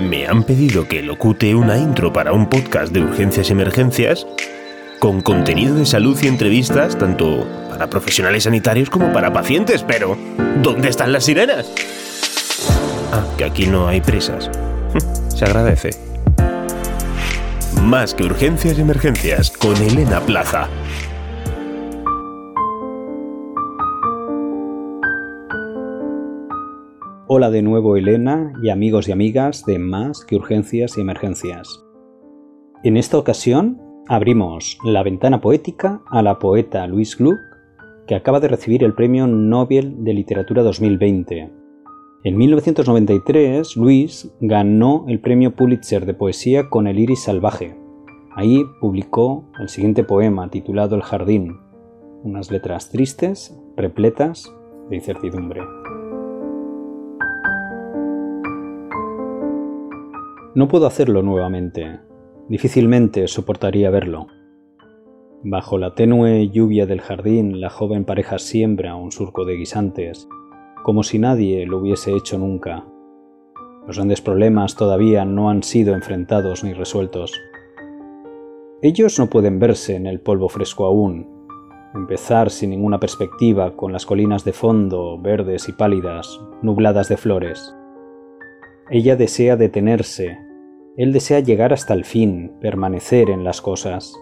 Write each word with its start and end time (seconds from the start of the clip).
me 0.00 0.26
han 0.26 0.44
pedido 0.44 0.86
que 0.86 1.02
locute 1.02 1.54
una 1.54 1.76
intro 1.76 2.12
para 2.12 2.32
un 2.32 2.48
podcast 2.48 2.92
de 2.92 3.00
urgencias 3.00 3.48
y 3.48 3.52
emergencias 3.52 4.26
con 4.98 5.20
contenido 5.20 5.74
de 5.74 5.86
salud 5.86 6.18
y 6.22 6.26
entrevistas 6.26 6.98
tanto 6.98 7.46
para 7.70 7.88
profesionales 7.88 8.44
sanitarios 8.44 8.90
como 8.90 9.12
para 9.12 9.32
pacientes, 9.32 9.82
pero 9.82 10.16
¿dónde 10.62 10.88
están 10.88 11.12
las 11.12 11.24
sirenas? 11.24 11.70
Ah, 13.12 13.24
que 13.36 13.44
aquí 13.44 13.66
no 13.66 13.88
hay 13.88 14.00
prisas. 14.00 14.50
Se 15.28 15.44
agradece. 15.44 15.90
Más 17.82 18.14
que 18.14 18.24
urgencias 18.24 18.78
y 18.78 18.80
emergencias 18.80 19.50
con 19.50 19.76
Elena 19.76 20.20
Plaza. 20.20 20.68
Hola 27.38 27.50
de 27.50 27.62
nuevo 27.62 27.96
Elena 27.96 28.52
y 28.64 28.68
amigos 28.68 29.06
y 29.06 29.12
amigas 29.12 29.64
de 29.64 29.78
Más 29.78 30.24
que 30.24 30.34
Urgencias 30.34 30.98
y 30.98 31.02
Emergencias. 31.02 31.84
En 32.82 32.96
esta 32.96 33.16
ocasión 33.16 33.80
abrimos 34.08 34.76
la 34.82 35.04
ventana 35.04 35.40
poética 35.40 36.02
a 36.10 36.20
la 36.20 36.40
poeta 36.40 36.84
Louise 36.88 37.14
Gluck, 37.16 37.38
que 38.08 38.16
acaba 38.16 38.40
de 38.40 38.48
recibir 38.48 38.82
el 38.82 38.92
Premio 38.92 39.28
Nobel 39.28 40.02
de 40.02 40.14
Literatura 40.14 40.64
2020. 40.64 41.48
En 42.24 42.36
1993, 42.36 43.76
Louise 43.76 44.30
ganó 44.40 45.04
el 45.06 45.20
Premio 45.20 45.54
Pulitzer 45.54 46.06
de 46.06 46.14
Poesía 46.14 46.68
con 46.68 46.88
El 46.88 46.98
Iris 46.98 47.22
Salvaje. 47.22 47.78
Ahí 48.34 48.64
publicó 48.80 49.44
el 49.60 49.68
siguiente 49.68 50.02
poema 50.02 50.50
titulado 50.50 50.96
El 50.96 51.02
Jardín, 51.02 51.56
unas 52.24 52.50
letras 52.50 52.90
tristes, 52.90 53.56
repletas 53.76 54.52
de 54.90 54.96
incertidumbre. 54.96 55.60
No 60.54 60.66
puedo 60.66 60.86
hacerlo 60.86 61.22
nuevamente. 61.22 62.00
Difícilmente 62.48 63.28
soportaría 63.28 63.90
verlo. 63.90 64.28
Bajo 65.44 65.76
la 65.76 65.94
tenue 65.94 66.48
lluvia 66.48 66.86
del 66.86 67.02
jardín, 67.02 67.60
la 67.60 67.68
joven 67.68 68.04
pareja 68.04 68.38
siembra 68.38 68.96
un 68.96 69.12
surco 69.12 69.44
de 69.44 69.56
guisantes, 69.56 70.26
como 70.82 71.02
si 71.02 71.18
nadie 71.18 71.66
lo 71.66 71.78
hubiese 71.78 72.12
hecho 72.16 72.38
nunca. 72.38 72.86
Los 73.86 73.96
grandes 73.96 74.22
problemas 74.22 74.74
todavía 74.74 75.24
no 75.26 75.50
han 75.50 75.62
sido 75.62 75.94
enfrentados 75.94 76.64
ni 76.64 76.72
resueltos. 76.72 77.38
Ellos 78.80 79.18
no 79.18 79.28
pueden 79.28 79.58
verse 79.58 79.96
en 79.96 80.06
el 80.06 80.20
polvo 80.20 80.48
fresco 80.48 80.86
aún, 80.86 81.26
empezar 81.94 82.50
sin 82.50 82.70
ninguna 82.70 82.98
perspectiva 82.98 83.76
con 83.76 83.92
las 83.92 84.06
colinas 84.06 84.44
de 84.44 84.52
fondo, 84.52 85.18
verdes 85.20 85.68
y 85.68 85.72
pálidas, 85.72 86.40
nubladas 86.62 87.08
de 87.08 87.16
flores. 87.18 87.74
Ella 88.90 89.16
desea 89.16 89.56
detenerse, 89.56 90.38
él 90.96 91.12
desea 91.12 91.40
llegar 91.40 91.74
hasta 91.74 91.92
el 91.92 92.04
fin, 92.04 92.52
permanecer 92.60 93.28
en 93.28 93.44
las 93.44 93.60
cosas. 93.60 94.18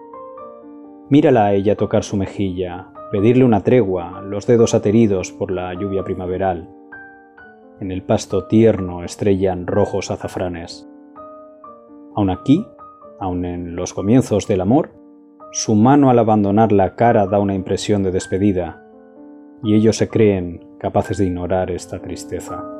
Mírala 1.09 1.45
a 1.45 1.53
ella 1.53 1.77
tocar 1.77 2.03
su 2.03 2.17
mejilla, 2.17 2.89
pedirle 3.11 3.45
una 3.45 3.63
tregua, 3.63 4.21
los 4.21 4.45
dedos 4.45 4.73
ateridos 4.73 5.31
por 5.31 5.51
la 5.51 5.73
lluvia 5.73 6.03
primaveral. 6.03 6.69
En 7.79 7.91
el 7.91 8.03
pasto 8.03 8.45
tierno 8.47 9.05
estrellan 9.05 9.67
rojos 9.67 10.11
azafranes. 10.11 10.85
Aun 12.13 12.29
aquí, 12.29 12.67
aun 13.21 13.45
en 13.45 13.75
los 13.75 13.93
comienzos 13.93 14.47
del 14.47 14.59
amor, 14.59 14.91
su 15.53 15.75
mano 15.75 16.09
al 16.09 16.19
abandonar 16.19 16.73
la 16.73 16.95
cara 16.95 17.25
da 17.25 17.39
una 17.39 17.55
impresión 17.55 18.03
de 18.03 18.11
despedida, 18.11 18.83
y 19.63 19.75
ellos 19.75 19.95
se 19.95 20.09
creen 20.09 20.59
capaces 20.77 21.17
de 21.17 21.25
ignorar 21.25 21.71
esta 21.71 21.99
tristeza. 21.99 22.76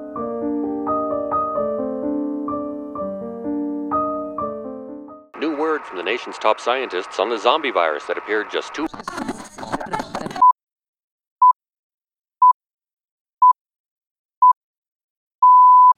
From 5.87 5.97
the 5.97 6.03
nation's 6.03 6.37
top 6.37 6.59
scientists 6.59 7.19
on 7.19 7.29
the 7.29 7.37
zombie 7.37 7.71
virus 7.71 8.03
that 8.07 8.17
appeared 8.17 8.47
just 8.51 8.73
two. 8.73 8.87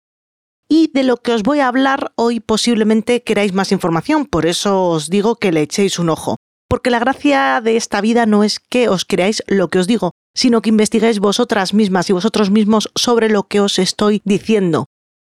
Y 0.68 0.90
de 0.92 1.04
lo 1.04 1.16
que 1.18 1.32
os 1.32 1.42
voy 1.42 1.60
a 1.60 1.68
hablar 1.68 2.12
hoy 2.16 2.40
posiblemente 2.40 3.22
queráis 3.22 3.54
más 3.54 3.72
información, 3.72 4.26
por 4.26 4.44
eso 4.44 4.88
os 4.88 5.08
digo 5.08 5.36
que 5.36 5.52
le 5.52 5.62
echéis 5.62 5.98
un 5.98 6.10
ojo. 6.10 6.36
Porque 6.68 6.90
la 6.90 6.98
gracia 6.98 7.62
de 7.62 7.76
esta 7.76 8.00
vida 8.02 8.26
no 8.26 8.44
es 8.44 8.60
que 8.60 8.90
os 8.90 9.06
creáis 9.06 9.42
lo 9.46 9.68
que 9.68 9.78
os 9.78 9.86
digo, 9.86 10.12
sino 10.34 10.60
que 10.60 10.68
investiguéis 10.68 11.20
vosotras 11.20 11.72
mismas 11.72 12.10
y 12.10 12.12
vosotros 12.12 12.50
mismos 12.50 12.90
sobre 12.94 13.30
lo 13.30 13.44
que 13.44 13.60
os 13.60 13.78
estoy 13.78 14.20
diciendo. 14.24 14.86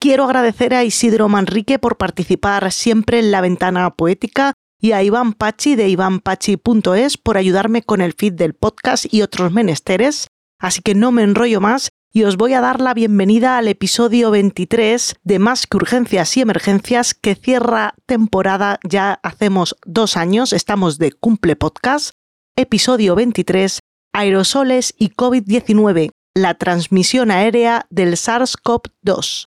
Quiero 0.01 0.25
agradecer 0.25 0.73
a 0.73 0.83
Isidro 0.83 1.29
Manrique 1.29 1.79
por 1.79 1.97
participar 1.97 2.69
siempre 2.71 3.19
en 3.19 3.31
la 3.31 3.39
ventana 3.39 3.89
poética 3.91 4.53
y 4.81 4.93
a 4.93 5.03
Iván 5.03 5.33
Pachi 5.33 5.75
de 5.75 5.87
ivanpachi.es 5.87 7.17
por 7.17 7.37
ayudarme 7.37 7.83
con 7.83 8.01
el 8.01 8.13
feed 8.13 8.33
del 8.33 8.55
podcast 8.55 9.05
y 9.13 9.21
otros 9.21 9.53
menesteres. 9.53 10.27
Así 10.59 10.81
que 10.81 10.95
no 10.95 11.11
me 11.11 11.21
enrollo 11.21 11.61
más 11.61 11.91
y 12.11 12.23
os 12.23 12.35
voy 12.35 12.53
a 12.53 12.61
dar 12.61 12.81
la 12.81 12.93
bienvenida 12.93 13.57
al 13.57 13.67
episodio 13.67 14.31
23 14.31 15.15
de 15.23 15.39
Más 15.39 15.67
que 15.67 15.77
Urgencias 15.77 16.35
y 16.35 16.41
Emergencias 16.41 17.13
que 17.13 17.35
cierra 17.35 17.93
temporada 18.05 18.79
ya 18.83 19.19
hacemos 19.23 19.77
dos 19.85 20.17
años, 20.17 20.51
estamos 20.51 20.97
de 20.97 21.11
cumple 21.13 21.55
podcast. 21.55 22.11
Episodio 22.57 23.15
23, 23.15 23.79
Aerosoles 24.11 24.93
y 24.97 25.11
COVID-19, 25.11 26.09
la 26.35 26.55
transmisión 26.55 27.31
aérea 27.31 27.85
del 27.89 28.13
SARS-CoV-2. 28.13 29.47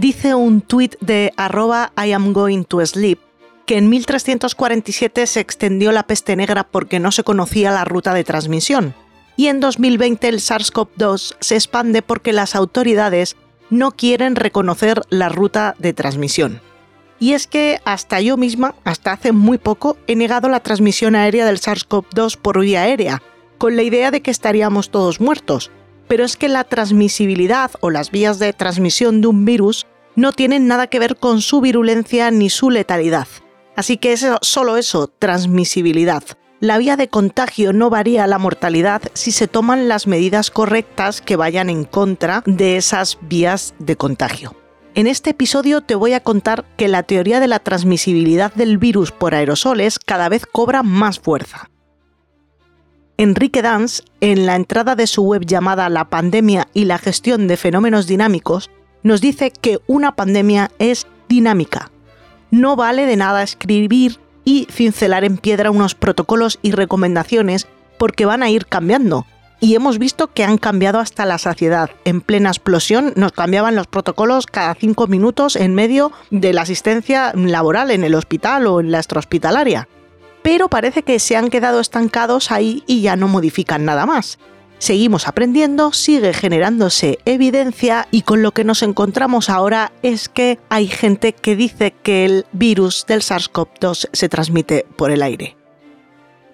Dice 0.00 0.34
un 0.34 0.60
tuit 0.60 0.96
de 1.00 1.32
arroba 1.36 1.92
I 1.96 2.12
am 2.12 2.32
going 2.32 2.64
to 2.64 2.84
sleep 2.84 3.18
que 3.66 3.78
en 3.78 3.88
1347 3.88 5.26
se 5.26 5.40
extendió 5.40 5.90
la 5.90 6.06
peste 6.06 6.36
negra 6.36 6.64
porque 6.64 7.00
no 7.00 7.10
se 7.10 7.24
conocía 7.24 7.72
la 7.72 7.84
ruta 7.84 8.14
de 8.14 8.22
transmisión, 8.22 8.94
y 9.36 9.48
en 9.48 9.58
2020 9.58 10.28
el 10.28 10.38
SARS-CoV-2 10.38 11.36
se 11.40 11.56
expande 11.56 12.00
porque 12.00 12.32
las 12.32 12.54
autoridades 12.54 13.36
no 13.68 13.90
quieren 13.90 14.36
reconocer 14.36 15.02
la 15.10 15.28
ruta 15.28 15.74
de 15.80 15.92
transmisión. 15.92 16.60
Y 17.18 17.32
es 17.32 17.48
que 17.48 17.80
hasta 17.84 18.20
yo 18.20 18.36
misma, 18.36 18.76
hasta 18.84 19.10
hace 19.10 19.32
muy 19.32 19.58
poco, 19.58 19.96
he 20.06 20.14
negado 20.14 20.48
la 20.48 20.60
transmisión 20.60 21.16
aérea 21.16 21.44
del 21.44 21.58
SARS-CoV-2 21.58 22.36
por 22.36 22.60
vía 22.60 22.82
aérea, 22.82 23.20
con 23.58 23.74
la 23.74 23.82
idea 23.82 24.12
de 24.12 24.22
que 24.22 24.30
estaríamos 24.30 24.90
todos 24.90 25.20
muertos, 25.20 25.72
pero 26.08 26.24
es 26.24 26.36
que 26.36 26.48
la 26.48 26.64
transmisibilidad 26.64 27.70
o 27.80 27.90
las 27.90 28.10
vías 28.10 28.38
de 28.38 28.52
transmisión 28.52 29.20
de 29.20 29.28
un 29.28 29.44
virus 29.44 29.86
no 30.14 30.32
tienen 30.32 30.66
nada 30.66 30.86
que 30.86 30.98
ver 30.98 31.16
con 31.16 31.40
su 31.40 31.60
virulencia 31.60 32.30
ni 32.30 32.50
su 32.50 32.70
letalidad. 32.70 33.28
Así 33.76 33.98
que 33.98 34.12
es 34.12 34.26
solo 34.40 34.76
eso, 34.76 35.08
transmisibilidad. 35.08 36.22
La 36.58 36.78
vía 36.78 36.96
de 36.96 37.08
contagio 37.08 37.74
no 37.74 37.90
varía 37.90 38.26
la 38.26 38.38
mortalidad 38.38 39.02
si 39.12 39.30
se 39.30 39.46
toman 39.46 39.88
las 39.88 40.06
medidas 40.06 40.50
correctas 40.50 41.20
que 41.20 41.36
vayan 41.36 41.68
en 41.68 41.84
contra 41.84 42.42
de 42.46 42.78
esas 42.78 43.18
vías 43.20 43.74
de 43.78 43.96
contagio. 43.96 44.56
En 44.94 45.06
este 45.06 45.30
episodio 45.30 45.82
te 45.82 45.94
voy 45.94 46.14
a 46.14 46.20
contar 46.20 46.64
que 46.78 46.88
la 46.88 47.02
teoría 47.02 47.40
de 47.40 47.48
la 47.48 47.58
transmisibilidad 47.58 48.54
del 48.54 48.78
virus 48.78 49.12
por 49.12 49.34
aerosoles 49.34 49.98
cada 49.98 50.30
vez 50.30 50.46
cobra 50.46 50.82
más 50.82 51.20
fuerza. 51.20 51.68
Enrique 53.18 53.62
Dans, 53.62 54.04
en 54.20 54.44
la 54.44 54.56
entrada 54.56 54.94
de 54.94 55.06
su 55.06 55.22
web 55.22 55.46
llamada 55.46 55.88
La 55.88 56.04
pandemia 56.04 56.68
y 56.74 56.84
la 56.84 56.98
gestión 56.98 57.48
de 57.48 57.56
fenómenos 57.56 58.06
dinámicos, 58.06 58.70
nos 59.02 59.22
dice 59.22 59.50
que 59.50 59.78
una 59.86 60.16
pandemia 60.16 60.70
es 60.78 61.06
dinámica. 61.28 61.90
no 62.50 62.76
vale 62.76 63.06
de 63.06 63.16
nada 63.16 63.42
escribir 63.42 64.20
y 64.44 64.68
cincelar 64.70 65.24
en 65.24 65.38
piedra 65.38 65.70
unos 65.70 65.94
protocolos 65.94 66.58
y 66.62 66.72
recomendaciones 66.72 67.66
porque 67.98 68.26
van 68.26 68.42
a 68.42 68.50
ir 68.50 68.66
cambiando. 68.66 69.26
Y 69.58 69.74
hemos 69.74 69.98
visto 69.98 70.28
que 70.28 70.44
han 70.44 70.58
cambiado 70.58 71.00
hasta 71.00 71.24
la 71.24 71.38
saciedad. 71.38 71.90
En 72.04 72.20
plena 72.20 72.50
explosión 72.50 73.14
nos 73.16 73.32
cambiaban 73.32 73.74
los 73.74 73.86
protocolos 73.86 74.46
cada 74.46 74.74
cinco 74.74 75.06
minutos 75.06 75.56
en 75.56 75.74
medio 75.74 76.12
de 76.30 76.52
la 76.52 76.62
asistencia 76.62 77.32
laboral 77.34 77.90
en 77.90 78.04
el 78.04 78.14
hospital 78.14 78.66
o 78.66 78.80
en 78.80 78.92
la 78.92 78.98
extrahospitalaria. 78.98 79.88
Pero 80.46 80.68
parece 80.68 81.02
que 81.02 81.18
se 81.18 81.36
han 81.36 81.50
quedado 81.50 81.80
estancados 81.80 82.52
ahí 82.52 82.84
y 82.86 83.00
ya 83.00 83.16
no 83.16 83.26
modifican 83.26 83.84
nada 83.84 84.06
más. 84.06 84.38
Seguimos 84.78 85.26
aprendiendo, 85.26 85.92
sigue 85.92 86.32
generándose 86.32 87.18
evidencia 87.24 88.06
y 88.12 88.22
con 88.22 88.42
lo 88.42 88.52
que 88.52 88.62
nos 88.62 88.84
encontramos 88.84 89.50
ahora 89.50 89.90
es 90.04 90.28
que 90.28 90.60
hay 90.68 90.86
gente 90.86 91.32
que 91.32 91.56
dice 91.56 91.94
que 92.00 92.24
el 92.24 92.46
virus 92.52 93.06
del 93.08 93.22
SARS-CoV-2 93.22 94.10
se 94.12 94.28
transmite 94.28 94.86
por 94.94 95.10
el 95.10 95.22
aire. 95.22 95.56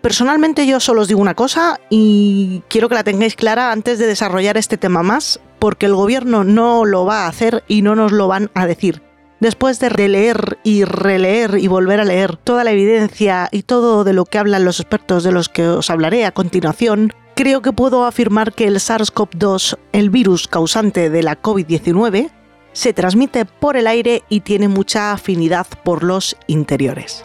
Personalmente 0.00 0.66
yo 0.66 0.80
solo 0.80 1.02
os 1.02 1.08
digo 1.08 1.20
una 1.20 1.34
cosa 1.34 1.78
y 1.90 2.62
quiero 2.68 2.88
que 2.88 2.94
la 2.94 3.04
tengáis 3.04 3.36
clara 3.36 3.72
antes 3.72 3.98
de 3.98 4.06
desarrollar 4.06 4.56
este 4.56 4.78
tema 4.78 5.02
más, 5.02 5.38
porque 5.58 5.84
el 5.84 5.94
gobierno 5.94 6.44
no 6.44 6.86
lo 6.86 7.04
va 7.04 7.26
a 7.26 7.28
hacer 7.28 7.62
y 7.68 7.82
no 7.82 7.94
nos 7.94 8.10
lo 8.10 8.26
van 8.26 8.50
a 8.54 8.66
decir. 8.66 9.02
Después 9.42 9.80
de 9.80 9.88
releer 9.88 10.60
y 10.62 10.84
releer 10.84 11.58
y 11.58 11.66
volver 11.66 11.98
a 11.98 12.04
leer 12.04 12.36
toda 12.36 12.62
la 12.62 12.70
evidencia 12.70 13.48
y 13.50 13.64
todo 13.64 14.04
de 14.04 14.12
lo 14.12 14.24
que 14.24 14.38
hablan 14.38 14.64
los 14.64 14.78
expertos 14.78 15.24
de 15.24 15.32
los 15.32 15.48
que 15.48 15.66
os 15.66 15.90
hablaré 15.90 16.24
a 16.24 16.30
continuación, 16.30 17.12
creo 17.34 17.60
que 17.60 17.72
puedo 17.72 18.04
afirmar 18.04 18.52
que 18.52 18.68
el 18.68 18.76
SARS-CoV-2, 18.76 19.78
el 19.90 20.10
virus 20.10 20.46
causante 20.46 21.10
de 21.10 21.24
la 21.24 21.42
COVID-19, 21.42 22.30
se 22.72 22.92
transmite 22.92 23.44
por 23.44 23.76
el 23.76 23.88
aire 23.88 24.22
y 24.28 24.42
tiene 24.42 24.68
mucha 24.68 25.12
afinidad 25.12 25.66
por 25.82 26.04
los 26.04 26.36
interiores. 26.46 27.24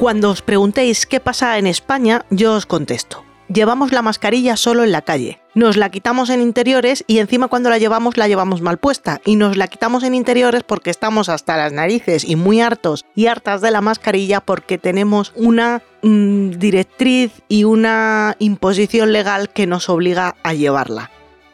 Cuando 0.00 0.30
os 0.30 0.42
preguntéis 0.42 1.06
qué 1.06 1.20
pasa 1.20 1.56
en 1.56 1.68
España, 1.68 2.26
yo 2.30 2.54
os 2.54 2.66
contesto. 2.66 3.22
Llevamos 3.48 3.92
la 3.92 4.02
mascarilla 4.02 4.56
solo 4.56 4.82
en 4.82 4.90
la 4.90 5.02
calle. 5.02 5.40
Nos 5.54 5.76
la 5.76 5.90
quitamos 5.90 6.30
en 6.30 6.42
interiores 6.42 7.04
y 7.06 7.18
encima 7.18 7.46
cuando 7.46 7.70
la 7.70 7.78
llevamos 7.78 8.16
la 8.16 8.26
llevamos 8.26 8.60
mal 8.60 8.78
puesta. 8.78 9.20
Y 9.24 9.36
nos 9.36 9.56
la 9.56 9.68
quitamos 9.68 10.02
en 10.02 10.14
interiores 10.14 10.64
porque 10.64 10.90
estamos 10.90 11.28
hasta 11.28 11.56
las 11.56 11.72
narices 11.72 12.24
y 12.24 12.34
muy 12.34 12.60
hartos 12.60 13.04
y 13.14 13.26
hartas 13.26 13.60
de 13.60 13.70
la 13.70 13.80
mascarilla 13.80 14.40
porque 14.40 14.78
tenemos 14.78 15.32
una 15.36 15.82
mm, 16.02 16.50
directriz 16.50 17.32
y 17.48 17.64
una 17.64 18.34
imposición 18.40 19.12
legal 19.12 19.50
que 19.50 19.68
nos 19.68 19.88
obliga 19.88 20.34
a 20.42 20.52
llevarla. 20.52 21.10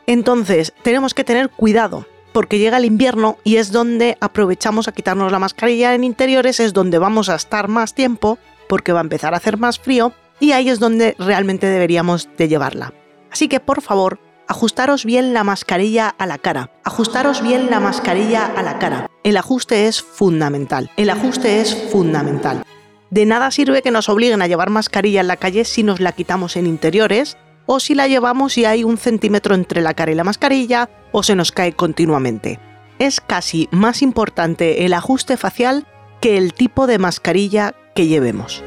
Entonces, 0.06 0.72
tenemos 0.82 1.12
que 1.12 1.24
tener 1.24 1.50
cuidado 1.50 2.06
porque 2.32 2.58
llega 2.58 2.78
el 2.78 2.86
invierno 2.86 3.36
y 3.44 3.56
es 3.56 3.70
donde 3.70 4.16
aprovechamos 4.20 4.88
a 4.88 4.92
quitarnos 4.92 5.30
la 5.30 5.38
mascarilla 5.38 5.94
en 5.94 6.04
interiores, 6.04 6.58
es 6.58 6.72
donde 6.72 6.98
vamos 6.98 7.28
a 7.28 7.34
estar 7.34 7.68
más 7.68 7.92
tiempo 7.94 8.38
porque 8.68 8.92
va 8.92 9.00
a 9.00 9.02
empezar 9.02 9.34
a 9.34 9.36
hacer 9.36 9.58
más 9.58 9.78
frío 9.78 10.14
y 10.42 10.50
ahí 10.50 10.68
es 10.68 10.80
donde 10.80 11.14
realmente 11.20 11.68
deberíamos 11.68 12.28
de 12.36 12.48
llevarla. 12.48 12.92
Así 13.30 13.46
que 13.46 13.60
por 13.60 13.80
favor, 13.80 14.18
ajustaros 14.48 15.04
bien 15.04 15.32
la 15.32 15.44
mascarilla 15.44 16.08
a 16.08 16.26
la 16.26 16.36
cara. 16.36 16.72
Ajustaros 16.82 17.42
bien 17.42 17.70
la 17.70 17.78
mascarilla 17.78 18.46
a 18.46 18.60
la 18.62 18.80
cara. 18.80 19.06
El 19.22 19.36
ajuste 19.36 19.86
es 19.86 20.02
fundamental. 20.02 20.90
El 20.96 21.10
ajuste 21.10 21.60
es 21.60 21.76
fundamental. 21.92 22.64
De 23.08 23.24
nada 23.24 23.52
sirve 23.52 23.82
que 23.82 23.92
nos 23.92 24.08
obliguen 24.08 24.42
a 24.42 24.48
llevar 24.48 24.70
mascarilla 24.70 25.20
en 25.20 25.28
la 25.28 25.36
calle 25.36 25.64
si 25.64 25.84
nos 25.84 26.00
la 26.00 26.10
quitamos 26.10 26.56
en 26.56 26.66
interiores 26.66 27.36
o 27.66 27.78
si 27.78 27.94
la 27.94 28.08
llevamos 28.08 28.58
y 28.58 28.64
hay 28.64 28.82
un 28.82 28.98
centímetro 28.98 29.54
entre 29.54 29.80
la 29.80 29.94
cara 29.94 30.10
y 30.10 30.16
la 30.16 30.24
mascarilla 30.24 30.90
o 31.12 31.22
se 31.22 31.36
nos 31.36 31.52
cae 31.52 31.74
continuamente. 31.74 32.58
Es 32.98 33.20
casi 33.20 33.68
más 33.70 34.02
importante 34.02 34.84
el 34.84 34.92
ajuste 34.92 35.36
facial 35.36 35.86
que 36.20 36.36
el 36.36 36.52
tipo 36.52 36.88
de 36.88 36.98
mascarilla 36.98 37.76
que 37.94 38.08
llevemos. 38.08 38.64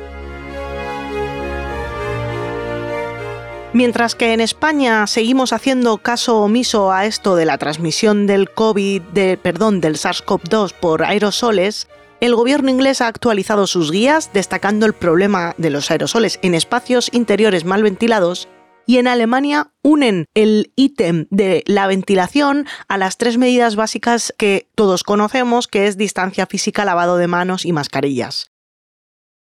Mientras 3.76 4.16
que 4.16 4.32
en 4.32 4.40
España 4.40 5.06
seguimos 5.06 5.52
haciendo 5.52 5.98
caso 5.98 6.40
omiso 6.40 6.94
a 6.94 7.06
esto 7.06 7.36
de 7.36 7.44
la 7.44 7.58
transmisión 7.58 8.26
del 8.26 8.50
COVID, 8.50 9.02
de, 9.02 9.36
perdón, 9.36 9.82
del 9.82 9.98
SARS-CoV-2 9.98 10.72
por 10.72 11.04
aerosoles, 11.04 11.90
el 12.22 12.36
gobierno 12.36 12.70
inglés 12.70 13.02
ha 13.02 13.08
actualizado 13.08 13.68
sus 13.68 13.92
guías 13.92 14.32
destacando 14.32 14.86
el 14.86 14.94
problema 14.94 15.56
de 15.58 15.72
los 15.72 15.92
aerosoles 15.92 16.40
en 16.42 16.56
espacios 16.56 17.10
interiores 17.12 17.66
mal 17.66 17.84
ventilados 17.84 18.48
y 18.86 18.98
en 18.98 19.10
Alemania 19.10 19.72
unen 19.82 20.28
el 20.36 20.72
ítem 20.78 21.28
de 21.30 21.62
la 21.68 21.86
ventilación 21.88 22.68
a 22.88 22.98
las 22.98 23.18
tres 23.18 23.38
medidas 23.38 23.76
básicas 23.76 24.34
que 24.38 24.70
todos 24.76 25.04
conocemos, 25.04 25.68
que 25.68 25.88
es 25.88 25.98
distancia 25.98 26.46
física, 26.46 26.86
lavado 26.86 27.18
de 27.18 27.28
manos 27.28 27.66
y 27.66 27.74
mascarillas. 27.74 28.55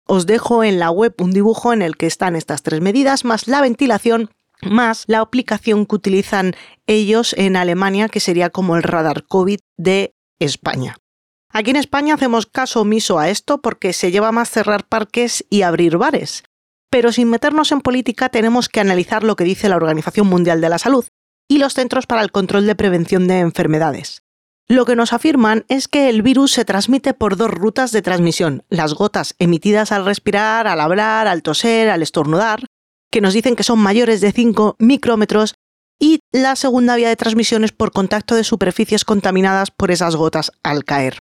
Os 0.08 0.26
dejo 0.26 0.64
en 0.64 0.80
la 0.80 0.92
web 0.92 1.16
un 1.20 1.32
dibujo 1.32 1.74
en 1.74 1.82
el 1.82 1.98
que 1.98 2.06
están 2.06 2.36
estas 2.36 2.62
tres 2.62 2.82
medidas, 2.82 3.26
más 3.26 3.48
la 3.48 3.62
ventilación, 3.62 4.30
más 4.62 5.06
la 5.08 5.20
aplicación 5.20 5.86
que 5.86 5.96
utilizan 5.96 6.54
ellos 6.86 7.34
en 7.38 7.56
Alemania, 7.56 8.08
que 8.08 8.20
sería 8.20 8.50
como 8.50 8.76
el 8.76 8.84
radar 8.84 9.26
COVID 9.28 9.60
de 9.78 10.14
España. 10.40 10.98
Aquí 11.50 11.72
en 11.72 11.78
España 11.78 12.14
hacemos 12.14 12.46
caso 12.46 12.82
omiso 12.82 13.18
a 13.18 13.30
esto 13.30 13.62
porque 13.62 13.94
se 13.94 14.12
lleva 14.12 14.32
más 14.32 14.50
cerrar 14.50 14.86
parques 14.86 15.46
y 15.50 15.62
abrir 15.62 15.98
bares. 15.98 16.44
Pero 16.90 17.12
sin 17.12 17.30
meternos 17.30 17.72
en 17.72 17.82
política 17.82 18.30
tenemos 18.30 18.70
que 18.70 18.82
analizar 18.82 19.24
lo 19.24 19.36
que 19.36 19.44
dice 19.44 19.70
la 19.70 19.78
Organización 19.78 20.28
Mundial 20.28 20.62
de 20.62 20.70
la 20.70 20.80
Salud 20.80 21.06
y 21.48 21.58
los 21.58 21.74
Centros 21.74 22.08
para 22.08 22.22
el 22.22 22.32
Control 22.32 22.68
de 22.68 22.76
Prevención 22.76 23.28
de 23.28 23.40
Enfermedades. 23.40 24.25
Lo 24.68 24.86
que 24.86 24.96
nos 24.96 25.14
afirman 25.14 25.64
es 25.68 25.88
que 25.88 26.10
el 26.10 26.24
virus 26.24 26.52
se 26.52 26.66
transmite 26.66 27.14
por 27.14 27.38
dos 27.38 27.52
rutas 27.52 27.92
de 27.92 28.02
transmisión, 28.02 28.64
las 28.70 28.96
gotas 28.96 29.36
emitidas 29.38 29.92
al 29.92 30.06
respirar, 30.06 30.66
al 30.68 30.80
hablar, 30.80 31.28
al 31.28 31.44
toser, 31.44 31.90
al 31.90 32.02
estornudar, 32.02 32.66
que 33.12 33.22
nos 33.22 33.36
dicen 33.36 33.56
que 33.56 33.62
son 33.62 33.78
mayores 33.78 34.22
de 34.22 34.32
5 34.32 34.78
micrómetros, 34.80 35.54
y 36.00 36.20
la 36.32 36.56
segunda 36.56 36.96
vía 36.96 37.10
de 37.10 37.16
transmisión 37.16 37.64
es 37.64 37.72
por 37.72 37.92
contacto 37.92 38.34
de 38.34 38.44
superficies 38.44 39.06
contaminadas 39.06 39.70
por 39.70 39.92
esas 39.92 40.16
gotas 40.16 40.52
al 40.64 40.84
caer. 40.84 41.20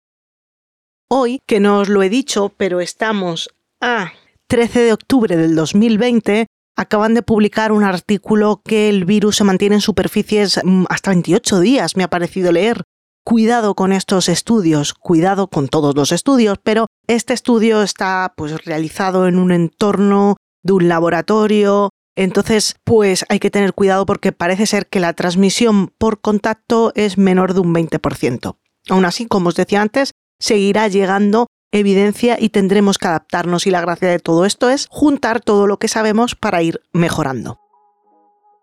Hoy, 1.08 1.40
que 1.46 1.60
no 1.60 1.80
os 1.80 1.90
lo 1.90 2.02
he 2.02 2.10
dicho, 2.10 2.52
pero 2.58 2.82
estamos 2.82 3.50
a 3.80 4.14
13 4.48 4.80
de 4.80 4.94
octubre 4.94 5.38
del 5.38 5.56
2020, 5.56 6.48
acaban 6.76 7.14
de 7.14 7.22
publicar 7.22 7.72
un 7.72 7.84
artículo 7.84 8.62
que 8.66 8.90
el 8.90 9.06
virus 9.06 9.38
se 9.38 9.44
mantiene 9.44 9.76
en 9.76 9.82
superficies 9.82 10.60
mm, 10.64 10.86
hasta 10.90 11.12
28 11.12 11.60
días, 11.60 11.96
me 11.96 12.04
ha 12.04 12.10
parecido 12.10 12.52
leer, 12.52 12.84
cuidado 13.28 13.76
con 13.76 13.92
estos 13.92 14.30
estudios, 14.30 14.94
cuidado 14.94 15.50
con 15.50 15.68
todos 15.68 15.94
los 15.98 16.14
estudios, 16.14 16.60
pero 16.64 16.86
este 17.08 17.34
estudio 17.34 17.82
está 17.82 18.34
pues 18.38 18.64
realizado 18.64 19.28
en 19.28 19.38
un 19.38 19.52
entorno 19.52 20.38
de 20.64 20.72
un 20.72 20.88
laboratorio, 20.88 21.90
entonces 22.16 22.78
pues 22.86 23.26
hay 23.28 23.40
que 23.40 23.52
tener 23.52 23.74
cuidado 23.74 24.06
porque 24.06 24.32
parece 24.32 24.66
ser 24.66 24.88
que 24.88 25.02
la 25.02 25.12
transmisión 25.12 25.90
por 25.98 26.22
contacto 26.22 26.94
es 26.96 27.18
menor 27.18 27.54
de 27.54 27.60
un 27.60 27.76
20%. 27.76 28.56
Aún 28.88 29.04
así, 29.04 29.26
como 29.26 29.50
os 29.50 29.56
decía 29.56 29.82
antes, 29.82 30.12
seguirá 30.40 30.88
llegando 30.88 31.48
evidencia 31.74 32.38
y 32.40 32.48
tendremos 32.48 32.98
que 32.98 33.10
adaptarnos 33.10 33.68
y 33.68 33.72
la 33.72 33.82
gracia 33.82 34.08
de 34.08 34.20
todo 34.20 34.46
esto 34.46 34.70
es 34.70 34.88
juntar 34.90 35.42
todo 35.42 35.68
lo 35.68 35.80
que 35.80 35.90
sabemos 35.90 36.36
para 36.36 36.64
ir 36.64 36.80
mejorando. 36.94 37.60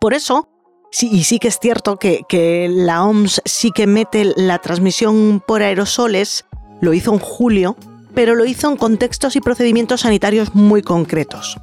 Por 0.00 0.14
eso, 0.14 0.48
Sí, 0.94 1.10
y 1.10 1.24
sí 1.24 1.40
que 1.40 1.48
es 1.48 1.58
cierto 1.58 1.96
que, 1.96 2.68
la 2.70 3.02
OMS 3.02 3.42
sí 3.44 3.72
que 3.72 3.88
mete 3.88 4.32
la 4.36 4.60
transmisión 4.60 5.42
por 5.44 5.60
aerosoles, 5.60 6.44
lo 6.80 6.94
hizo 6.94 7.12
en 7.12 7.18
julio, 7.18 7.76
pero 8.14 8.36
lo 8.36 8.44
hizo 8.44 8.70
en 8.70 8.76
contextos 8.76 9.34
y 9.34 9.40
procedimientos 9.40 10.02
sanitarios 10.02 10.54
muy 10.54 10.82
concretos. 10.82 11.58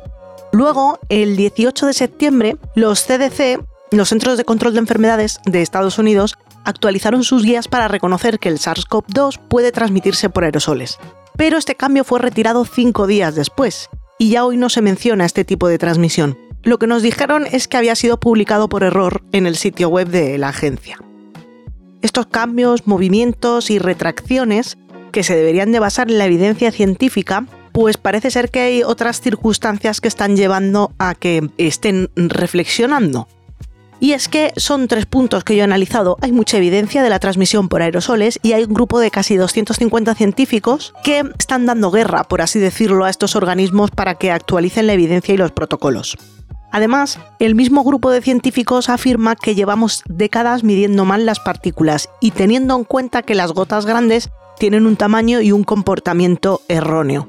Luego, 0.51 0.99
el 1.07 1.37
18 1.37 1.85
de 1.85 1.93
septiembre, 1.93 2.57
los 2.75 3.05
CDC, 3.05 3.63
los 3.91 4.09
Centros 4.09 4.37
de 4.37 4.43
Control 4.43 4.73
de 4.73 4.79
Enfermedades 4.79 5.39
de 5.45 5.61
Estados 5.61 5.97
Unidos, 5.97 6.37
actualizaron 6.65 7.23
sus 7.23 7.45
guías 7.45 7.69
para 7.69 7.87
reconocer 7.87 8.37
que 8.37 8.49
el 8.49 8.59
SARS-CoV-2 8.59 9.39
puede 9.47 9.71
transmitirse 9.71 10.29
por 10.29 10.43
aerosoles. 10.43 10.99
Pero 11.37 11.57
este 11.57 11.75
cambio 11.75 12.03
fue 12.03 12.19
retirado 12.19 12.65
cinco 12.65 13.07
días 13.07 13.33
después, 13.33 13.89
y 14.19 14.31
ya 14.31 14.43
hoy 14.43 14.57
no 14.57 14.67
se 14.67 14.81
menciona 14.81 15.23
este 15.23 15.45
tipo 15.45 15.69
de 15.69 15.77
transmisión. 15.77 16.37
Lo 16.63 16.77
que 16.77 16.85
nos 16.85 17.01
dijeron 17.01 17.47
es 17.51 17.67
que 17.67 17.77
había 17.77 17.95
sido 17.95 18.19
publicado 18.19 18.69
por 18.69 18.83
error 18.83 19.23
en 19.31 19.47
el 19.47 19.55
sitio 19.55 19.89
web 19.89 20.07
de 20.09 20.37
la 20.37 20.49
agencia. 20.49 20.99
Estos 22.03 22.27
cambios, 22.27 22.85
movimientos 22.85 23.71
y 23.71 23.79
retracciones, 23.79 24.77
que 25.11 25.23
se 25.23 25.35
deberían 25.35 25.71
de 25.71 25.79
basar 25.79 26.09
en 26.09 26.19
la 26.19 26.25
evidencia 26.25 26.71
científica, 26.71 27.45
pues 27.71 27.97
parece 27.97 28.29
ser 28.29 28.49
que 28.49 28.59
hay 28.59 28.83
otras 28.83 29.21
circunstancias 29.21 30.01
que 30.01 30.07
están 30.07 30.35
llevando 30.35 30.93
a 30.99 31.15
que 31.15 31.49
estén 31.57 32.09
reflexionando. 32.15 33.27
Y 33.99 34.13
es 34.13 34.27
que 34.27 34.51
son 34.55 34.87
tres 34.87 35.05
puntos 35.05 35.43
que 35.43 35.55
yo 35.55 35.61
he 35.61 35.63
analizado. 35.63 36.17
Hay 36.21 36.31
mucha 36.31 36.57
evidencia 36.57 37.03
de 37.03 37.09
la 37.09 37.19
transmisión 37.19 37.69
por 37.69 37.83
aerosoles 37.83 38.39
y 38.41 38.53
hay 38.53 38.63
un 38.63 38.73
grupo 38.73 38.99
de 38.99 39.11
casi 39.11 39.35
250 39.35 40.15
científicos 40.15 40.93
que 41.03 41.23
están 41.37 41.67
dando 41.67 41.91
guerra, 41.91 42.23
por 42.23 42.41
así 42.41 42.57
decirlo, 42.57 43.05
a 43.05 43.11
estos 43.11 43.35
organismos 43.35 43.91
para 43.91 44.15
que 44.15 44.31
actualicen 44.31 44.87
la 44.87 44.93
evidencia 44.93 45.35
y 45.35 45.37
los 45.37 45.51
protocolos. 45.51 46.17
Además, 46.71 47.19
el 47.39 47.55
mismo 47.55 47.83
grupo 47.83 48.11
de 48.11 48.21
científicos 48.21 48.89
afirma 48.89 49.35
que 49.35 49.55
llevamos 49.55 50.03
décadas 50.07 50.63
midiendo 50.63 51.05
mal 51.05 51.25
las 51.25 51.39
partículas 51.39 52.09
y 52.21 52.31
teniendo 52.31 52.75
en 52.77 52.85
cuenta 52.85 53.23
que 53.23 53.35
las 53.35 53.51
gotas 53.51 53.85
grandes 53.85 54.29
tienen 54.57 54.85
un 54.85 54.95
tamaño 54.95 55.41
y 55.41 55.51
un 55.51 55.63
comportamiento 55.63 56.61
erróneo. 56.67 57.27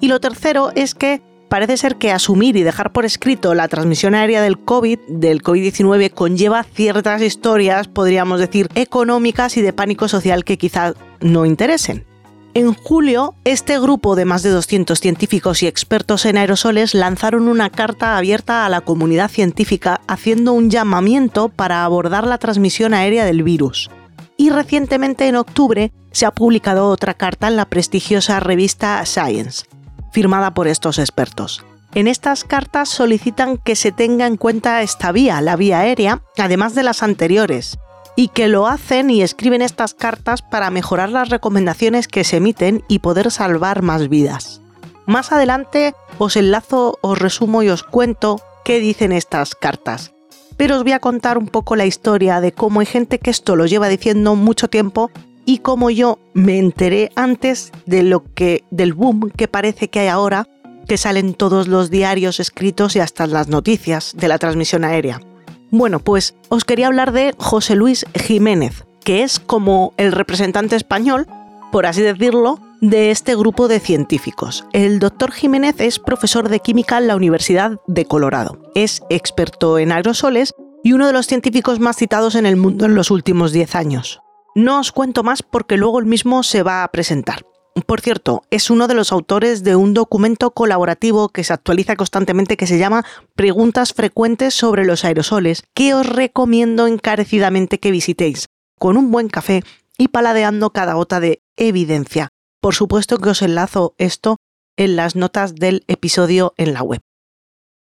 Y 0.00 0.08
lo 0.08 0.18
tercero 0.18 0.72
es 0.74 0.94
que 0.94 1.22
parece 1.48 1.76
ser 1.76 1.96
que 1.96 2.10
asumir 2.10 2.56
y 2.56 2.62
dejar 2.62 2.92
por 2.92 3.04
escrito 3.04 3.54
la 3.54 3.68
transmisión 3.68 4.14
aérea 4.14 4.40
del 4.40 4.58
COVID, 4.58 4.98
del 5.08 5.42
COVID-19, 5.42 6.10
conlleva 6.12 6.62
ciertas 6.62 7.22
historias, 7.22 7.86
podríamos 7.86 8.40
decir, 8.40 8.68
económicas 8.74 9.56
y 9.56 9.62
de 9.62 9.72
pánico 9.72 10.08
social 10.08 10.44
que 10.44 10.58
quizá 10.58 10.94
no 11.20 11.44
interesen. 11.44 12.09
En 12.52 12.74
julio, 12.74 13.34
este 13.44 13.78
grupo 13.78 14.16
de 14.16 14.24
más 14.24 14.42
de 14.42 14.50
200 14.50 14.98
científicos 14.98 15.62
y 15.62 15.68
expertos 15.68 16.26
en 16.26 16.36
aerosoles 16.36 16.94
lanzaron 16.94 17.46
una 17.46 17.70
carta 17.70 18.16
abierta 18.16 18.66
a 18.66 18.68
la 18.68 18.80
comunidad 18.80 19.30
científica 19.30 20.00
haciendo 20.08 20.52
un 20.52 20.68
llamamiento 20.68 21.48
para 21.48 21.84
abordar 21.84 22.26
la 22.26 22.38
transmisión 22.38 22.92
aérea 22.92 23.24
del 23.24 23.44
virus. 23.44 23.88
Y 24.36 24.50
recientemente, 24.50 25.28
en 25.28 25.36
octubre, 25.36 25.92
se 26.10 26.26
ha 26.26 26.32
publicado 26.32 26.88
otra 26.88 27.14
carta 27.14 27.46
en 27.46 27.54
la 27.54 27.66
prestigiosa 27.66 28.40
revista 28.40 29.04
Science, 29.06 29.66
firmada 30.10 30.52
por 30.52 30.66
estos 30.66 30.98
expertos. 30.98 31.64
En 31.94 32.08
estas 32.08 32.42
cartas 32.42 32.88
solicitan 32.88 33.58
que 33.58 33.76
se 33.76 33.92
tenga 33.92 34.26
en 34.26 34.36
cuenta 34.36 34.82
esta 34.82 35.12
vía, 35.12 35.40
la 35.40 35.54
vía 35.54 35.80
aérea, 35.80 36.22
además 36.36 36.74
de 36.74 36.82
las 36.82 37.04
anteriores, 37.04 37.78
y 38.20 38.28
que 38.28 38.48
lo 38.48 38.66
hacen 38.66 39.08
y 39.08 39.22
escriben 39.22 39.62
estas 39.62 39.94
cartas 39.94 40.42
para 40.42 40.70
mejorar 40.70 41.08
las 41.08 41.30
recomendaciones 41.30 42.06
que 42.06 42.22
se 42.22 42.36
emiten 42.36 42.84
y 42.86 42.98
poder 42.98 43.30
salvar 43.30 43.80
más 43.80 44.10
vidas. 44.10 44.60
Más 45.06 45.32
adelante 45.32 45.94
os 46.18 46.36
enlazo, 46.36 46.98
os 47.00 47.18
resumo 47.18 47.62
y 47.62 47.70
os 47.70 47.82
cuento 47.82 48.42
qué 48.62 48.78
dicen 48.78 49.12
estas 49.12 49.54
cartas. 49.54 50.12
Pero 50.58 50.76
os 50.76 50.82
voy 50.82 50.92
a 50.92 50.98
contar 50.98 51.38
un 51.38 51.46
poco 51.46 51.76
la 51.76 51.86
historia 51.86 52.42
de 52.42 52.52
cómo 52.52 52.80
hay 52.80 52.86
gente 52.86 53.18
que 53.20 53.30
esto 53.30 53.56
lo 53.56 53.64
lleva 53.64 53.88
diciendo 53.88 54.36
mucho 54.36 54.68
tiempo 54.68 55.10
y 55.46 55.60
cómo 55.60 55.88
yo 55.88 56.18
me 56.34 56.58
enteré 56.58 57.12
antes 57.16 57.72
de 57.86 58.02
lo 58.02 58.22
que 58.34 58.64
del 58.70 58.92
boom 58.92 59.30
que 59.34 59.48
parece 59.48 59.88
que 59.88 60.00
hay 60.00 60.08
ahora, 60.08 60.46
que 60.86 60.98
salen 60.98 61.32
todos 61.32 61.68
los 61.68 61.88
diarios 61.88 62.38
escritos 62.38 62.96
y 62.96 63.00
hasta 63.00 63.26
las 63.26 63.48
noticias 63.48 64.12
de 64.14 64.28
la 64.28 64.36
transmisión 64.36 64.84
aérea. 64.84 65.22
Bueno, 65.70 66.00
pues 66.00 66.34
os 66.48 66.64
quería 66.64 66.88
hablar 66.88 67.12
de 67.12 67.34
José 67.38 67.76
Luis 67.76 68.04
Jiménez, 68.14 68.84
que 69.04 69.22
es 69.22 69.38
como 69.38 69.94
el 69.96 70.10
representante 70.10 70.74
español, 70.74 71.28
por 71.70 71.86
así 71.86 72.02
decirlo, 72.02 72.58
de 72.80 73.10
este 73.12 73.36
grupo 73.36 73.68
de 73.68 73.78
científicos. 73.78 74.64
El 74.72 74.98
doctor 74.98 75.30
Jiménez 75.30 75.76
es 75.78 76.00
profesor 76.00 76.48
de 76.48 76.60
química 76.60 76.98
en 76.98 77.06
la 77.06 77.14
Universidad 77.14 77.78
de 77.86 78.04
Colorado. 78.04 78.58
Es 78.74 79.02
experto 79.10 79.78
en 79.78 79.92
aerosoles 79.92 80.54
y 80.82 80.92
uno 80.92 81.06
de 81.06 81.12
los 81.12 81.26
científicos 81.26 81.78
más 81.78 81.96
citados 81.96 82.34
en 82.34 82.46
el 82.46 82.56
mundo 82.56 82.86
en 82.86 82.96
los 82.96 83.12
últimos 83.12 83.52
10 83.52 83.74
años. 83.76 84.20
No 84.56 84.80
os 84.80 84.90
cuento 84.90 85.22
más 85.22 85.42
porque 85.42 85.76
luego 85.76 86.00
el 86.00 86.06
mismo 86.06 86.42
se 86.42 86.64
va 86.64 86.82
a 86.82 86.88
presentar. 86.88 87.44
Por 87.86 88.00
cierto, 88.00 88.42
es 88.50 88.70
uno 88.70 88.88
de 88.88 88.94
los 88.94 89.12
autores 89.12 89.62
de 89.62 89.76
un 89.76 89.94
documento 89.94 90.52
colaborativo 90.52 91.28
que 91.28 91.44
se 91.44 91.52
actualiza 91.52 91.96
constantemente 91.96 92.56
que 92.56 92.66
se 92.66 92.78
llama 92.78 93.04
Preguntas 93.34 93.92
frecuentes 93.92 94.54
sobre 94.54 94.84
los 94.84 95.04
aerosoles, 95.04 95.64
que 95.74 95.94
os 95.94 96.06
recomiendo 96.06 96.86
encarecidamente 96.86 97.78
que 97.78 97.90
visitéis, 97.90 98.48
con 98.78 98.96
un 98.96 99.10
buen 99.10 99.28
café 99.28 99.62
y 99.98 100.08
paladeando 100.08 100.70
cada 100.70 100.94
gota 100.94 101.20
de 101.20 101.42
evidencia. 101.56 102.28
Por 102.60 102.74
supuesto 102.74 103.18
que 103.18 103.30
os 103.30 103.42
enlazo 103.42 103.94
esto 103.98 104.36
en 104.76 104.96
las 104.96 105.16
notas 105.16 105.54
del 105.54 105.84
episodio 105.86 106.54
en 106.56 106.74
la 106.74 106.82
web. 106.82 107.00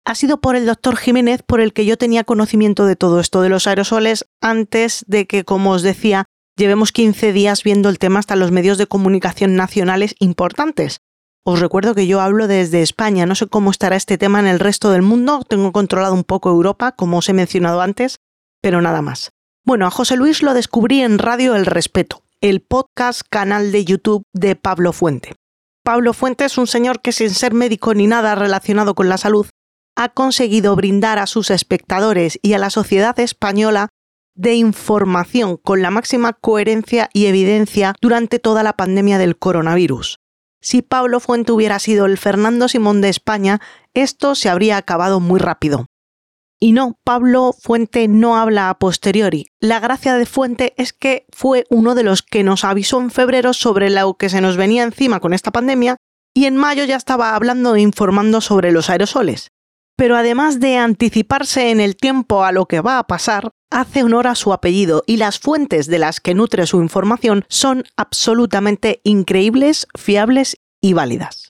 Ha 0.04 0.14
sido 0.14 0.40
por 0.40 0.54
el 0.56 0.66
doctor 0.66 0.96
Jiménez 0.96 1.42
por 1.42 1.60
el 1.60 1.72
que 1.72 1.84
yo 1.84 1.98
tenía 1.98 2.24
conocimiento 2.24 2.86
de 2.86 2.96
todo 2.96 3.20
esto 3.20 3.42
de 3.42 3.48
los 3.48 3.66
aerosoles 3.66 4.24
antes 4.40 5.04
de 5.08 5.26
que, 5.26 5.44
como 5.44 5.72
os 5.72 5.82
decía, 5.82 6.26
llevemos 6.56 6.92
15 6.92 7.32
días 7.32 7.62
viendo 7.62 7.88
el 7.88 7.98
tema 7.98 8.18
hasta 8.18 8.36
los 8.36 8.50
medios 8.50 8.78
de 8.78 8.86
comunicación 8.86 9.54
nacionales 9.56 10.14
importantes. 10.18 11.00
Os 11.44 11.60
recuerdo 11.60 11.94
que 11.94 12.06
yo 12.06 12.20
hablo 12.20 12.48
desde 12.48 12.82
España, 12.82 13.26
no 13.26 13.34
sé 13.34 13.46
cómo 13.46 13.70
estará 13.70 13.94
este 13.94 14.18
tema 14.18 14.40
en 14.40 14.46
el 14.46 14.58
resto 14.58 14.90
del 14.90 15.02
mundo, 15.02 15.42
tengo 15.48 15.70
controlado 15.70 16.14
un 16.14 16.24
poco 16.24 16.50
Europa, 16.50 16.92
como 16.92 17.18
os 17.18 17.28
he 17.28 17.34
mencionado 17.34 17.80
antes, 17.82 18.18
pero 18.60 18.82
nada 18.82 19.00
más. 19.00 19.30
Bueno, 19.64 19.86
a 19.86 19.90
José 19.90 20.16
Luis 20.16 20.42
lo 20.42 20.54
descubrí 20.54 21.02
en 21.02 21.18
Radio 21.18 21.54
El 21.54 21.66
Respeto, 21.66 22.22
el 22.40 22.62
podcast 22.62 23.22
canal 23.28 23.70
de 23.70 23.84
YouTube 23.84 24.24
de 24.32 24.56
Pablo 24.56 24.92
Fuente. 24.92 25.34
Pablo 25.84 26.14
Fuente 26.14 26.44
es 26.44 26.58
un 26.58 26.66
señor 26.66 27.00
que 27.00 27.12
sin 27.12 27.30
ser 27.30 27.54
médico 27.54 27.94
ni 27.94 28.08
nada 28.08 28.34
relacionado 28.34 28.96
con 28.96 29.08
la 29.08 29.18
salud, 29.18 29.46
ha 29.96 30.08
conseguido 30.08 30.74
brindar 30.74 31.18
a 31.18 31.26
sus 31.26 31.50
espectadores 31.50 32.38
y 32.42 32.54
a 32.54 32.58
la 32.58 32.70
sociedad 32.70 33.18
española 33.20 33.88
de 34.36 34.54
información 34.54 35.56
con 35.56 35.82
la 35.82 35.90
máxima 35.90 36.34
coherencia 36.34 37.08
y 37.12 37.26
evidencia 37.26 37.94
durante 38.00 38.38
toda 38.38 38.62
la 38.62 38.74
pandemia 38.74 39.18
del 39.18 39.36
coronavirus. 39.36 40.18
Si 40.60 40.82
Pablo 40.82 41.20
Fuente 41.20 41.52
hubiera 41.52 41.78
sido 41.78 42.06
el 42.06 42.18
Fernando 42.18 42.68
Simón 42.68 43.00
de 43.00 43.08
España, 43.08 43.60
esto 43.94 44.34
se 44.34 44.48
habría 44.48 44.76
acabado 44.76 45.20
muy 45.20 45.40
rápido. 45.40 45.86
Y 46.58 46.72
no, 46.72 46.98
Pablo 47.04 47.52
Fuente 47.52 48.08
no 48.08 48.36
habla 48.36 48.70
a 48.70 48.78
posteriori. 48.78 49.46
La 49.60 49.80
gracia 49.80 50.14
de 50.14 50.26
Fuente 50.26 50.74
es 50.76 50.92
que 50.92 51.26
fue 51.30 51.64
uno 51.70 51.94
de 51.94 52.02
los 52.02 52.22
que 52.22 52.42
nos 52.42 52.64
avisó 52.64 53.00
en 53.00 53.10
febrero 53.10 53.52
sobre 53.52 53.90
lo 53.90 54.14
que 54.14 54.28
se 54.28 54.40
nos 54.40 54.56
venía 54.56 54.82
encima 54.82 55.20
con 55.20 55.34
esta 55.34 55.50
pandemia 55.50 55.96
y 56.34 56.46
en 56.46 56.56
mayo 56.56 56.84
ya 56.84 56.96
estaba 56.96 57.34
hablando 57.34 57.74
e 57.74 57.80
informando 57.80 58.40
sobre 58.40 58.72
los 58.72 58.90
aerosoles 58.90 59.50
pero 59.96 60.16
además 60.16 60.60
de 60.60 60.76
anticiparse 60.76 61.70
en 61.70 61.80
el 61.80 61.96
tiempo 61.96 62.44
a 62.44 62.52
lo 62.52 62.66
que 62.66 62.80
va 62.80 62.98
a 62.98 63.06
pasar, 63.06 63.50
hace 63.70 64.02
honor 64.02 64.26
a 64.26 64.34
su 64.34 64.52
apellido 64.52 65.02
y 65.06 65.16
las 65.16 65.38
fuentes 65.38 65.86
de 65.86 65.98
las 65.98 66.20
que 66.20 66.34
nutre 66.34 66.66
su 66.66 66.80
información 66.80 67.44
son 67.48 67.84
absolutamente 67.96 69.00
increíbles, 69.04 69.88
fiables 69.98 70.58
y 70.80 70.92
válidas. 70.92 71.52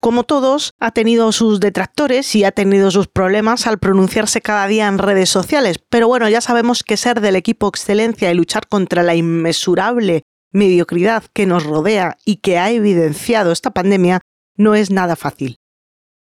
Como 0.00 0.24
todos, 0.24 0.74
ha 0.78 0.92
tenido 0.92 1.32
sus 1.32 1.58
detractores 1.58 2.32
y 2.36 2.44
ha 2.44 2.52
tenido 2.52 2.90
sus 2.90 3.08
problemas 3.08 3.66
al 3.66 3.78
pronunciarse 3.78 4.40
cada 4.40 4.66
día 4.68 4.86
en 4.86 4.98
redes 4.98 5.30
sociales, 5.30 5.78
pero 5.88 6.06
bueno, 6.06 6.28
ya 6.28 6.40
sabemos 6.40 6.84
que 6.84 6.96
ser 6.96 7.20
del 7.20 7.34
equipo 7.34 7.66
excelencia 7.66 8.30
y 8.30 8.34
luchar 8.34 8.68
contra 8.68 9.02
la 9.02 9.14
inmesurable 9.14 10.22
mediocridad 10.52 11.24
que 11.32 11.46
nos 11.46 11.64
rodea 11.64 12.18
y 12.24 12.36
que 12.36 12.58
ha 12.58 12.70
evidenciado 12.70 13.50
esta 13.50 13.72
pandemia 13.72 14.20
no 14.56 14.74
es 14.74 14.90
nada 14.90 15.16
fácil. 15.16 15.56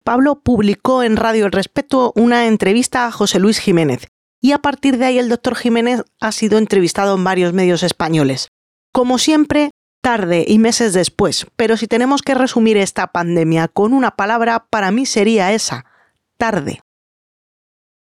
Pablo 0.05 0.43
publicó 0.43 1.03
en 1.03 1.17
Radio 1.17 1.47
El 1.47 1.53
Respeto 1.53 2.13
una 2.15 2.47
entrevista 2.47 3.07
a 3.07 3.11
José 3.11 3.39
Luis 3.39 3.59
Jiménez, 3.59 4.07
y 4.39 4.53
a 4.53 4.59
partir 4.59 4.99
de 4.99 5.07
ahí 5.07 5.19
el 5.19 5.31
doctor 5.31 5.57
Jiménez 5.57 6.03
ha 6.21 6.31
sido 6.31 6.59
entrevistado 6.59 7.17
en 7.17 7.25
varios 7.25 7.55
medios 7.55 7.83
españoles. 7.83 8.49
Como 8.93 9.17
siempre, 9.17 9.71
tarde 10.03 10.45
y 10.47 10.59
meses 10.59 10.93
después, 10.93 11.47
pero 11.57 11.79
si 11.79 11.87
tenemos 11.87 12.21
que 12.21 12.35
resumir 12.35 12.77
esta 12.77 13.07
pandemia 13.07 13.69
con 13.69 13.95
una 13.95 14.11
palabra, 14.11 14.67
para 14.69 14.91
mí 14.91 15.07
sería 15.07 15.55
esa, 15.55 15.87
tarde. 16.37 16.83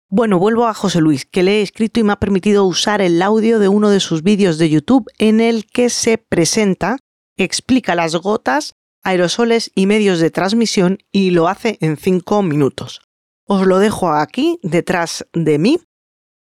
Bueno, 0.08 0.38
vuelvo 0.38 0.66
a 0.66 0.74
José 0.74 1.02
Luis, 1.02 1.26
que 1.26 1.42
le 1.42 1.58
he 1.58 1.62
escrito 1.62 2.00
y 2.00 2.02
me 2.02 2.14
ha 2.14 2.18
permitido 2.18 2.64
usar 2.64 3.02
el 3.02 3.20
audio 3.20 3.58
de 3.58 3.68
uno 3.68 3.90
de 3.90 4.00
sus 4.00 4.22
vídeos 4.22 4.56
de 4.56 4.70
YouTube 4.70 5.06
en 5.18 5.42
el 5.42 5.66
que 5.66 5.90
se 5.90 6.16
presenta, 6.16 6.96
explica 7.36 7.94
las 7.94 8.16
gotas 8.16 8.74
aerosoles 9.02 9.70
y 9.74 9.86
medios 9.86 10.20
de 10.20 10.30
transmisión 10.30 10.98
y 11.10 11.30
lo 11.30 11.48
hace 11.48 11.78
en 11.80 11.96
5 11.96 12.42
minutos. 12.42 13.00
Os 13.46 13.66
lo 13.66 13.78
dejo 13.78 14.12
aquí 14.12 14.58
detrás 14.62 15.26
de 15.32 15.58
mí 15.58 15.78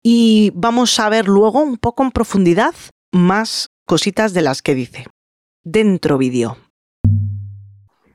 y 0.02 0.52
vamos 0.54 0.98
a 0.98 1.08
ver 1.08 1.28
luego 1.28 1.62
un 1.62 1.76
poco 1.76 2.02
en 2.02 2.10
profundidad 2.10 2.74
más 3.12 3.70
cositas 3.86 4.34
de 4.34 4.42
las 4.42 4.62
que 4.62 4.74
dice. 4.74 5.06
Dentro 5.62 6.18
vídeo. 6.18 6.56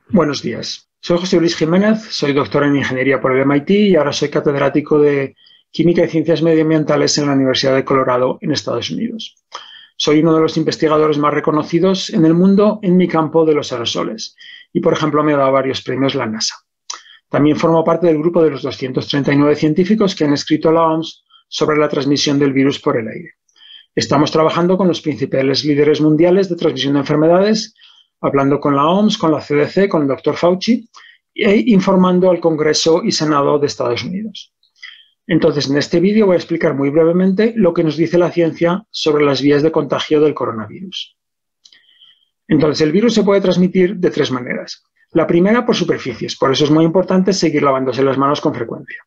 Buenos 0.09 0.41
días. 0.41 0.89
Soy 1.01 1.19
José 1.19 1.39
Luis 1.39 1.55
Jiménez, 1.55 2.01
soy 2.09 2.33
doctor 2.33 2.63
en 2.63 2.75
Ingeniería 2.75 3.21
por 3.21 3.35
el 3.35 3.45
MIT 3.45 3.69
y 3.69 3.95
ahora 3.95 4.11
soy 4.11 4.29
catedrático 4.29 4.99
de 4.99 5.35
Química 5.69 6.03
y 6.03 6.09
Ciencias 6.09 6.41
Medioambientales 6.41 7.17
en 7.17 7.27
la 7.27 7.33
Universidad 7.33 7.75
de 7.75 7.85
Colorado 7.85 8.39
en 8.41 8.51
Estados 8.51 8.89
Unidos. 8.89 9.35
Soy 9.97 10.19
uno 10.19 10.33
de 10.33 10.41
los 10.41 10.57
investigadores 10.57 11.17
más 11.17 11.33
reconocidos 11.33 12.09
en 12.09 12.25
el 12.25 12.33
mundo 12.33 12.79
en 12.81 12.97
mi 12.97 13.07
campo 13.07 13.45
de 13.45 13.53
los 13.53 13.71
aerosoles 13.71 14.35
y, 14.73 14.81
por 14.81 14.93
ejemplo, 14.93 15.23
me 15.23 15.33
ha 15.33 15.37
dado 15.37 15.53
varios 15.53 15.81
premios 15.81 16.15
la 16.15 16.25
NASA. 16.25 16.55
También 17.29 17.57
formo 17.57 17.83
parte 17.83 18.07
del 18.07 18.19
grupo 18.19 18.43
de 18.43 18.51
los 18.51 18.61
239 18.61 19.55
científicos 19.55 20.15
que 20.15 20.25
han 20.25 20.33
escrito 20.33 20.71
la 20.71 20.83
OMS 20.83 21.23
sobre 21.47 21.77
la 21.77 21.89
transmisión 21.89 22.39
del 22.39 22.53
virus 22.53 22.79
por 22.79 22.97
el 22.97 23.07
aire. 23.07 23.35
Estamos 23.95 24.31
trabajando 24.31 24.77
con 24.77 24.89
los 24.89 25.01
principales 25.01 25.63
líderes 25.63 26.01
mundiales 26.01 26.49
de 26.49 26.57
transmisión 26.57 26.93
de 26.93 26.99
enfermedades, 26.99 27.73
hablando 28.19 28.59
con 28.59 28.75
la 28.75 28.85
OMS, 28.85 29.17
con 29.17 29.31
la 29.31 29.39
CDC, 29.39 29.87
con 29.87 30.01
el 30.01 30.07
doctor 30.09 30.35
Fauci 30.35 30.89
e 31.33 31.63
informando 31.67 32.29
al 32.29 32.39
Congreso 32.39 33.01
y 33.03 33.11
Senado 33.11 33.59
de 33.59 33.67
Estados 33.67 34.03
Unidos. 34.03 34.54
Entonces, 35.27 35.69
en 35.69 35.77
este 35.77 35.99
vídeo 35.99 36.27
voy 36.27 36.35
a 36.35 36.37
explicar 36.37 36.75
muy 36.75 36.89
brevemente 36.89 37.53
lo 37.55 37.73
que 37.73 37.83
nos 37.83 37.97
dice 37.97 38.17
la 38.17 38.31
ciencia 38.31 38.85
sobre 38.91 39.25
las 39.25 39.41
vías 39.41 39.63
de 39.63 39.71
contagio 39.71 40.21
del 40.21 40.33
coronavirus. 40.33 41.17
Entonces, 42.47 42.81
el 42.81 42.91
virus 42.91 43.15
se 43.15 43.23
puede 43.23 43.41
transmitir 43.41 43.95
de 43.97 44.11
tres 44.11 44.31
maneras. 44.31 44.83
La 45.11 45.25
primera, 45.25 45.65
por 45.65 45.75
superficies, 45.75 46.35
por 46.35 46.51
eso 46.51 46.65
es 46.65 46.71
muy 46.71 46.85
importante 46.85 47.33
seguir 47.33 47.63
lavándose 47.63 48.03
las 48.03 48.17
manos 48.17 48.41
con 48.41 48.53
frecuencia. 48.53 49.03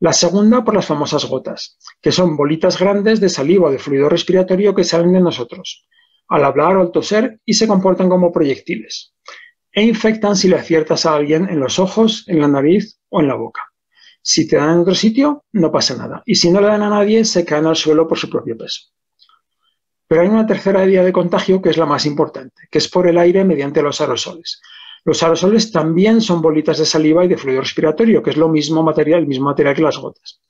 La 0.00 0.12
segunda, 0.12 0.64
por 0.64 0.74
las 0.74 0.86
famosas 0.86 1.24
gotas, 1.26 1.78
que 2.02 2.12
son 2.12 2.36
bolitas 2.36 2.78
grandes 2.78 3.20
de 3.20 3.28
saliva 3.28 3.68
o 3.68 3.70
de 3.70 3.78
fluido 3.78 4.08
respiratorio 4.08 4.74
que 4.74 4.84
salen 4.84 5.12
de 5.12 5.20
nosotros. 5.20 5.86
al 6.28 6.44
hablar 6.44 6.76
o 6.76 6.80
al 6.80 6.90
toser 6.90 7.40
y 7.44 7.54
se 7.54 7.68
comportan 7.68 8.08
como 8.08 8.32
proyectiles 8.32 9.14
e 9.72 9.82
infectan 9.82 10.36
si 10.36 10.48
le 10.48 10.56
aciertas 10.56 11.04
a 11.04 11.14
alguien 11.14 11.48
en 11.48 11.60
los 11.60 11.78
ojos, 11.78 12.24
en 12.28 12.40
la 12.40 12.48
nariz 12.48 12.98
o 13.10 13.20
en 13.20 13.28
la 13.28 13.34
boca. 13.34 13.65
Si 14.28 14.48
te 14.48 14.56
dan 14.56 14.72
en 14.72 14.80
otro 14.80 14.94
sitio, 14.96 15.44
no 15.52 15.70
pasa 15.70 15.94
nada. 15.96 16.20
Y 16.26 16.34
si 16.34 16.50
no 16.50 16.60
le 16.60 16.66
dan 16.66 16.82
a 16.82 16.90
nadie, 16.90 17.24
se 17.24 17.44
caen 17.44 17.64
al 17.64 17.76
suelo 17.76 18.08
por 18.08 18.18
su 18.18 18.28
propio 18.28 18.58
peso. 18.58 18.88
Pero 20.08 20.22
hay 20.22 20.26
una 20.26 20.44
tercera 20.44 20.84
vía 20.84 21.04
de 21.04 21.12
contagio 21.12 21.62
que 21.62 21.70
es 21.70 21.76
la 21.76 21.86
más 21.86 22.06
importante, 22.06 22.62
que 22.68 22.78
es 22.78 22.88
por 22.88 23.06
el 23.06 23.18
aire 23.18 23.44
mediante 23.44 23.82
los 23.82 24.00
aerosoles. 24.00 24.60
Los 25.04 25.22
aerosoles 25.22 25.70
también 25.70 26.20
son 26.20 26.42
bolitas 26.42 26.78
de 26.78 26.86
saliva 26.86 27.24
y 27.24 27.28
de 27.28 27.36
fluido 27.36 27.60
respiratorio, 27.60 28.20
que 28.20 28.30
es 28.30 28.36
lo 28.36 28.48
mismo 28.48 28.82
material, 28.82 29.20
el 29.20 29.28
mismo 29.28 29.44
material 29.44 29.76
que 29.76 29.82
las 29.82 29.96
gotas. 29.96 30.40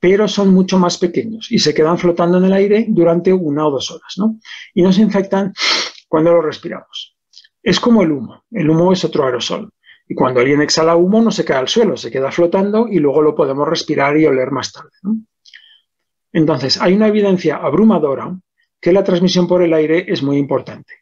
Pero 0.00 0.26
son 0.26 0.52
mucho 0.52 0.76
más 0.76 0.98
pequeños 0.98 1.46
y 1.48 1.60
se 1.60 1.72
quedan 1.72 1.98
flotando 1.98 2.38
en 2.38 2.46
el 2.46 2.52
aire 2.52 2.86
durante 2.88 3.32
una 3.32 3.68
o 3.68 3.70
dos 3.70 3.88
horas, 3.92 4.14
¿no? 4.16 4.40
Y 4.74 4.82
nos 4.82 4.98
infectan 4.98 5.52
cuando 6.08 6.32
lo 6.32 6.42
respiramos. 6.42 7.16
Es 7.62 7.78
como 7.78 8.02
el 8.02 8.10
humo. 8.10 8.42
El 8.50 8.68
humo 8.68 8.92
es 8.92 9.04
otro 9.04 9.24
aerosol. 9.24 9.70
Y 10.12 10.14
cuando 10.14 10.40
alguien 10.40 10.60
exhala 10.60 10.94
humo 10.94 11.22
no 11.22 11.30
se 11.30 11.42
cae 11.42 11.56
al 11.56 11.68
suelo, 11.68 11.96
se 11.96 12.10
queda 12.10 12.30
flotando 12.30 12.86
y 12.86 12.98
luego 12.98 13.22
lo 13.22 13.34
podemos 13.34 13.66
respirar 13.66 14.14
y 14.18 14.26
oler 14.26 14.50
más 14.50 14.70
tarde. 14.70 14.90
Entonces, 16.34 16.78
hay 16.78 16.92
una 16.92 17.08
evidencia 17.08 17.56
abrumadora 17.56 18.38
que 18.78 18.92
la 18.92 19.04
transmisión 19.04 19.48
por 19.48 19.62
el 19.62 19.72
aire 19.72 20.04
es 20.06 20.22
muy 20.22 20.36
importante. 20.36 20.96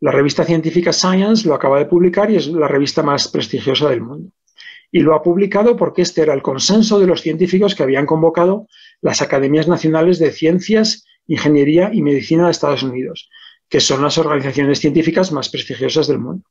La 0.00 0.10
revista 0.10 0.42
científica 0.42 0.94
Science 0.94 1.46
lo 1.46 1.52
acaba 1.52 1.78
de 1.78 1.84
publicar 1.84 2.30
y 2.30 2.36
es 2.36 2.46
la 2.46 2.66
revista 2.66 3.02
más 3.02 3.28
prestigiosa 3.28 3.90
del 3.90 4.00
mundo. 4.00 4.30
Y 4.90 5.00
lo 5.00 5.14
ha 5.14 5.22
publicado 5.22 5.76
porque 5.76 6.00
este 6.00 6.22
era 6.22 6.32
el 6.32 6.40
consenso 6.40 6.98
de 6.98 7.06
los 7.06 7.20
científicos 7.20 7.74
que 7.74 7.82
habían 7.82 8.06
convocado 8.06 8.68
las 9.02 9.20
Academias 9.20 9.68
Nacionales 9.68 10.18
de 10.18 10.32
Ciencias, 10.32 11.04
Ingeniería 11.26 11.90
y 11.92 12.00
Medicina 12.00 12.46
de 12.46 12.52
Estados 12.52 12.82
Unidos, 12.82 13.28
que 13.68 13.80
son 13.80 14.00
las 14.00 14.16
organizaciones 14.16 14.80
científicas 14.80 15.30
más 15.30 15.50
prestigiosas 15.50 16.06
del 16.06 16.20
mundo. 16.20 16.48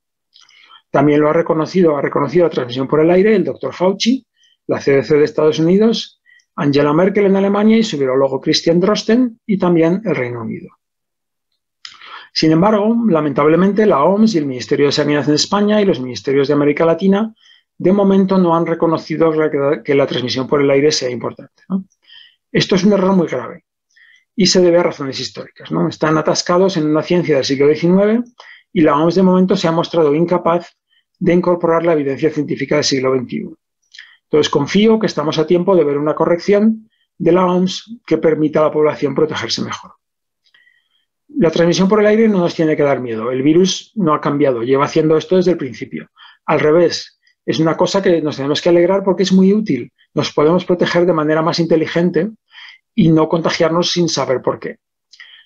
También 0.96 1.20
lo 1.20 1.30
ha 1.30 1.34
reconocido, 1.34 1.98
ha 1.98 2.02
reconocido 2.02 2.46
la 2.46 2.52
transmisión 2.52 2.88
por 2.88 3.02
el 3.02 3.12
aire 3.12 3.36
el 3.36 3.44
doctor 3.44 3.74
Fauci, 3.74 4.26
la 4.66 4.80
CDC 4.80 5.10
de 5.10 5.26
Estados 5.26 5.60
Unidos, 5.60 6.22
Angela 6.56 6.94
Merkel 6.94 7.26
en 7.26 7.36
Alemania 7.36 7.76
y 7.76 7.84
su 7.84 7.98
virologo 7.98 8.40
Christian 8.40 8.80
Drosten 8.80 9.42
y 9.46 9.58
también 9.58 10.02
el 10.06 10.16
Reino 10.16 10.40
Unido. 10.40 10.70
Sin 12.32 12.54
embargo, 12.54 12.96
lamentablemente 13.10 13.86
la 13.86 14.06
OMS 14.06 14.36
y 14.36 14.38
el 14.38 14.46
Ministerio 14.46 14.86
de 14.86 14.94
Sanidad 14.94 15.28
en 15.28 15.36
España 15.36 15.82
y 15.82 15.86
los 15.86 16.00
ministerios 16.00 16.48
de 16.48 16.54
América 16.54 16.86
Latina 16.86 17.36
de 17.78 17.92
momento 17.92 18.38
no 18.38 18.56
han 18.56 18.66
reconocido 18.66 19.34
que 19.84 19.96
la 19.96 20.08
transmisión 20.08 20.48
por 20.48 20.62
el 20.62 20.72
aire 20.72 20.94
sea 20.94 21.10
importante. 21.10 21.64
Esto 22.54 22.76
es 22.76 22.86
un 22.86 22.94
error 22.94 23.14
muy 23.18 23.28
grave 23.28 23.66
y 24.34 24.46
se 24.46 24.62
debe 24.62 24.78
a 24.78 24.84
razones 24.84 25.20
históricas. 25.20 25.70
¿no? 25.72 25.90
Están 25.90 26.18
atascados 26.18 26.78
en 26.78 26.86
una 26.86 27.04
ciencia 27.04 27.36
del 27.36 27.44
siglo 27.44 27.68
XIX 27.68 28.34
y 28.72 28.80
la 28.80 28.96
OMS 28.96 29.16
de 29.16 29.24
momento 29.24 29.58
se 29.58 29.68
ha 29.68 29.74
mostrado 29.74 30.16
incapaz 30.16 30.74
de 31.20 31.34
incorporar 31.34 31.86
la 31.86 31.94
evidencia 31.94 32.30
científica 32.30 32.76
del 32.76 32.84
siglo 32.84 33.16
XXI. 33.16 33.50
Entonces 34.24 34.50
confío 34.50 35.00
que 35.00 35.08
estamos 35.08 35.38
a 35.38 35.48
tiempo 35.48 35.76
de 35.76 35.84
ver 35.84 35.98
una 35.98 36.16
corrección 36.16 36.90
de 37.18 37.32
la 37.32 37.46
OMS 37.46 38.00
que 38.06 38.18
permita 38.18 38.60
a 38.60 38.64
la 38.64 38.72
población 38.72 39.16
protegerse 39.16 39.62
mejor. 39.62 39.94
La 41.38 41.52
transmisión 41.52 41.88
por 41.88 42.00
el 42.00 42.08
aire 42.08 42.28
no 42.28 42.40
nos 42.40 42.56
tiene 42.56 42.76
que 42.76 42.84
dar 42.84 43.00
miedo. 43.00 43.32
El 43.32 43.42
virus 43.42 43.92
no 43.96 44.14
ha 44.14 44.22
cambiado, 44.22 44.64
lleva 44.64 44.86
haciendo 44.86 45.18
esto 45.18 45.38
desde 45.38 45.52
el 45.52 45.58
principio. 45.58 46.10
Al 46.46 46.60
revés, 46.60 47.20
es 47.46 47.60
una 47.60 47.78
cosa 47.78 48.02
que 48.02 48.22
nos 48.22 48.38
tenemos 48.38 48.62
que 48.62 48.70
alegrar 48.70 49.04
porque 49.04 49.24
es 49.24 49.32
muy 49.32 49.54
útil. 49.54 49.92
Nos 50.14 50.32
podemos 50.32 50.66
proteger 50.66 51.06
de 51.06 51.14
manera 51.14 51.42
más 51.42 51.60
inteligente 51.60 52.32
y 52.94 53.12
no 53.12 53.28
contagiarnos 53.28 53.92
sin 53.92 54.10
saber 54.10 54.42
por 54.42 54.60
qué. 54.60 54.78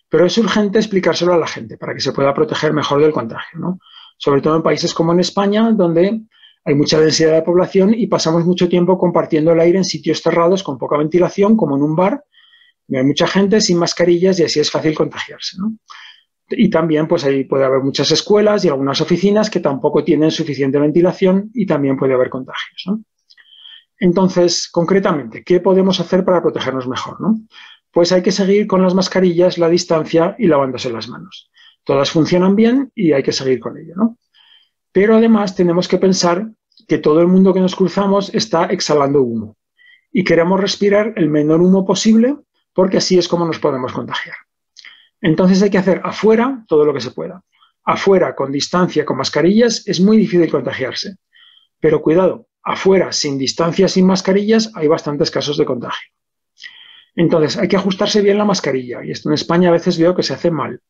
Pero 0.10 0.26
es 0.26 0.38
urgente 0.38 0.80
explicárselo 0.80 1.34
a 1.34 1.38
la 1.38 1.48
gente 1.48 1.78
para 1.78 1.94
que 1.94 2.02
se 2.02 2.14
pueda 2.14 2.34
proteger 2.34 2.74
mejor 2.74 3.02
del 3.02 3.12
contagio, 3.12 3.60
¿no? 3.60 3.80
Sobre 4.20 4.42
todo 4.42 4.58
en 4.58 4.62
países 4.62 4.94
como 4.94 5.14
en 5.14 5.22
España, 5.22 5.72
donde 5.72 6.22
hay 6.66 6.76
mucha 6.76 7.00
densidad 7.00 7.34
de 7.34 7.42
población 7.42 7.96
y 7.96 8.06
pasamos 8.08 8.46
mucho 8.46 8.70
tiempo 8.70 8.98
compartiendo 8.98 9.54
el 9.54 9.60
aire 9.60 9.80
en 9.80 9.86
sitios 9.86 10.22
cerrados 10.22 10.62
con 10.62 10.78
poca 10.78 10.98
ventilación, 10.98 11.56
como 11.56 11.78
en 11.78 11.84
un 11.84 11.96
bar, 11.96 12.24
hay 12.98 13.04
mucha 13.04 13.28
gente 13.28 13.62
sin 13.62 13.78
mascarillas 13.78 14.40
y 14.40 14.44
así 14.44 14.60
es 14.60 14.70
fácil 14.70 14.96
contagiarse. 14.96 15.58
Y 16.50 16.70
también, 16.70 17.08
pues 17.08 17.24
ahí 17.24 17.44
puede 17.44 17.66
haber 17.66 17.82
muchas 17.82 18.12
escuelas 18.12 18.66
y 18.66 18.68
algunas 18.68 19.00
oficinas 19.02 19.50
que 19.50 19.60
tampoco 19.60 20.04
tienen 20.04 20.32
suficiente 20.32 20.80
ventilación 20.80 21.52
y 21.54 21.66
también 21.66 21.98
puede 21.98 22.14
haber 22.14 22.30
contagios. 22.30 22.86
Entonces, 24.00 24.70
concretamente, 24.72 25.44
¿qué 25.44 25.60
podemos 25.60 26.00
hacer 26.00 26.26
para 26.26 26.42
protegernos 26.42 26.88
mejor? 26.88 27.18
Pues 27.92 28.12
hay 28.12 28.24
que 28.24 28.32
seguir 28.32 28.66
con 28.66 28.82
las 28.82 28.96
mascarillas, 28.96 29.58
la 29.58 29.70
distancia 29.70 30.36
y 30.40 30.48
lavándose 30.48 30.90
las 30.92 31.08
manos. 31.08 31.52
Todas 31.90 32.12
funcionan 32.12 32.56
bien 32.56 32.92
y 32.94 33.14
hay 33.14 33.24
que 33.24 33.32
seguir 33.32 33.60
con 33.60 33.76
ello. 33.76 33.96
¿no? 33.96 34.20
Pero 34.92 35.16
además 35.16 35.56
tenemos 35.56 35.88
que 35.88 35.98
pensar 35.98 36.48
que 36.88 37.00
todo 37.00 37.20
el 37.20 37.26
mundo 37.26 37.52
que 37.52 37.62
nos 37.62 37.76
cruzamos 37.76 38.32
está 38.36 38.66
exhalando 38.66 39.24
humo 39.24 39.58
y 40.12 40.24
queremos 40.24 40.60
respirar 40.60 41.14
el 41.16 41.30
menor 41.30 41.62
humo 41.62 41.88
posible 41.88 42.36
porque 42.76 42.98
así 42.98 43.18
es 43.18 43.28
como 43.28 43.44
nos 43.44 43.58
podemos 43.58 43.92
contagiar. 43.92 44.36
Entonces 45.20 45.64
hay 45.64 45.72
que 45.72 45.80
hacer 45.80 46.00
afuera 46.04 46.64
todo 46.68 46.86
lo 46.86 46.94
que 46.94 47.02
se 47.02 47.10
pueda. 47.10 47.42
Afuera, 47.84 48.36
con 48.36 48.52
distancia, 48.52 49.04
con 49.04 49.18
mascarillas, 49.18 49.82
es 49.88 50.00
muy 50.00 50.16
difícil 50.16 50.52
contagiarse. 50.52 51.16
Pero 51.80 52.04
cuidado, 52.04 52.50
afuera, 52.62 53.12
sin 53.12 53.40
distancia, 53.40 53.88
sin 53.88 54.06
mascarillas, 54.06 54.72
hay 54.76 54.88
bastantes 54.88 55.32
casos 55.32 55.58
de 55.58 55.66
contagio. 55.66 56.12
Entonces, 57.16 57.58
hay 57.58 57.68
que 57.68 57.78
ajustarse 57.78 58.22
bien 58.22 58.38
la 58.38 58.46
mascarilla. 58.46 59.04
Y 59.04 59.10
esto 59.10 59.30
en 59.30 59.34
España 59.34 59.70
a 59.70 59.72
veces 59.72 59.98
veo 59.98 60.16
que 60.16 60.22
se 60.22 60.36
hace 60.36 60.52
mal. 60.52 60.82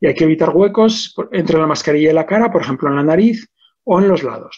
Y 0.00 0.06
hay 0.06 0.14
que 0.14 0.24
evitar 0.24 0.50
huecos 0.50 1.14
entre 1.32 1.58
la 1.58 1.66
mascarilla 1.66 2.10
y 2.10 2.14
la 2.14 2.26
cara, 2.26 2.50
por 2.50 2.62
ejemplo, 2.62 2.88
en 2.88 2.96
la 2.96 3.02
nariz 3.02 3.48
o 3.84 4.00
en 4.00 4.08
los 4.08 4.22
lados. 4.22 4.56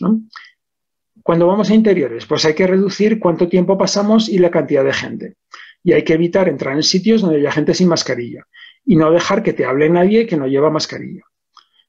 Cuando 1.22 1.46
vamos 1.46 1.70
a 1.70 1.74
interiores, 1.74 2.26
pues 2.26 2.44
hay 2.44 2.55
que 2.55 2.66
reducir 2.66 3.18
cuánto 3.18 3.48
tiempo 3.48 3.79
pasamos 3.79 4.29
y 4.29 4.38
la 4.38 4.50
cantidad 4.50 4.85
de 4.85 4.92
gente. 4.92 5.37
Y 5.83 5.92
hay 5.92 6.05
que 6.05 6.14
evitar 6.14 6.48
entrar 6.48 6.74
en 6.74 6.83
sitios 6.83 7.22
donde 7.22 7.38
haya 7.38 7.53
gente 7.53 7.74
sin 7.74 7.88
mascarilla. 7.88 8.46
Y 8.85 8.96
no 8.96 9.11
dejar 9.11 9.42
que 9.42 9.53
te 9.53 9.64
hable 9.64 9.88
nadie 9.88 10.26
que 10.26 10.37
no 10.37 10.46
lleva 10.46 10.70
mascarilla. 10.70 11.22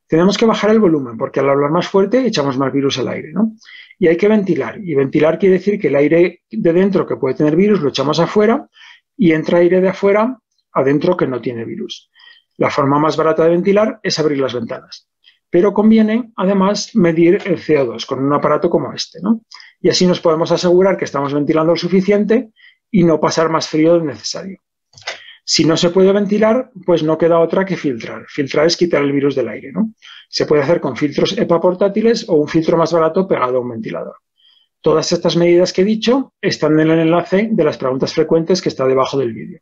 Tenemos 0.07 0.37
que 0.37 0.45
bajar 0.45 0.71
el 0.71 0.79
volumen, 0.79 1.17
porque 1.17 1.39
al 1.39 1.49
hablar 1.49 1.71
más 1.71 1.87
fuerte 1.87 2.25
echamos 2.25 2.57
más 2.57 2.71
virus 2.71 2.99
al 2.99 3.07
aire. 3.07 3.31
¿no? 3.33 3.53
y 4.01 4.07
hay 4.07 4.17
que 4.17 4.27
ventilar. 4.27 4.79
Y 4.83 4.95
ventilar 4.95 5.37
quiere 5.37 5.59
decir 5.59 5.79
que 5.79 5.89
el 5.89 5.95
aire 5.95 6.41
de 6.49 6.73
dentro 6.73 7.05
que 7.05 7.17
puede 7.17 7.35
tener 7.35 7.55
virus 7.55 7.81
lo 7.81 7.89
echamos 7.89 8.19
afuera 8.19 8.67
y 9.15 9.31
entra 9.31 9.59
aire 9.59 9.79
de 9.79 9.89
afuera 9.89 10.39
adentro 10.73 11.15
que 11.15 11.27
no 11.27 11.39
tiene 11.39 11.65
virus. 11.65 12.09
La 12.57 12.69
forma 12.69 12.99
más 12.99 13.17
barata 13.17 13.43
de 13.43 13.49
ventilar 13.49 13.99
es 14.03 14.19
abrir 14.19 14.39
las 14.39 14.53
ventanas. 14.53 15.07
Pero 15.49 15.73
conviene, 15.73 16.31
además, 16.37 16.95
medir 16.95 17.39
el 17.45 17.57
CO2 17.57 18.05
con 18.05 18.23
un 18.23 18.33
aparato 18.33 18.69
como 18.69 18.93
este. 18.93 19.19
¿no? 19.21 19.41
Y 19.81 19.89
así 19.89 20.05
nos 20.05 20.21
podemos 20.21 20.51
asegurar 20.51 20.97
que 20.97 21.05
estamos 21.05 21.33
ventilando 21.33 21.73
lo 21.73 21.77
suficiente 21.77 22.51
y 22.89 23.03
no 23.03 23.19
pasar 23.19 23.49
más 23.49 23.67
frío 23.67 23.93
del 23.93 24.05
necesario. 24.05 24.59
Si 25.43 25.65
no 25.65 25.75
se 25.75 25.89
puede 25.89 26.11
ventilar, 26.13 26.71
pues 26.85 27.03
no 27.03 27.17
queda 27.17 27.39
otra 27.39 27.65
que 27.65 27.75
filtrar. 27.75 28.25
Filtrar 28.27 28.67
es 28.67 28.77
quitar 28.77 29.01
el 29.01 29.11
virus 29.11 29.35
del 29.35 29.49
aire. 29.49 29.71
¿no? 29.71 29.93
Se 30.29 30.45
puede 30.45 30.61
hacer 30.61 30.79
con 30.79 30.95
filtros 30.95 31.37
EPA 31.37 31.59
portátiles 31.59 32.29
o 32.29 32.35
un 32.35 32.47
filtro 32.47 32.77
más 32.77 32.93
barato 32.93 33.27
pegado 33.27 33.57
a 33.57 33.61
un 33.61 33.69
ventilador. 33.69 34.15
Todas 34.81 35.11
estas 35.11 35.35
medidas 35.35 35.73
que 35.73 35.81
he 35.81 35.85
dicho 35.85 36.33
están 36.41 36.79
en 36.79 36.89
el 36.89 36.99
enlace 36.99 37.49
de 37.51 37.63
las 37.63 37.77
preguntas 37.77 38.13
frecuentes 38.13 38.61
que 38.61 38.69
está 38.69 38.85
debajo 38.85 39.17
del 39.17 39.33
vídeo. 39.33 39.61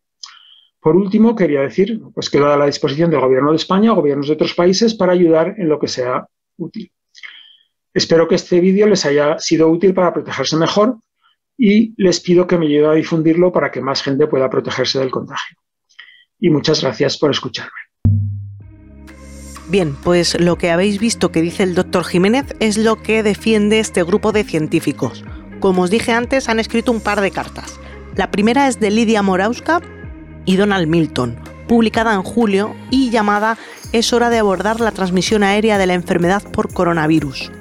Por 0.82 0.96
último, 0.96 1.36
quería 1.36 1.62
decir 1.62 2.00
pues, 2.14 2.30
quedo 2.30 2.52
a 2.52 2.58
la 2.58 2.66
disposición 2.66 3.12
del 3.12 3.20
Gobierno 3.20 3.52
de 3.52 3.58
España 3.58 3.92
o 3.92 3.96
gobiernos 3.96 4.28
de 4.28 4.34
otros 4.34 4.54
países 4.54 4.94
para 4.94 5.14
ayudar 5.14 5.56
en 5.58 5.70
lo 5.70 5.80
que 5.80 5.88
sea 5.88 6.28
útil. 6.58 6.92
Espero 7.94 8.28
que 8.28 8.36
este 8.36 8.60
vídeo 8.60 8.88
les 8.88 9.06
haya 9.06 9.38
sido 9.40 9.70
útil 9.70 9.94
para 9.94 10.14
protegerse 10.14 10.56
mejor 10.56 10.98
y 11.58 11.94
les 12.02 12.20
pido 12.22 12.48
que 12.48 12.58
me 12.58 12.68
ayuden 12.68 12.92
a 12.92 12.94
difundirlo 12.94 13.52
para 13.52 13.72
que 13.72 13.82
más 13.82 14.02
gente 14.02 14.28
pueda 14.28 14.50
protegerse 14.50 15.00
del 15.00 15.12
contagio 15.12 15.58
y 16.40 16.50
muchas 16.50 16.82
gracias 16.82 17.18
por 17.18 17.32
escucharme. 17.32 17.72
Bien, 19.68 19.96
pues 20.04 20.40
lo 20.40 20.58
que 20.58 20.72
habéis 20.72 21.00
visto 21.00 21.32
que 21.32 21.42
dice 21.42 21.64
el 21.64 21.76
doctor 21.76 22.04
Jiménez 22.04 22.46
es 22.60 22.78
lo 22.78 23.02
que 23.04 23.22
defiende 23.22 23.80
este 23.80 24.04
grupo 24.04 24.32
de 24.32 24.44
científicos. 24.44 25.24
Como 25.60 25.84
os 25.84 25.92
dije 25.92 26.12
antes, 26.12 26.50
han 26.50 26.60
escrito 26.60 26.92
un 26.92 27.02
par 27.02 27.22
de 27.22 27.30
cartas. 27.30 27.80
La 28.16 28.32
primera 28.32 28.68
es 28.68 28.80
de 28.80 28.90
Lidia 28.90 29.22
Morauska 29.22 29.82
y 30.50 30.56
Donald 30.56 30.88
Milton, 30.88 31.36
publicada 31.68 32.16
en 32.16 32.24
julio 32.24 32.76
y 32.90 33.12
llamada 33.12 33.60
Es 33.92 34.14
hora 34.14 34.32
de 34.32 34.40
abordar 34.40 34.80
la 34.80 34.92
transmisión 34.92 35.44
aérea 35.44 35.78
de 35.78 35.86
la 35.86 35.94
enfermedad 35.94 36.42
por 36.42 36.74
coronavirus 36.74 37.52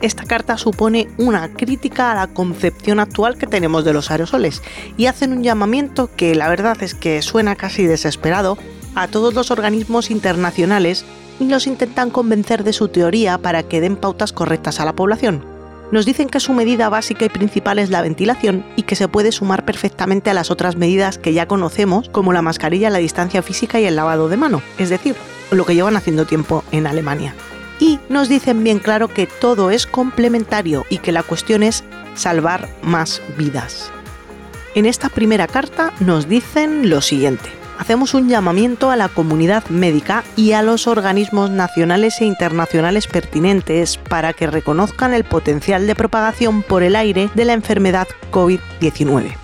esta 0.00 0.24
carta 0.24 0.58
supone 0.58 1.08
una 1.16 1.54
crítica 1.54 2.12
a 2.12 2.14
la 2.14 2.26
concepción 2.26 3.00
actual 3.00 3.38
que 3.38 3.46
tenemos 3.46 3.86
de 3.86 3.94
los 3.94 4.10
aerosoles 4.10 4.62
y 4.98 5.06
hacen 5.06 5.32
un 5.32 5.42
llamamiento 5.42 6.10
que 6.14 6.34
la 6.34 6.50
verdad 6.50 6.82
es 6.82 6.94
que 6.94 7.22
suena 7.22 7.56
casi 7.56 7.86
desesperado 7.86 8.58
a 8.94 9.08
todos 9.08 9.32
los 9.32 9.50
organismos 9.50 10.10
internacionales 10.10 11.06
y 11.40 11.48
los 11.48 11.66
intentan 11.66 12.10
convencer 12.10 12.64
de 12.64 12.74
su 12.74 12.88
teoría 12.88 13.38
para 13.38 13.62
que 13.62 13.80
den 13.80 13.96
pautas 13.96 14.34
correctas 14.34 14.78
a 14.78 14.84
la 14.84 14.92
población. 14.92 15.53
Nos 15.94 16.06
dicen 16.06 16.28
que 16.28 16.40
su 16.40 16.52
medida 16.54 16.88
básica 16.88 17.24
y 17.24 17.28
principal 17.28 17.78
es 17.78 17.88
la 17.88 18.02
ventilación 18.02 18.66
y 18.74 18.82
que 18.82 18.96
se 18.96 19.06
puede 19.06 19.30
sumar 19.30 19.64
perfectamente 19.64 20.28
a 20.28 20.34
las 20.34 20.50
otras 20.50 20.74
medidas 20.74 21.18
que 21.18 21.32
ya 21.32 21.46
conocemos, 21.46 22.08
como 22.08 22.32
la 22.32 22.42
mascarilla, 22.42 22.90
la 22.90 22.98
distancia 22.98 23.42
física 23.42 23.78
y 23.78 23.84
el 23.84 23.94
lavado 23.94 24.28
de 24.28 24.36
mano, 24.36 24.60
es 24.76 24.90
decir, 24.90 25.14
lo 25.52 25.64
que 25.64 25.76
llevan 25.76 25.96
haciendo 25.96 26.26
tiempo 26.26 26.64
en 26.72 26.88
Alemania. 26.88 27.32
Y 27.78 28.00
nos 28.08 28.28
dicen 28.28 28.64
bien 28.64 28.80
claro 28.80 29.06
que 29.06 29.28
todo 29.28 29.70
es 29.70 29.86
complementario 29.86 30.84
y 30.90 30.98
que 30.98 31.12
la 31.12 31.22
cuestión 31.22 31.62
es 31.62 31.84
salvar 32.16 32.68
más 32.82 33.22
vidas. 33.38 33.92
En 34.74 34.86
esta 34.86 35.10
primera 35.10 35.46
carta 35.46 35.92
nos 36.00 36.28
dicen 36.28 36.90
lo 36.90 37.02
siguiente 37.02 37.63
hacemos 37.78 38.14
un 38.14 38.28
llamamiento 38.28 38.90
a 38.90 38.96
la 38.96 39.08
comunidad 39.08 39.66
médica 39.68 40.24
y 40.36 40.52
a 40.52 40.62
los 40.62 40.86
organismos 40.86 41.50
nacionales 41.50 42.20
e 42.20 42.24
internacionales 42.24 43.06
pertinentes 43.06 43.96
para 43.96 44.32
que 44.32 44.46
reconozcan 44.46 45.14
el 45.14 45.24
potencial 45.24 45.86
de 45.86 45.94
propagación 45.94 46.62
por 46.62 46.82
el 46.82 46.96
aire 46.96 47.30
de 47.34 47.44
la 47.44 47.52
enfermedad 47.52 48.08
COVID-19. 48.30 49.36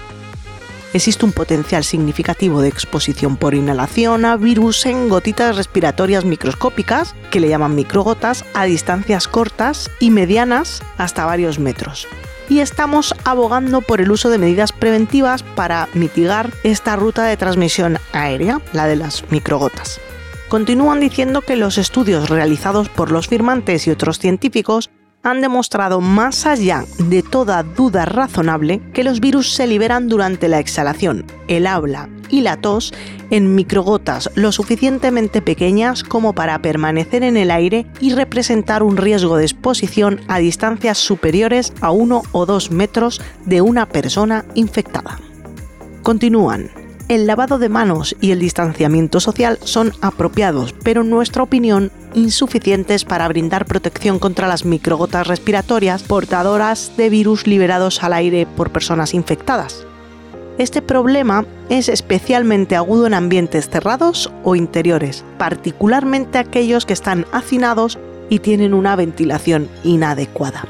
Existe 0.92 1.24
un 1.24 1.32
potencial 1.32 1.84
significativo 1.84 2.60
de 2.62 2.68
exposición 2.68 3.36
por 3.36 3.54
inhalación 3.54 4.24
a 4.24 4.36
virus 4.36 4.86
en 4.86 5.08
gotitas 5.08 5.56
respiratorias 5.56 6.24
microscópicas, 6.24 7.14
que 7.30 7.38
le 7.38 7.48
llaman 7.48 7.76
microgotas, 7.76 8.44
a 8.54 8.64
distancias 8.64 9.28
cortas 9.28 9.88
y 10.00 10.10
medianas 10.10 10.82
hasta 10.98 11.26
varios 11.26 11.60
metros 11.60 12.08
y 12.50 12.58
estamos 12.58 13.14
abogando 13.24 13.80
por 13.80 14.02
el 14.02 14.10
uso 14.10 14.28
de 14.28 14.36
medidas 14.36 14.72
preventivas 14.72 15.42
para 15.42 15.88
mitigar 15.94 16.52
esta 16.64 16.96
ruta 16.96 17.24
de 17.24 17.36
transmisión 17.36 17.96
aérea, 18.12 18.60
la 18.72 18.86
de 18.86 18.96
las 18.96 19.24
microgotas. 19.30 20.00
Continúan 20.48 20.98
diciendo 21.00 21.42
que 21.42 21.56
los 21.56 21.78
estudios 21.78 22.28
realizados 22.28 22.88
por 22.88 23.12
los 23.12 23.28
firmantes 23.28 23.86
y 23.86 23.90
otros 23.90 24.18
científicos 24.18 24.90
han 25.22 25.40
demostrado 25.40 26.00
más 26.00 26.44
allá 26.44 26.84
de 26.98 27.22
toda 27.22 27.62
duda 27.62 28.04
razonable 28.04 28.82
que 28.92 29.04
los 29.04 29.20
virus 29.20 29.54
se 29.54 29.68
liberan 29.68 30.08
durante 30.08 30.48
la 30.48 30.58
exhalación, 30.58 31.24
el 31.46 31.66
habla 31.68 32.08
y 32.30 32.40
la 32.40 32.56
tos 32.56 32.92
en 33.30 33.54
microgotas 33.54 34.30
lo 34.34 34.52
suficientemente 34.52 35.42
pequeñas 35.42 36.02
como 36.02 36.34
para 36.34 36.60
permanecer 36.60 37.22
en 37.22 37.36
el 37.36 37.50
aire 37.50 37.86
y 38.00 38.12
representar 38.14 38.82
un 38.82 38.96
riesgo 38.96 39.36
de 39.36 39.44
exposición 39.44 40.20
a 40.28 40.38
distancias 40.38 40.98
superiores 40.98 41.72
a 41.80 41.90
1 41.90 42.22
o 42.32 42.46
2 42.46 42.70
metros 42.70 43.20
de 43.44 43.60
una 43.60 43.86
persona 43.86 44.44
infectada. 44.54 45.18
Continúan 46.02 46.70
el 47.10 47.26
lavado 47.26 47.58
de 47.58 47.68
manos 47.68 48.14
y 48.20 48.30
el 48.30 48.38
distanciamiento 48.38 49.18
social 49.18 49.58
son 49.64 49.92
apropiados, 50.00 50.72
pero 50.84 51.00
en 51.00 51.10
nuestra 51.10 51.42
opinión 51.42 51.90
insuficientes 52.14 53.04
para 53.04 53.26
brindar 53.26 53.66
protección 53.66 54.20
contra 54.20 54.46
las 54.46 54.64
microgotas 54.64 55.26
respiratorias 55.26 56.04
portadoras 56.04 56.96
de 56.96 57.10
virus 57.10 57.48
liberados 57.48 58.04
al 58.04 58.12
aire 58.12 58.46
por 58.46 58.70
personas 58.70 59.12
infectadas. 59.12 59.88
Este 60.60 60.82
problema 60.82 61.46
es 61.70 61.88
especialmente 61.88 62.76
agudo 62.76 63.06
en 63.06 63.14
ambientes 63.14 63.70
cerrados 63.70 64.30
o 64.44 64.54
interiores, 64.54 65.24
particularmente 65.38 66.36
aquellos 66.36 66.84
que 66.84 66.92
están 66.92 67.24
hacinados 67.32 67.98
y 68.28 68.40
tienen 68.40 68.74
una 68.74 68.94
ventilación 68.94 69.70
inadecuada. 69.84 70.66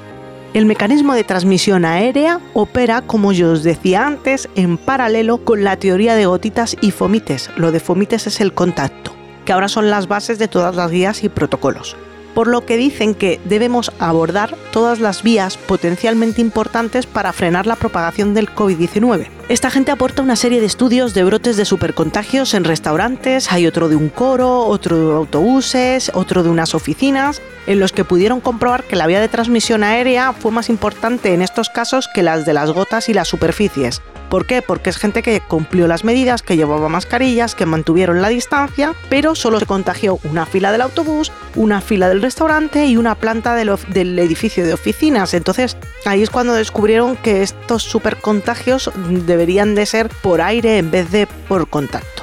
El 0.54 0.66
mecanismo 0.66 1.14
de 1.14 1.24
transmisión 1.24 1.84
aérea 1.84 2.38
opera, 2.54 3.02
como 3.02 3.32
yo 3.32 3.50
os 3.50 3.64
decía 3.64 4.06
antes, 4.06 4.48
en 4.54 4.78
paralelo 4.78 5.38
con 5.44 5.64
la 5.64 5.74
teoría 5.74 6.14
de 6.14 6.26
gotitas 6.26 6.76
y 6.80 6.92
fomites. 6.92 7.50
Lo 7.56 7.72
de 7.72 7.80
fomites 7.80 8.28
es 8.28 8.40
el 8.40 8.54
contacto, 8.54 9.10
que 9.44 9.52
ahora 9.52 9.66
son 9.66 9.90
las 9.90 10.06
bases 10.06 10.38
de 10.38 10.46
todas 10.46 10.76
las 10.76 10.92
guías 10.92 11.24
y 11.24 11.28
protocolos. 11.28 11.96
Por 12.34 12.46
lo 12.46 12.64
que 12.64 12.76
dicen 12.76 13.14
que 13.14 13.40
debemos 13.44 13.92
abordar 13.98 14.56
todas 14.72 15.00
las 15.00 15.22
vías 15.22 15.56
potencialmente 15.56 16.40
importantes 16.40 17.06
para 17.06 17.32
frenar 17.32 17.66
la 17.66 17.76
propagación 17.76 18.34
del 18.34 18.48
COVID-19. 18.48 19.28
Esta 19.48 19.70
gente 19.70 19.90
aporta 19.90 20.22
una 20.22 20.36
serie 20.36 20.60
de 20.60 20.66
estudios 20.66 21.12
de 21.12 21.24
brotes 21.24 21.56
de 21.56 21.64
supercontagios 21.64 22.54
en 22.54 22.62
restaurantes, 22.62 23.50
hay 23.50 23.66
otro 23.66 23.88
de 23.88 23.96
un 23.96 24.08
coro, 24.08 24.64
otro 24.66 24.96
de 24.96 25.16
autobuses, 25.16 26.12
otro 26.14 26.44
de 26.44 26.50
unas 26.50 26.74
oficinas, 26.74 27.42
en 27.66 27.80
los 27.80 27.90
que 27.92 28.04
pudieron 28.04 28.40
comprobar 28.40 28.84
que 28.84 28.94
la 28.94 29.08
vía 29.08 29.20
de 29.20 29.28
transmisión 29.28 29.82
aérea 29.82 30.32
fue 30.32 30.52
más 30.52 30.68
importante 30.68 31.34
en 31.34 31.42
estos 31.42 31.68
casos 31.68 32.08
que 32.14 32.22
las 32.22 32.46
de 32.46 32.54
las 32.54 32.70
gotas 32.70 33.08
y 33.08 33.14
las 33.14 33.26
superficies. 33.26 34.02
¿Por 34.30 34.46
qué? 34.46 34.62
Porque 34.62 34.90
es 34.90 34.96
gente 34.96 35.22
que 35.22 35.40
cumplió 35.40 35.88
las 35.88 36.04
medidas, 36.04 36.42
que 36.42 36.56
llevaba 36.56 36.88
mascarillas, 36.88 37.56
que 37.56 37.66
mantuvieron 37.66 38.22
la 38.22 38.28
distancia, 38.28 38.94
pero 39.08 39.34
solo 39.34 39.58
se 39.58 39.66
contagió 39.66 40.20
una 40.22 40.46
fila 40.46 40.70
del 40.70 40.82
autobús, 40.82 41.32
una 41.56 41.80
fila 41.80 42.08
del 42.08 42.22
restaurante 42.22 42.86
y 42.86 42.96
una 42.96 43.16
planta 43.16 43.56
del, 43.56 44.18
edificio 44.20 44.64
de 44.64 44.72
oficinas. 44.72 45.34
Entonces 45.34 45.76
ahí 46.06 46.22
es 46.22 46.30
cuando 46.30 46.54
descubrieron 46.54 47.16
que 47.16 47.42
estos 47.42 47.82
supercontagios 47.82 48.92
deberían 49.26 49.74
de 49.74 49.84
ser 49.84 50.08
por 50.08 50.42
aire 50.42 50.78
en 50.78 50.92
vez 50.92 51.10
de 51.10 51.26
por 51.48 51.68
contacto. 51.68 52.22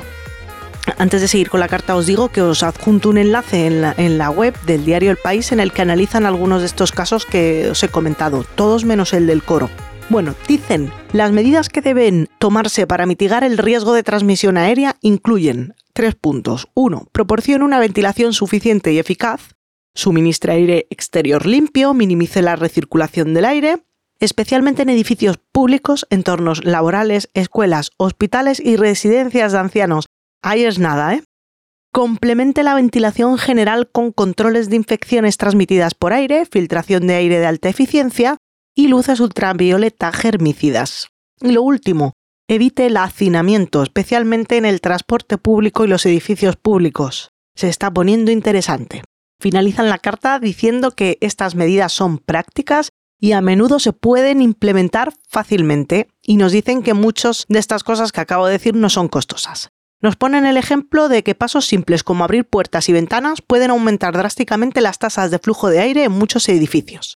Antes 0.98 1.20
de 1.20 1.28
seguir 1.28 1.50
con 1.50 1.60
la 1.60 1.68
carta 1.68 1.98
os 1.98 2.06
digo 2.06 2.30
que 2.30 2.42
os 2.42 2.64
adjunto 2.64 3.10
un 3.10 3.18
enlace 3.18 3.68
en 3.68 3.82
la, 3.82 3.94
en 3.98 4.18
la, 4.18 4.30
web 4.30 4.56
del 4.66 4.86
diario 4.86 5.12
El 5.12 5.18
País 5.18 5.52
en 5.52 5.60
el 5.60 5.74
que 5.74 5.82
analizan 5.82 6.26
algunos 6.26 6.62
de 6.62 6.68
estos 6.68 6.94
casos 6.94 7.26
que 7.26 7.68
os 7.70 7.84
he 7.84 7.90
comentado, 7.90 8.46
todos 8.56 8.86
menos 8.86 9.12
el 9.12 9.28
del 9.28 9.44
coro. 9.44 9.70
Bueno, 10.10 10.36
dicen, 10.48 10.90
las 11.12 11.34
medidas 11.34 11.68
que 11.68 11.82
deben 11.82 12.30
tomarse 12.40 12.88
para 12.88 13.06
mitigar 13.06 13.44
el 13.44 13.58
riesgo 13.58 13.92
de 13.92 14.04
transmisión 14.04 14.56
aérea 14.56 14.96
incluyen 15.02 15.76
tres 15.92 16.16
puntos. 16.16 16.70
Uno, 16.74 17.10
proporciona 17.12 17.66
una 17.66 17.78
ventilación 17.78 18.32
suficiente 18.32 18.94
y 18.94 19.00
eficaz, 19.00 19.56
suministra 19.94 20.54
aire 20.54 20.88
exterior 20.90 21.46
limpio, 21.46 21.94
minimice 21.94 22.42
la 22.42 22.56
recirculación 22.56 23.34
del 23.34 23.44
aire, 23.44 23.84
especialmente 24.22 24.84
en 24.84 24.90
edificios 24.90 25.40
públicos, 25.52 26.08
entornos 26.10 26.64
laborales, 26.64 27.30
escuelas, 27.34 27.92
hospitales 27.98 28.62
y 28.62 28.78
residencias 28.78 29.52
de 29.52 29.58
ancianos. 29.58 30.06
Ahí 30.42 30.64
es 30.64 30.80
nada, 30.80 31.16
¿eh? 31.16 31.24
Complemente 31.92 32.64
la 32.64 32.76
ventilación 32.76 33.38
general 33.38 33.90
con 33.92 34.14
controles 34.14 34.70
de 34.70 34.78
infecciones 34.78 35.36
transmitidas 35.36 35.96
por 35.96 36.14
aire, 36.14 36.46
filtración 36.46 37.08
de 37.08 37.16
aire 37.16 37.40
de 37.40 37.46
alta 37.46 37.68
eficiencia 37.68 38.37
y 38.78 38.88
luces 38.88 39.20
ultravioleta 39.20 40.14
germicidas. 40.14 41.10
Y 41.42 41.52
lo 41.52 41.64
último, 41.64 42.14
evite 42.48 42.86
el 42.86 42.98
hacinamiento, 42.98 43.82
especialmente 43.82 44.56
en 44.56 44.66
el 44.66 44.82
transporte 44.82 45.40
público 45.40 45.84
y 45.84 45.88
los 45.88 46.06
edificios 46.06 46.58
públicos. 46.58 47.32
Se 47.56 47.70
está 47.70 47.92
poniendo 47.92 48.32
interesante. 48.32 49.02
Finalizan 49.42 49.90
la 49.90 49.98
carta 49.98 50.40
diciendo 50.40 50.92
que 50.92 51.18
estas 51.22 51.56
medidas 51.56 51.92
son 51.92 52.20
prácticas 52.20 52.90
y 53.20 53.32
a 53.32 53.42
menudo 53.42 53.80
se 53.80 53.94
pueden 53.94 54.44
implementar 54.44 55.12
fácilmente 55.28 56.08
y 56.22 56.38
nos 56.38 56.52
dicen 56.52 56.84
que 56.84 56.94
muchas 56.94 57.46
de 57.50 57.58
estas 57.58 57.84
cosas 57.84 58.12
que 58.12 58.22
acabo 58.22 58.46
de 58.46 58.54
decir 58.54 58.76
no 58.76 58.92
son 58.92 59.08
costosas. 59.08 59.70
Nos 60.04 60.18
ponen 60.18 60.46
el 60.46 60.56
ejemplo 60.56 61.10
de 61.10 61.24
que 61.24 61.34
pasos 61.34 61.66
simples 61.66 62.04
como 62.04 62.24
abrir 62.24 62.46
puertas 62.46 62.90
y 62.90 62.94
ventanas 62.94 63.42
pueden 63.42 63.72
aumentar 63.72 64.16
drásticamente 64.16 64.82
las 64.82 65.00
tasas 65.00 65.32
de 65.32 65.40
flujo 65.40 65.70
de 65.70 65.80
aire 65.80 66.04
en 66.04 66.12
muchos 66.12 66.48
edificios. 66.48 67.17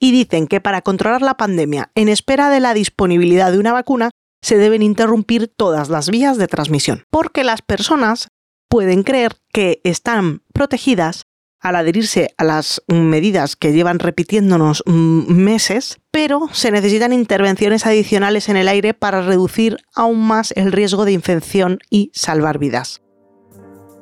Y 0.00 0.12
dicen 0.12 0.48
que 0.48 0.60
para 0.60 0.82
controlar 0.82 1.22
la 1.22 1.36
pandemia, 1.36 1.92
en 1.94 2.08
espera 2.08 2.50
de 2.50 2.58
la 2.58 2.74
disponibilidad 2.74 3.52
de 3.52 3.58
una 3.58 3.72
vacuna, 3.72 4.10
se 4.42 4.56
deben 4.56 4.82
interrumpir 4.82 5.48
todas 5.48 5.90
las 5.90 6.08
vías 6.08 6.38
de 6.38 6.48
transmisión, 6.48 7.04
porque 7.10 7.44
las 7.44 7.60
personas 7.60 8.28
pueden 8.68 9.02
creer 9.02 9.36
que 9.52 9.80
están 9.84 10.42
protegidas 10.54 11.26
al 11.60 11.76
adherirse 11.76 12.32
a 12.38 12.44
las 12.44 12.82
medidas 12.88 13.54
que 13.54 13.72
llevan 13.72 13.98
repitiéndonos 13.98 14.82
mm, 14.86 15.30
meses, 15.30 15.98
pero 16.10 16.48
se 16.52 16.70
necesitan 16.70 17.12
intervenciones 17.12 17.84
adicionales 17.84 18.48
en 18.48 18.56
el 18.56 18.68
aire 18.68 18.94
para 18.94 19.20
reducir 19.20 19.76
aún 19.94 20.26
más 20.26 20.52
el 20.56 20.72
riesgo 20.72 21.04
de 21.04 21.12
infección 21.12 21.78
y 21.90 22.10
salvar 22.14 22.58
vidas. 22.58 23.02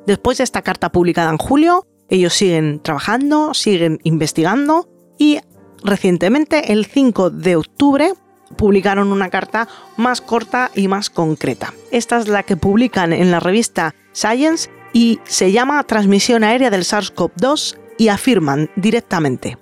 Después 0.07 0.37
de 0.37 0.45
esta 0.45 0.61
carta 0.61 0.91
publicada 0.91 1.29
en 1.29 1.37
julio, 1.37 1.85
ellos 2.07 2.33
siguen 2.33 2.79
trabajando, 2.81 3.53
siguen 3.53 3.99
investigando 4.03 4.87
y 5.17 5.39
recientemente, 5.83 6.71
el 6.71 6.85
5 6.85 7.29
de 7.29 7.55
octubre, 7.55 8.13
publicaron 8.55 9.11
una 9.11 9.29
carta 9.29 9.67
más 9.97 10.21
corta 10.21 10.71
y 10.75 10.87
más 10.87 11.09
concreta. 11.09 11.73
Esta 11.91 12.17
es 12.17 12.27
la 12.27 12.43
que 12.43 12.57
publican 12.57 13.13
en 13.13 13.31
la 13.31 13.39
revista 13.39 13.95
Science 14.11 14.69
y 14.93 15.19
se 15.25 15.51
llama 15.51 15.83
transmisión 15.83 16.43
aérea 16.43 16.69
del 16.69 16.83
SARS-CoV-2 16.83 17.77
y 17.97 18.07
afirman 18.07 18.69
directamente. 18.75 19.57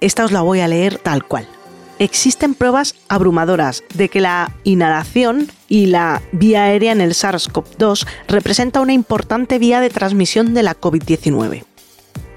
Esta 0.00 0.24
os 0.24 0.32
la 0.32 0.42
voy 0.42 0.60
a 0.60 0.68
leer 0.68 0.98
tal 0.98 1.24
cual. 1.24 1.48
Existen 1.98 2.54
pruebas 2.54 2.94
abrumadoras 3.08 3.84
de 3.94 4.08
que 4.08 4.20
la 4.20 4.52
inhalación 4.64 5.48
y 5.68 5.86
la 5.86 6.22
vía 6.32 6.64
aérea 6.64 6.92
en 6.92 7.00
el 7.00 7.12
SARS-CoV-2 7.12 8.06
representa 8.28 8.80
una 8.80 8.92
importante 8.92 9.58
vía 9.58 9.80
de 9.80 9.90
transmisión 9.90 10.54
de 10.54 10.62
la 10.64 10.78
COVID-19. 10.78 11.64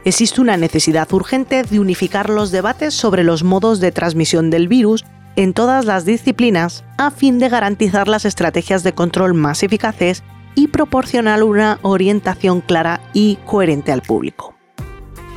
Existe 0.08 0.40
una 0.40 0.56
necesidad 0.56 1.12
urgente 1.12 1.64
de 1.64 1.82
unificar 1.82 2.30
los 2.30 2.50
debates 2.50 2.94
sobre 2.94 3.26
los 3.26 3.44
modos 3.44 3.82
de 3.82 3.92
transmisión 3.92 4.50
del 4.50 4.70
virus 4.70 5.04
en 5.36 5.54
todas 5.54 5.84
las 5.84 6.06
disciplinas 6.06 6.86
a 6.98 7.12
fin 7.12 7.40
de 7.40 7.50
garantizar 7.50 8.08
las 8.08 8.24
estrategias 8.24 8.84
de 8.84 8.94
control 8.94 9.34
más 9.34 9.64
eficaces 9.64 10.24
y 10.56 10.70
proporcionar 10.70 11.44
una 11.44 11.80
orientación 11.82 12.62
clara 12.62 13.02
y 13.12 13.38
coherente 13.46 13.92
al 13.92 14.02
público. 14.02 14.56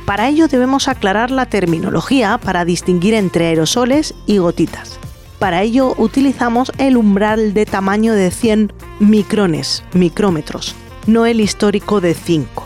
Para 0.05 0.29
ello 0.29 0.47
debemos 0.47 0.87
aclarar 0.87 1.31
la 1.31 1.47
terminología 1.47 2.37
para 2.37 2.63
distinguir 2.63 3.13
entre 3.13 3.47
aerosoles 3.47 4.15
y 4.25 4.37
gotitas. 4.37 4.97
Para 5.37 5.63
ello 5.63 5.95
utilizamos 5.97 6.71
el 6.77 6.95
umbral 6.95 7.53
de 7.53 7.65
tamaño 7.65 8.13
de 8.13 8.31
100 8.31 8.71
micrones, 9.01 9.83
micrómetros, 9.91 10.77
no 11.07 11.25
el 11.25 11.41
histórico 11.41 11.99
de 11.99 12.13
5. 12.13 12.60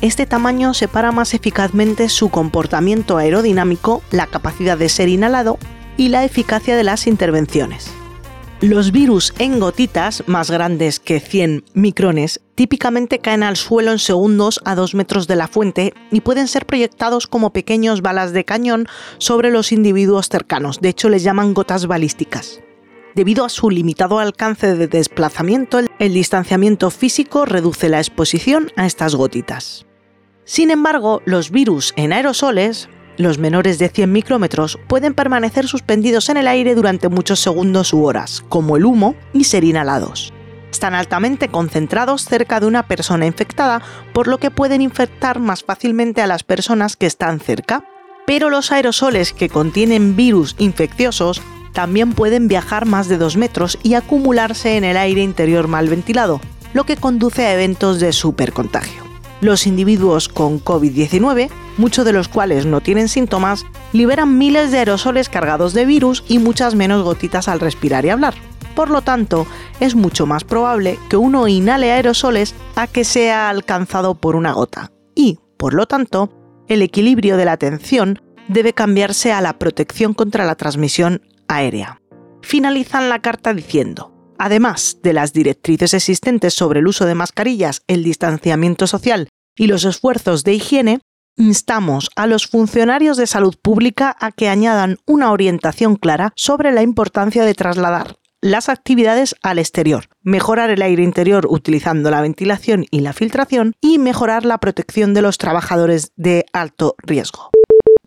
Este 0.00 0.24
tamaño 0.24 0.72
separa 0.72 1.12
más 1.12 1.34
eficazmente 1.34 2.08
su 2.08 2.30
comportamiento 2.30 3.18
aerodinámico, 3.18 4.02
la 4.10 4.26
capacidad 4.26 4.78
de 4.78 4.88
ser 4.88 5.10
inhalado 5.10 5.58
y 5.98 6.08
la 6.08 6.24
eficacia 6.24 6.74
de 6.74 6.84
las 6.84 7.06
intervenciones. 7.06 7.90
Los 8.62 8.92
virus 8.92 9.34
en 9.38 9.60
gotitas, 9.60 10.24
más 10.26 10.50
grandes 10.50 11.00
que 11.00 11.20
100 11.20 11.64
micrones, 11.74 12.40
típicamente 12.54 13.18
caen 13.18 13.42
al 13.42 13.56
suelo 13.56 13.92
en 13.92 13.98
segundos 13.98 14.60
a 14.64 14.74
2 14.74 14.94
metros 14.94 15.26
de 15.26 15.36
la 15.36 15.48
fuente 15.48 15.92
y 16.10 16.22
pueden 16.22 16.48
ser 16.48 16.64
proyectados 16.64 17.26
como 17.26 17.52
pequeños 17.52 18.00
balas 18.00 18.32
de 18.32 18.46
cañón 18.46 18.86
sobre 19.18 19.50
los 19.50 19.70
individuos 19.70 20.30
cercanos, 20.30 20.80
de 20.80 20.90
hecho 20.90 21.10
les 21.10 21.22
llaman 21.22 21.52
gotas 21.52 21.86
balísticas. 21.86 22.60
Debido 23.14 23.44
a 23.44 23.50
su 23.50 23.68
limitado 23.68 24.18
alcance 24.18 24.74
de 24.76 24.88
desplazamiento, 24.88 25.80
el 25.98 26.14
distanciamiento 26.14 26.90
físico 26.90 27.44
reduce 27.44 27.90
la 27.90 27.98
exposición 27.98 28.70
a 28.76 28.86
estas 28.86 29.14
gotitas. 29.14 29.84
Sin 30.50 30.72
embargo, 30.72 31.22
los 31.26 31.52
virus 31.52 31.92
en 31.94 32.12
aerosoles, 32.12 32.88
los 33.16 33.38
menores 33.38 33.78
de 33.78 33.88
100 33.88 34.10
micrómetros 34.10 34.80
pueden 34.88 35.14
permanecer 35.14 35.68
suspendidos 35.68 36.28
en 36.28 36.38
el 36.38 36.48
aire 36.48 36.74
durante 36.74 37.08
muchos 37.08 37.38
segundos 37.38 37.92
u 37.92 38.02
horas, 38.02 38.44
como 38.48 38.76
el 38.76 38.84
humo, 38.84 39.14
y 39.32 39.44
ser 39.44 39.62
inhalados. 39.62 40.32
Están 40.72 40.94
altamente 40.94 41.46
concentrados 41.46 42.24
cerca 42.24 42.58
de 42.58 42.66
una 42.66 42.88
persona 42.88 43.26
infectada, 43.26 43.80
por 44.12 44.26
lo 44.26 44.38
que 44.38 44.50
pueden 44.50 44.80
infectar 44.80 45.38
más 45.38 45.62
fácilmente 45.62 46.20
a 46.20 46.26
las 46.26 46.42
personas 46.42 46.96
que 46.96 47.06
están 47.06 47.38
cerca. 47.38 47.84
Pero 48.26 48.50
los 48.50 48.72
aerosoles 48.72 49.32
que 49.32 49.50
contienen 49.50 50.16
virus 50.16 50.56
infecciosos 50.58 51.40
también 51.72 52.12
pueden 52.12 52.48
viajar 52.48 52.86
más 52.86 53.06
de 53.06 53.18
2 53.18 53.36
metros 53.36 53.78
y 53.84 53.94
acumularse 53.94 54.76
en 54.76 54.82
el 54.82 54.96
aire 54.96 55.22
interior 55.22 55.68
mal 55.68 55.88
ventilado, 55.88 56.40
lo 56.74 56.82
que 56.86 56.96
conduce 56.96 57.46
a 57.46 57.54
eventos 57.54 58.00
de 58.00 58.12
supercontagio. 58.12 59.09
Los 59.40 59.66
individuos 59.66 60.28
con 60.28 60.62
COVID-19, 60.62 61.48
muchos 61.78 62.04
de 62.04 62.12
los 62.12 62.28
cuales 62.28 62.66
no 62.66 62.80
tienen 62.80 63.08
síntomas, 63.08 63.64
liberan 63.92 64.36
miles 64.36 64.70
de 64.70 64.78
aerosoles 64.78 65.28
cargados 65.30 65.72
de 65.72 65.86
virus 65.86 66.24
y 66.28 66.38
muchas 66.38 66.74
menos 66.74 67.02
gotitas 67.02 67.48
al 67.48 67.60
respirar 67.60 68.04
y 68.04 68.10
hablar. 68.10 68.34
Por 68.74 68.90
lo 68.90 69.02
tanto, 69.02 69.46
es 69.80 69.94
mucho 69.94 70.26
más 70.26 70.44
probable 70.44 70.98
que 71.08 71.16
uno 71.16 71.48
inhale 71.48 71.90
aerosoles 71.90 72.54
a 72.76 72.86
que 72.86 73.04
sea 73.04 73.48
alcanzado 73.48 74.14
por 74.14 74.36
una 74.36 74.52
gota. 74.52 74.92
Y, 75.14 75.38
por 75.56 75.74
lo 75.74 75.86
tanto, 75.86 76.30
el 76.68 76.82
equilibrio 76.82 77.36
de 77.36 77.46
la 77.46 77.52
atención 77.52 78.20
debe 78.48 78.72
cambiarse 78.72 79.32
a 79.32 79.40
la 79.40 79.58
protección 79.58 80.12
contra 80.12 80.44
la 80.44 80.54
transmisión 80.54 81.22
aérea. 81.48 82.00
Finalizan 82.42 83.08
la 83.08 83.20
carta 83.20 83.54
diciendo, 83.54 84.12
Además 84.42 84.96
de 85.02 85.12
las 85.12 85.34
directrices 85.34 85.92
existentes 85.92 86.54
sobre 86.54 86.80
el 86.80 86.86
uso 86.86 87.04
de 87.04 87.14
mascarillas, 87.14 87.82
el 87.88 88.02
distanciamiento 88.02 88.86
social 88.86 89.28
y 89.54 89.66
los 89.66 89.84
esfuerzos 89.84 90.44
de 90.44 90.54
higiene, 90.54 91.00
instamos 91.36 92.08
a 92.16 92.26
los 92.26 92.46
funcionarios 92.46 93.18
de 93.18 93.26
salud 93.26 93.54
pública 93.60 94.16
a 94.18 94.32
que 94.32 94.48
añadan 94.48 94.96
una 95.04 95.30
orientación 95.30 95.96
clara 95.96 96.32
sobre 96.36 96.72
la 96.72 96.80
importancia 96.80 97.44
de 97.44 97.52
trasladar 97.52 98.16
las 98.40 98.70
actividades 98.70 99.36
al 99.42 99.58
exterior, 99.58 100.06
mejorar 100.22 100.70
el 100.70 100.80
aire 100.80 101.02
interior 101.02 101.46
utilizando 101.46 102.10
la 102.10 102.22
ventilación 102.22 102.86
y 102.90 103.00
la 103.00 103.12
filtración 103.12 103.74
y 103.82 103.98
mejorar 103.98 104.46
la 104.46 104.56
protección 104.56 105.12
de 105.12 105.20
los 105.20 105.36
trabajadores 105.36 106.12
de 106.16 106.46
alto 106.54 106.96
riesgo 107.02 107.50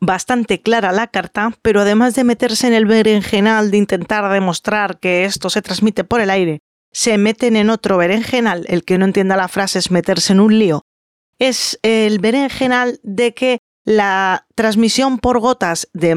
bastante 0.05 0.61
clara 0.61 0.91
la 0.91 1.07
carta, 1.07 1.57
pero 1.61 1.81
además 1.81 2.15
de 2.15 2.23
meterse 2.23 2.67
en 2.67 2.73
el 2.73 2.85
berenjenal 2.85 3.71
de 3.71 3.77
intentar 3.77 4.31
demostrar 4.31 4.99
que 4.99 5.25
esto 5.25 5.49
se 5.49 5.61
transmite 5.61 6.03
por 6.03 6.21
el 6.21 6.29
aire, 6.29 6.59
se 6.91 7.17
meten 7.17 7.55
en 7.55 7.69
otro 7.69 7.97
berenjenal, 7.97 8.65
el 8.67 8.83
que 8.83 8.97
no 8.97 9.05
entienda 9.05 9.35
la 9.35 9.47
frase 9.47 9.79
es 9.79 9.91
meterse 9.91 10.33
en 10.33 10.39
un 10.39 10.57
lío, 10.59 10.83
es 11.39 11.79
el 11.81 12.19
berenjenal 12.19 12.99
de 13.03 13.33
que 13.33 13.59
la 13.85 14.45
transmisión 14.55 15.19
por 15.19 15.39
gotas 15.39 15.89
de, 15.93 16.15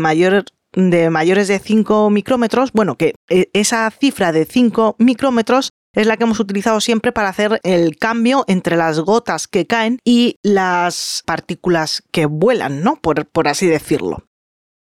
de 0.72 1.10
mayores 1.10 1.48
de 1.48 1.58
5 1.58 2.10
micrómetros, 2.10 2.72
bueno, 2.72 2.96
que 2.96 3.14
e, 3.28 3.48
esa 3.52 3.90
cifra 3.90 4.32
de 4.32 4.44
5 4.44 4.96
micrómetros 4.98 5.70
es 5.96 6.06
la 6.06 6.16
que 6.16 6.24
hemos 6.24 6.40
utilizado 6.40 6.80
siempre 6.80 7.10
para 7.10 7.30
hacer 7.30 7.58
el 7.64 7.96
cambio 7.96 8.44
entre 8.46 8.76
las 8.76 9.00
gotas 9.00 9.48
que 9.48 9.66
caen 9.66 9.98
y 10.04 10.36
las 10.42 11.22
partículas 11.24 12.04
que 12.12 12.26
vuelan, 12.26 12.82
¿no? 12.82 12.96
Por, 12.96 13.48
así 13.48 13.66
decirlo. 13.66 14.28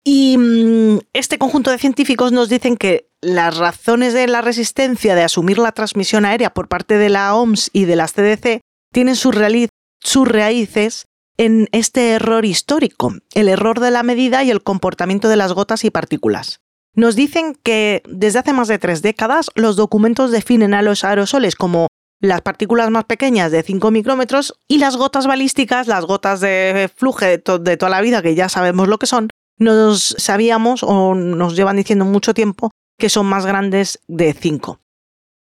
Y 0.04 0.38
mm, 0.38 1.00
este 1.14 1.38
conjunto 1.38 1.70
de 1.70 1.78
científicos 1.78 2.32
nos 2.32 2.50
dicen 2.50 2.78
que 2.78 3.10
las 3.22 3.58
razones 3.58 4.14
de 4.14 4.28
la 4.28 4.42
resistencia 4.42 5.16
de 5.16 5.24
asumir 5.24 5.60
la 5.60 5.72
transmisión 5.72 6.26
aérea 6.26 6.54
por 6.54 6.68
parte 6.68 6.98
de 6.98 7.10
la 7.10 7.36
OMS 7.36 7.70
y 7.74 7.86
de 7.86 7.96
las 7.96 8.14
CDC 8.14 8.62
tienen 8.92 9.16
sus 9.16 9.36
raíces 9.36 11.06
en 11.38 11.68
este 11.72 12.12
error 12.12 12.46
histórico, 12.46 13.14
el 13.36 13.50
error 13.50 13.80
de 13.80 13.92
la 13.92 14.02
medida 14.02 14.44
y 14.44 14.50
el 14.50 14.64
comportamiento 14.64 15.30
de 15.30 15.36
las 15.36 15.54
gotas 15.54 15.84
y 15.84 15.92
partículas. 15.92 16.62
Nos 16.98 17.16
dicen 17.16 17.56
que 17.62 18.02
desde 18.10 18.40
hace 18.40 18.54
más 18.54 18.68
de 18.68 18.80
tres 18.80 19.04
décadas 19.04 19.52
los 19.54 19.76
documentos 19.76 20.32
definen 20.32 20.74
a 20.74 20.82
los 20.82 21.04
aerosoles 21.04 21.56
como 21.56 21.86
las 22.20 22.42
partículas 22.42 22.90
más 22.90 23.06
pequeñas 23.06 23.52
de 23.52 23.62
5 23.62 23.92
micrómetros 23.92 24.56
y 24.68 24.80
las 24.80 24.98
gotas 24.98 25.28
balísticas, 25.28 25.86
las 25.86 26.06
gotas 26.06 26.42
de 26.42 26.90
fluje 26.96 27.38
de, 27.38 27.60
de, 27.60 27.78
toda 27.78 27.92
la 27.92 28.02
vida, 28.02 28.24
que 28.24 28.34
ya 28.34 28.50
sabemos 28.50 28.88
lo 28.88 28.98
que 28.98 29.06
son, 29.06 29.30
nos 29.60 30.16
sabíamos 30.18 30.82
o 30.82 31.14
nos 31.14 31.56
llevan 31.56 31.78
diciendo 31.78 32.04
mucho 32.04 32.34
tiempo 32.34 32.72
que 32.98 33.10
son 33.10 33.28
más 33.28 33.46
grandes 33.46 34.00
de 34.08 34.34
5. 34.34 34.80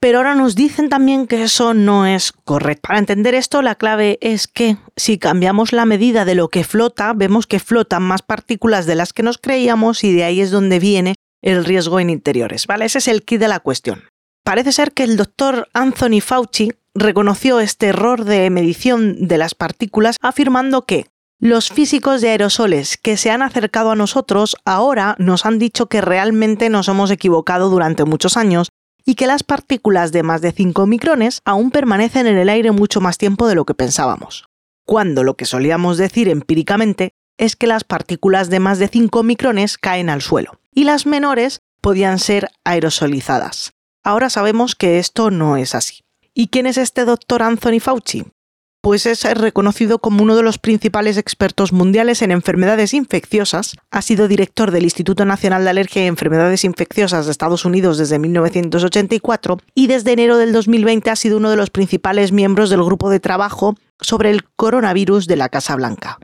Pero 0.01 0.19
ahora 0.19 0.35
nos 0.35 0.55
dicen 0.55 0.89
también 0.89 1.27
que 1.27 1.43
eso 1.43 1.75
no 1.75 2.07
es 2.07 2.33
correcto. 2.33 2.89
Para 2.89 2.99
entender 2.99 3.35
esto, 3.35 3.61
la 3.61 3.75
clave 3.75 4.17
es 4.23 4.49
que 4.49 4.79
si 4.97 5.19
cambiamos 5.19 5.75
la 5.75 5.85
medida 5.85 6.25
de 6.25 6.35
lo 6.35 6.49
que 6.49 6.65
flota, 6.65 7.13
vemos 7.13 7.47
que 7.47 7.59
flotan 7.59 8.03
más 8.03 8.23
partículas 8.23 8.87
de 8.87 8.95
las 8.95 9.13
que 9.13 9.23
nos 9.23 9.37
creíamos 9.37 10.05
y 10.05 10.15
de 10.15 10.25
ahí 10.25 10.41
es 10.41 10.51
donde 10.51 10.79
viene 10.79 11.15
el 11.45 11.65
riesgo 11.65 12.01
en 12.01 12.11
interiores. 12.11 12.67
¿vale? 12.67 12.87
Ese 12.87 12.99
es 12.99 13.09
el 13.09 13.23
kit 13.23 13.39
de 13.39 13.49
la 13.49 13.61
cuestión. 13.61 14.05
Parece 14.43 14.73
ser 14.73 14.93
que 14.93 15.05
el 15.05 15.17
doctor 15.17 15.69
Anthony 15.73 16.21
Fauci 16.21 16.73
reconoció 16.95 17.61
este 17.61 17.87
error 17.89 18.25
de 18.25 18.51
medición 18.51 19.29
de 19.29 19.39
las 19.39 19.55
partículas 19.55 20.17
afirmando 20.21 20.87
que 20.87 21.07
los 21.41 21.71
físicos 21.71 22.21
de 22.21 22.31
aerosoles 22.31 22.97
que 22.97 23.17
se 23.17 23.31
han 23.31 23.43
acercado 23.43 23.91
a 23.91 23.97
nosotros 23.97 24.57
ahora 24.65 25.17
nos 25.19 25.45
han 25.45 25.59
dicho 25.59 25.87
que 25.87 26.01
realmente 26.01 26.71
nos 26.71 26.89
hemos 26.89 27.11
equivocado 27.11 27.69
durante 27.69 28.05
muchos 28.05 28.37
años 28.37 28.69
y 29.05 29.17
que 29.17 29.27
las 29.27 29.43
partículas 29.43 30.13
de 30.13 30.23
más 30.23 30.41
de 30.41 30.53
5 30.53 30.87
micrones 30.87 31.41
aún 31.45 31.71
permanecen 31.71 32.27
en 32.27 32.39
el 32.39 32.49
aire 32.49 32.71
mucho 32.71 33.01
más 33.01 33.19
tiempo 33.19 33.47
de 33.47 33.55
lo 33.55 33.67
que 33.67 33.75
pensábamos. 33.75 34.47
Cuando 34.87 35.25
lo 35.25 35.37
que 35.37 35.45
solíamos 35.45 35.99
decir 35.99 36.29
empíricamente 36.29 37.13
es 37.37 37.57
que 37.57 37.67
las 37.67 37.85
partículas 37.85 38.49
de 38.49 38.61
más 38.61 38.79
de 38.79 38.89
5 38.89 39.23
micrones 39.23 39.77
caen 39.77 40.09
al 40.09 40.23
suelo 40.23 40.59
y 40.75 40.85
las 40.85 41.07
menores 41.07 41.61
podían 41.81 42.19
ser 42.19 42.51
aerosolizadas. 42.65 43.73
Ahora 44.03 44.29
sabemos 44.29 44.75
que 44.75 44.99
esto 44.99 45.31
no 45.31 45.57
es 45.57 45.75
así. 45.75 46.01
¿Y 46.35 46.49
quién 46.49 46.67
es 46.67 46.77
este 46.77 47.05
doctor 47.05 47.43
Anthony 47.43 47.81
Fauci? 47.81 48.25
Pues 48.85 49.07
es 49.07 49.23
reconocido 49.23 49.99
como 49.99 50.23
uno 50.23 50.37
de 50.37 50.43
los 50.43 50.59
principales 50.59 51.17
expertos 51.17 51.73
mundiales 51.73 52.21
en 52.21 52.31
enfermedades 52.31 52.93
infecciosas, 52.93 53.77
ha 53.91 54.03
sido 54.03 54.29
director 54.29 54.73
del 54.73 54.85
Instituto 54.85 55.25
Nacional 55.25 55.65
de 55.65 55.71
Alergia 55.71 56.05
y 56.05 56.07
Enfermedades 56.07 56.65
Infecciosas 56.65 57.25
de 57.25 57.33
Estados 57.33 57.65
Unidos 57.65 57.97
desde 57.97 58.19
1984 58.19 59.59
y 59.75 59.87
desde 59.87 60.13
enero 60.13 60.37
del 60.37 60.53
2020 60.53 61.09
ha 61.09 61.17
sido 61.17 61.39
uno 61.39 61.49
de 61.49 61.57
los 61.57 61.71
principales 61.71 62.31
miembros 62.31 62.69
del 62.69 62.85
grupo 62.85 63.09
de 63.09 63.21
trabajo 63.21 63.75
sobre 64.03 64.29
el 64.29 64.45
coronavirus 64.45 65.27
de 65.29 65.37
la 65.37 65.49
Casa 65.49 65.77
Blanca. 65.77 66.19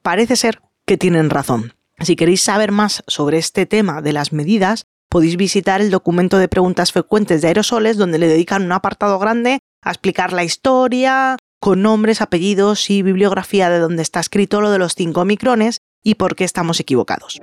Parece 0.00 0.36
ser 0.36 0.62
que 0.86 0.96
tienen 0.96 1.28
razón. 1.28 1.74
Si 2.00 2.16
queréis 2.16 2.42
saber 2.42 2.72
más 2.72 3.02
sobre 3.06 3.38
este 3.38 3.66
tema 3.66 4.02
de 4.02 4.12
las 4.12 4.32
medidas, 4.32 4.84
podéis 5.08 5.36
visitar 5.36 5.80
el 5.80 5.90
documento 5.90 6.38
de 6.38 6.48
preguntas 6.48 6.92
frecuentes 6.92 7.42
de 7.42 7.48
aerosoles 7.48 7.96
donde 7.96 8.18
le 8.18 8.28
dedican 8.28 8.62
un 8.62 8.72
apartado 8.72 9.18
grande 9.18 9.60
a 9.82 9.90
explicar 9.90 10.32
la 10.32 10.44
historia, 10.44 11.36
con 11.60 11.82
nombres, 11.82 12.20
apellidos 12.20 12.88
y 12.90 13.02
bibliografía 13.02 13.68
de 13.68 13.80
donde 13.80 14.02
está 14.02 14.20
escrito 14.20 14.60
lo 14.60 14.70
de 14.70 14.78
los 14.78 14.94
5 14.94 15.24
micrones 15.24 15.78
y 16.04 16.14
por 16.14 16.36
qué 16.36 16.44
estamos 16.44 16.78
equivocados. 16.78 17.40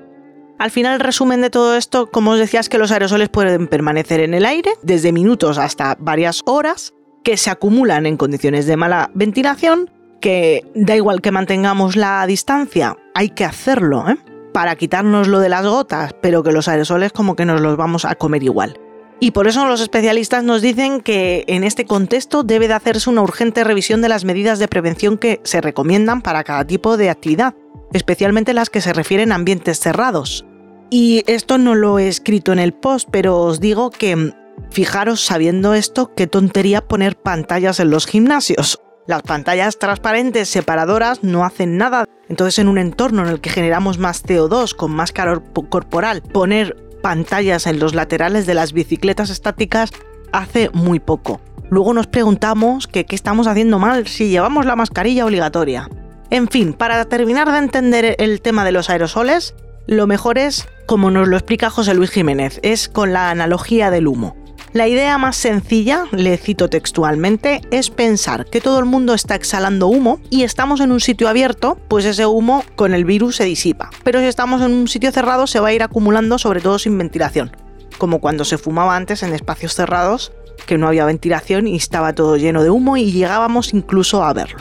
Al 0.58 0.72
final, 0.72 0.94
el 0.94 1.00
resumen 1.02 1.42
de 1.42 1.50
todo 1.50 1.76
esto, 1.76 2.10
como 2.10 2.32
os 2.32 2.40
decía, 2.40 2.62
es 2.62 2.70
que 2.70 2.78
los 2.78 2.92
aerosoles 2.92 3.28
pueden 3.28 3.68
permanecer 3.68 4.22
en 4.22 4.34
el 4.34 4.46
aire 4.46 4.72
desde 4.84 5.12
minutos 5.12 5.58
hasta 5.58 5.98
varias 6.00 6.42
horas, 6.46 6.94
que 7.26 7.36
se 7.36 7.50
acumulan 7.50 8.06
en 8.06 8.16
condiciones 8.16 8.66
de 8.66 8.78
mala 8.78 9.12
ventilación, 9.14 9.90
que 10.22 10.64
da 10.74 10.96
igual 10.96 11.22
que 11.22 11.32
mantengamos 11.32 11.98
la 11.98 12.26
distancia, 12.26 12.96
hay 13.14 13.32
que 13.32 13.44
hacerlo, 13.44 14.08
¿eh? 14.10 14.18
Para 14.56 14.78
quitarnos 14.78 15.28
lo 15.28 15.42
de 15.42 15.50
las 15.50 15.66
gotas, 15.66 16.16
pero 16.22 16.42
que 16.42 16.54
los 16.54 16.70
aerosoles 16.70 17.12
como 17.12 17.36
que 17.36 17.44
nos 17.44 17.60
los 17.60 17.76
vamos 17.76 18.06
a 18.06 18.16
comer 18.16 18.42
igual. 18.42 18.80
Y 19.20 19.32
por 19.32 19.50
eso 19.50 19.66
los 19.68 19.82
especialistas 19.82 20.46
nos 20.46 20.62
dicen 20.62 21.02
que 21.02 21.44
en 21.48 21.66
este 21.66 21.84
contexto 21.84 22.44
debe 22.44 22.70
de 22.70 22.74
hacerse 22.74 23.10
una 23.10 23.22
urgente 23.22 23.66
revisión 23.66 24.02
de 24.02 24.08
las 24.08 24.24
medidas 24.24 24.58
de 24.58 24.70
prevención 24.70 25.18
que 25.18 25.42
se 25.44 25.60
recomiendan 25.60 26.22
para 26.22 26.46
cada 26.46 26.66
tipo 26.66 26.96
de 26.96 27.10
actividad. 27.10 27.54
especialmente 27.92 28.54
las 28.54 28.70
que 28.70 28.80
se 28.80 28.94
refieren 28.94 29.34
a 29.34 29.36
ambientes 29.36 29.82
cerrados. 29.82 30.46
Y 30.90 31.24
esto 31.28 31.58
no 31.58 31.76
lo 31.76 32.00
he 32.00 32.08
escrito 32.08 32.54
en 32.54 32.60
el 32.60 32.74
post, 32.74 33.10
pero 33.12 33.42
os 33.42 33.60
digo 33.60 33.90
que 33.90 34.34
fijaros 34.70 35.20
sabiendo 35.20 35.74
esto 35.74 36.14
qué 36.16 36.28
tontería 36.28 36.80
poner 36.80 37.18
pantallas 37.18 37.82
en 37.82 37.90
los 37.90 38.06
gimnasios. 38.06 38.80
Las 39.08 39.22
pantallas 39.22 39.78
transparentes 39.78 40.50
separadoras 40.50 41.24
no 41.24 41.46
hacen 41.46 41.78
nada. 41.78 42.06
Entonces 42.28 42.58
en 42.58 42.68
un 42.68 42.80
entorno 42.80 43.22
en 43.22 43.30
el 43.30 43.40
que 43.40 43.52
generamos 43.52 44.00
más 44.00 44.24
CO2 44.26 44.76
con 44.76 44.92
más 44.92 45.12
calor 45.12 45.44
corporal, 45.70 46.24
poner 46.24 46.76
pantallas 47.04 47.68
en 47.68 47.80
los 47.80 47.94
laterales 47.94 48.48
de 48.48 48.56
las 48.56 48.74
bicicletas 48.74 49.30
estáticas 49.30 49.92
hace 50.32 50.72
muy 50.74 51.00
poco. 51.00 51.40
Luego 51.70 51.94
nos 51.94 52.08
preguntamos 52.08 52.88
qué 52.88 53.06
estamos 53.10 53.46
haciendo 53.46 53.78
mal 53.78 54.08
si 54.08 54.30
llevamos 54.30 54.66
la 54.66 54.76
mascarilla 54.76 55.26
obligatoria. 55.26 55.88
En 56.32 56.48
fin, 56.48 56.74
para 56.74 57.06
terminar 57.06 57.52
de 57.52 57.60
entender 57.60 58.16
el 58.18 58.42
tema 58.42 58.66
de 58.66 58.72
los 58.72 58.90
aerosoles, 58.90 59.54
lo 59.86 60.08
mejor 60.08 60.40
es, 60.40 60.68
como 60.88 61.12
nos 61.12 61.28
lo 61.28 61.38
explica 61.38 61.70
José 61.70 61.94
Luis 61.94 62.10
Jiménez, 62.10 62.60
es 62.64 62.90
con 62.90 63.14
la 63.14 63.30
analogía 63.30 63.92
del 63.92 64.08
humo. 64.08 64.36
La 64.76 64.90
idea 64.90 65.18
más 65.18 65.38
sencilla, 65.38 66.04
le 66.12 66.36
cito 66.36 66.70
textualmente, 66.70 67.62
es 67.72 67.90
pensar 67.90 68.46
que 68.46 68.60
todo 68.60 68.78
el 68.78 68.84
mundo 68.84 69.14
está 69.14 69.34
exhalando 69.34 69.88
humo 69.88 70.20
y 70.30 70.44
estamos 70.44 70.82
en 70.82 70.92
un 70.92 71.00
sitio 71.00 71.30
abierto, 71.30 71.78
pues 71.88 72.04
ese 72.04 72.26
humo 72.26 72.62
con 72.76 72.94
el 72.94 73.06
virus 73.06 73.38
se 73.38 73.46
disipa. 73.46 73.90
Pero 74.04 74.20
si 74.20 74.26
estamos 74.26 74.62
en 74.62 74.74
un 74.74 74.90
sitio 74.90 75.14
cerrado 75.14 75.48
se 75.48 75.62
va 75.62 75.70
a 75.70 75.74
ir 75.74 75.82
acumulando 75.82 76.38
sobre 76.38 76.60
todo 76.60 76.78
sin 76.78 76.98
ventilación, 76.98 77.56
como 77.98 78.20
cuando 78.20 78.44
se 78.44 78.58
fumaba 78.58 78.98
antes 78.98 79.24
en 79.24 79.34
espacios 79.34 79.76
cerrados, 79.76 80.34
que 80.68 80.78
no 80.78 80.90
había 80.90 81.06
ventilación 81.06 81.68
y 81.68 81.78
estaba 81.78 82.12
todo 82.12 82.36
lleno 82.36 82.62
de 82.62 82.70
humo 82.70 82.98
y 82.98 83.14
llegábamos 83.14 83.74
incluso 83.74 84.26
a 84.26 84.34
verlo. 84.34 84.60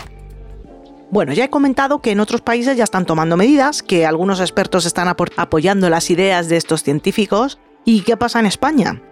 Bueno, 1.10 1.32
ya 1.32 1.46
he 1.46 1.50
comentado 1.50 2.00
que 2.00 2.12
en 2.12 2.20
otros 2.20 2.40
países 2.40 2.76
ya 2.76 2.84
están 2.84 3.04
tomando 3.04 3.36
medidas, 3.36 3.82
que 3.82 4.06
algunos 4.06 4.38
expertos 4.38 4.86
están 4.86 5.08
apoyando 5.08 5.90
las 5.90 6.08
ideas 6.08 6.48
de 6.48 6.56
estos 6.56 6.84
científicos. 6.84 7.58
¿Y 7.84 8.02
qué 8.02 8.16
pasa 8.16 8.38
en 8.38 8.46
España? 8.46 9.02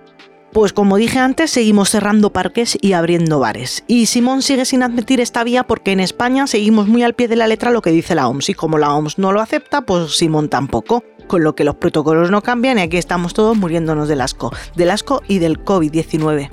Pues 0.53 0.75
como 0.75 0.99
dije 0.99 1.19
antes, 1.19 1.51
seguimos 1.51 1.89
cerrando 1.89 2.31
parques 2.31 2.77
y 2.79 2.93
abriendo 2.93 3.39
bares. 3.39 3.85
Y 3.87 4.05
Simón 4.05 4.43
sigue 4.43 4.67
sin 4.67 4.83
admitir 4.83 5.19
esta 5.19 5.45
vía 5.45 5.65
porque 5.65 5.93
en 5.93 6.01
España 6.01 6.47
seguimos 6.47 6.89
muy 6.89 7.03
al 7.03 7.15
pie 7.15 7.27
de 7.27 7.37
la 7.37 7.47
letra 7.47 7.71
lo 7.71 7.81
que 7.81 7.91
dice 7.91 8.15
la 8.15 8.29
OMS 8.29 8.51
y 8.51 8.55
como 8.55 8.77
la 8.77 8.93
OMS 8.95 9.19
no 9.19 9.33
lo 9.33 9.41
acepta, 9.41 9.81
pues 9.81 10.19
Simón 10.19 10.51
tampoco. 10.51 11.05
Con 11.27 11.43
lo 11.43 11.55
que 11.55 11.65
los 11.65 11.77
protocolos 11.77 12.31
no 12.31 12.43
cambian 12.43 12.79
y 12.79 12.83
aquí 12.83 12.99
estamos 12.99 13.33
todos 13.33 13.57
muriéndonos 13.57 14.09
del 14.09 14.21
asco, 14.21 14.53
del 14.77 14.91
asco 14.91 15.23
y 15.27 15.39
del 15.39 15.65
COVID-19. 15.65 16.51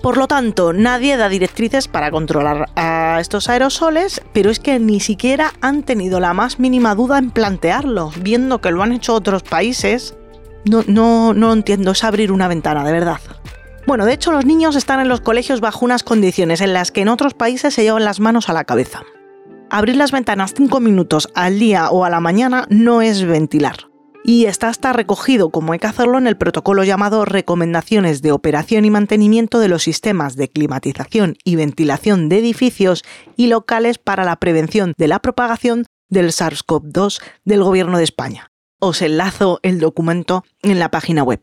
Por 0.00 0.16
lo 0.16 0.26
tanto, 0.26 0.72
nadie 0.72 1.18
da 1.18 1.28
directrices 1.28 1.88
para 1.88 2.10
controlar 2.10 2.70
a 2.76 3.18
estos 3.20 3.50
aerosoles, 3.50 4.22
pero 4.32 4.50
es 4.50 4.58
que 4.58 4.78
ni 4.78 5.00
siquiera 5.00 5.52
han 5.60 5.82
tenido 5.82 6.18
la 6.18 6.32
más 6.32 6.58
mínima 6.58 6.94
duda 6.94 7.18
en 7.18 7.30
plantearlo, 7.30 8.10
viendo 8.20 8.60
que 8.60 8.70
lo 8.70 8.82
han 8.82 8.92
hecho 8.92 9.14
otros 9.14 9.42
países 9.42 10.16
no, 10.64 10.84
no, 10.86 11.34
no 11.34 11.52
entiendo, 11.52 11.90
es 11.92 12.04
abrir 12.04 12.32
una 12.32 12.48
ventana, 12.48 12.84
de 12.84 12.92
verdad. 12.92 13.20
Bueno, 13.86 14.06
de 14.06 14.12
hecho 14.12 14.30
los 14.30 14.46
niños 14.46 14.76
están 14.76 15.00
en 15.00 15.08
los 15.08 15.20
colegios 15.20 15.60
bajo 15.60 15.84
unas 15.84 16.04
condiciones 16.04 16.60
en 16.60 16.72
las 16.72 16.92
que 16.92 17.00
en 17.00 17.08
otros 17.08 17.34
países 17.34 17.74
se 17.74 17.82
llevan 17.82 18.04
las 18.04 18.20
manos 18.20 18.48
a 18.48 18.52
la 18.52 18.64
cabeza. 18.64 19.02
Abrir 19.70 19.96
las 19.96 20.12
ventanas 20.12 20.54
5 20.56 20.80
minutos 20.80 21.28
al 21.34 21.58
día 21.58 21.90
o 21.90 22.04
a 22.04 22.10
la 22.10 22.20
mañana 22.20 22.66
no 22.70 23.02
es 23.02 23.24
ventilar. 23.24 23.88
Y 24.24 24.44
está 24.44 24.68
hasta 24.68 24.92
recogido 24.92 25.50
como 25.50 25.72
hay 25.72 25.80
que 25.80 25.88
hacerlo 25.88 26.16
en 26.18 26.28
el 26.28 26.36
protocolo 26.36 26.84
llamado 26.84 27.24
Recomendaciones 27.24 28.22
de 28.22 28.30
Operación 28.30 28.84
y 28.84 28.90
Mantenimiento 28.90 29.58
de 29.58 29.66
los 29.66 29.82
Sistemas 29.82 30.36
de 30.36 30.48
Climatización 30.48 31.36
y 31.42 31.56
Ventilación 31.56 32.28
de 32.28 32.38
Edificios 32.38 33.02
y 33.36 33.48
Locales 33.48 33.98
para 33.98 34.24
la 34.24 34.36
Prevención 34.36 34.92
de 34.96 35.08
la 35.08 35.18
Propagación 35.18 35.86
del 36.08 36.28
SARS-CoV-2 36.28 37.20
del 37.44 37.64
Gobierno 37.64 37.98
de 37.98 38.04
España 38.04 38.51
os 38.82 39.00
enlazo 39.00 39.60
el 39.62 39.78
documento 39.78 40.44
en 40.60 40.80
la 40.80 40.90
página 40.90 41.22
web. 41.22 41.40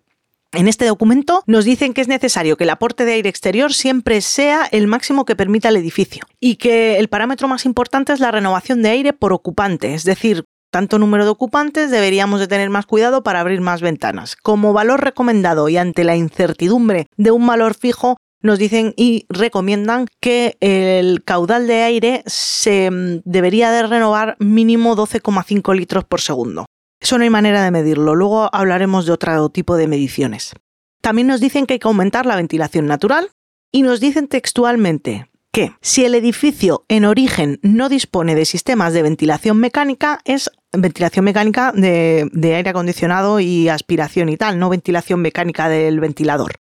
En 0.51 0.67
este 0.67 0.85
documento 0.85 1.41
nos 1.47 1.63
dicen 1.63 1.93
que 1.93 2.01
es 2.01 2.09
necesario 2.09 2.57
que 2.57 2.65
el 2.65 2.69
aporte 2.69 3.05
de 3.05 3.13
aire 3.13 3.29
exterior 3.29 3.73
siempre 3.73 4.19
sea 4.19 4.65
el 4.65 4.87
máximo 4.87 5.23
que 5.23 5.37
permita 5.37 5.69
el 5.69 5.77
edificio 5.77 6.23
y 6.41 6.57
que 6.57 6.97
el 6.97 7.07
parámetro 7.07 7.47
más 7.47 7.65
importante 7.65 8.11
es 8.11 8.19
la 8.19 8.31
renovación 8.31 8.81
de 8.81 8.89
aire 8.89 9.13
por 9.13 9.31
ocupante, 9.31 9.93
es 9.93 10.03
decir, 10.03 10.43
tanto 10.69 10.99
número 10.99 11.23
de 11.23 11.31
ocupantes 11.31 11.91
deberíamos 11.91 12.41
de 12.41 12.47
tener 12.47 12.69
más 12.69 12.85
cuidado 12.85 13.23
para 13.23 13.39
abrir 13.39 13.61
más 13.61 13.81
ventanas. 13.81 14.35
Como 14.35 14.73
valor 14.73 15.01
recomendado 15.01 15.69
y 15.69 15.77
ante 15.77 16.03
la 16.03 16.17
incertidumbre 16.17 17.07
de 17.15 17.31
un 17.31 17.47
valor 17.47 17.73
fijo, 17.73 18.17
nos 18.41 18.59
dicen 18.59 18.93
y 18.97 19.25
recomiendan 19.29 20.07
que 20.19 20.57
el 20.59 21.23
caudal 21.23 21.67
de 21.67 21.83
aire 21.83 22.23
se 22.25 22.91
mm, 22.91 23.21
debería 23.23 23.71
de 23.71 23.83
renovar 23.83 24.35
mínimo 24.39 24.95
12,5 24.97 25.75
litros 25.75 26.03
por 26.03 26.19
segundo. 26.19 26.65
Eso 26.99 27.17
no 27.17 27.23
hay 27.23 27.29
manera 27.29 27.63
de 27.63 27.71
medirlo, 27.71 28.15
luego 28.15 28.53
hablaremos 28.53 29.05
de 29.05 29.13
otro 29.13 29.49
tipo 29.49 29.77
de 29.77 29.87
mediciones. 29.87 30.53
También 31.01 31.27
nos 31.27 31.39
dicen 31.39 31.65
que 31.65 31.73
hay 31.73 31.79
que 31.79 31.87
aumentar 31.87 32.25
la 32.25 32.35
ventilación 32.35 32.85
natural 32.87 33.31
y 33.71 33.83
nos 33.83 33.99
dicen 33.99 34.27
textualmente 34.27 35.29
que 35.51 35.73
si 35.81 36.05
el 36.05 36.15
edificio 36.15 36.85
en 36.89 37.05
origen 37.05 37.59
no 37.63 37.89
dispone 37.89 38.35
de 38.35 38.45
sistemas 38.45 38.93
de 38.93 39.01
ventilación 39.01 39.57
mecánica, 39.57 40.19
es 40.25 40.51
ventilación 40.71 41.25
mecánica 41.25 41.71
de, 41.71 42.29
aire 42.55 42.69
acondicionado 42.69 43.39
y 43.39 43.69
aspiración 43.69 44.29
y 44.29 44.37
tal, 44.37 44.59
no 44.59 44.69
ventilación 44.69 45.21
mecánica 45.21 45.69
del 45.69 45.99
ventilador. 45.99 46.55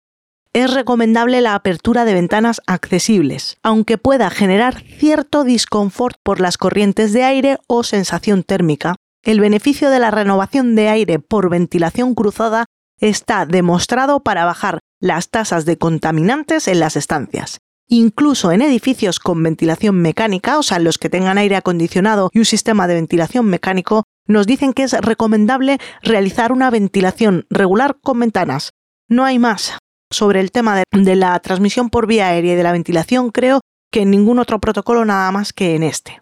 Es 0.54 0.73
recomendable 0.73 1.41
la 1.41 1.56
apertura 1.56 2.06
de 2.06 2.13
ventanas 2.13 2.62
accesibles, 2.65 3.58
aunque 3.62 3.97
pueda 3.97 4.30
generar 4.30 4.82
cierto 4.97 5.43
disconfort 5.43 6.17
por 6.23 6.39
las 6.39 6.58
corrientes 6.58 7.13
de 7.13 7.23
aire 7.23 7.58
o 7.67 7.84
sensación 7.84 8.43
térmica, 8.43 8.95
el 9.27 9.41
beneficio 9.41 9.89
de 9.89 9.99
la 9.99 10.09
renovación 10.09 10.73
de 10.75 10.87
aire 10.87 11.19
por 11.19 11.49
ventilación 11.49 12.15
cruzada 12.15 12.63
está 12.97 13.45
demostrado 13.45 14.21
para 14.21 14.45
bajar 14.45 14.79
las 15.01 15.29
tasas 15.29 15.65
de 15.65 15.77
contaminantes 15.77 16.69
en 16.69 16.79
las 16.79 16.95
estancias. 16.95 17.57
Incluso 17.89 18.53
en 18.53 18.61
edificios 18.61 19.19
con 19.19 19.43
ventilación 19.43 20.01
mecánica, 20.01 20.57
o 20.57 20.63
sea, 20.63 20.79
los 20.79 20.97
que 20.97 21.09
tengan 21.09 21.37
aire 21.37 21.57
acondicionado 21.57 22.29
y 22.31 22.39
un 22.39 22.45
sistema 22.45 22.87
de 22.87 22.93
ventilación 22.95 23.45
mecánico, 23.47 24.05
nos 24.27 24.47
dicen 24.47 24.71
que 24.71 24.83
es 24.83 24.93
recomendable 24.93 25.77
realizar 26.01 26.53
una 26.53 26.69
ventilación 26.69 27.45
regular 27.49 27.97
con 28.01 28.21
ventanas. 28.21 28.71
No 29.09 29.25
hay 29.25 29.39
más. 29.39 29.77
Sobre 30.09 30.39
el 30.39 30.53
tema 30.53 30.81
de, 30.93 31.15
la 31.17 31.37
transmisión 31.41 31.89
por 31.89 32.07
vía 32.07 32.29
aérea 32.29 32.53
y 32.53 32.55
de 32.55 32.63
la 32.63 32.71
ventilación, 32.71 33.31
creo 33.31 33.59
que 33.91 34.03
en 34.03 34.11
ningún 34.11 34.39
otro 34.39 34.59
protocolo 34.61 35.03
nada 35.03 35.29
más 35.33 35.51
que 35.51 35.75
en 35.75 35.83
este. 35.83 36.21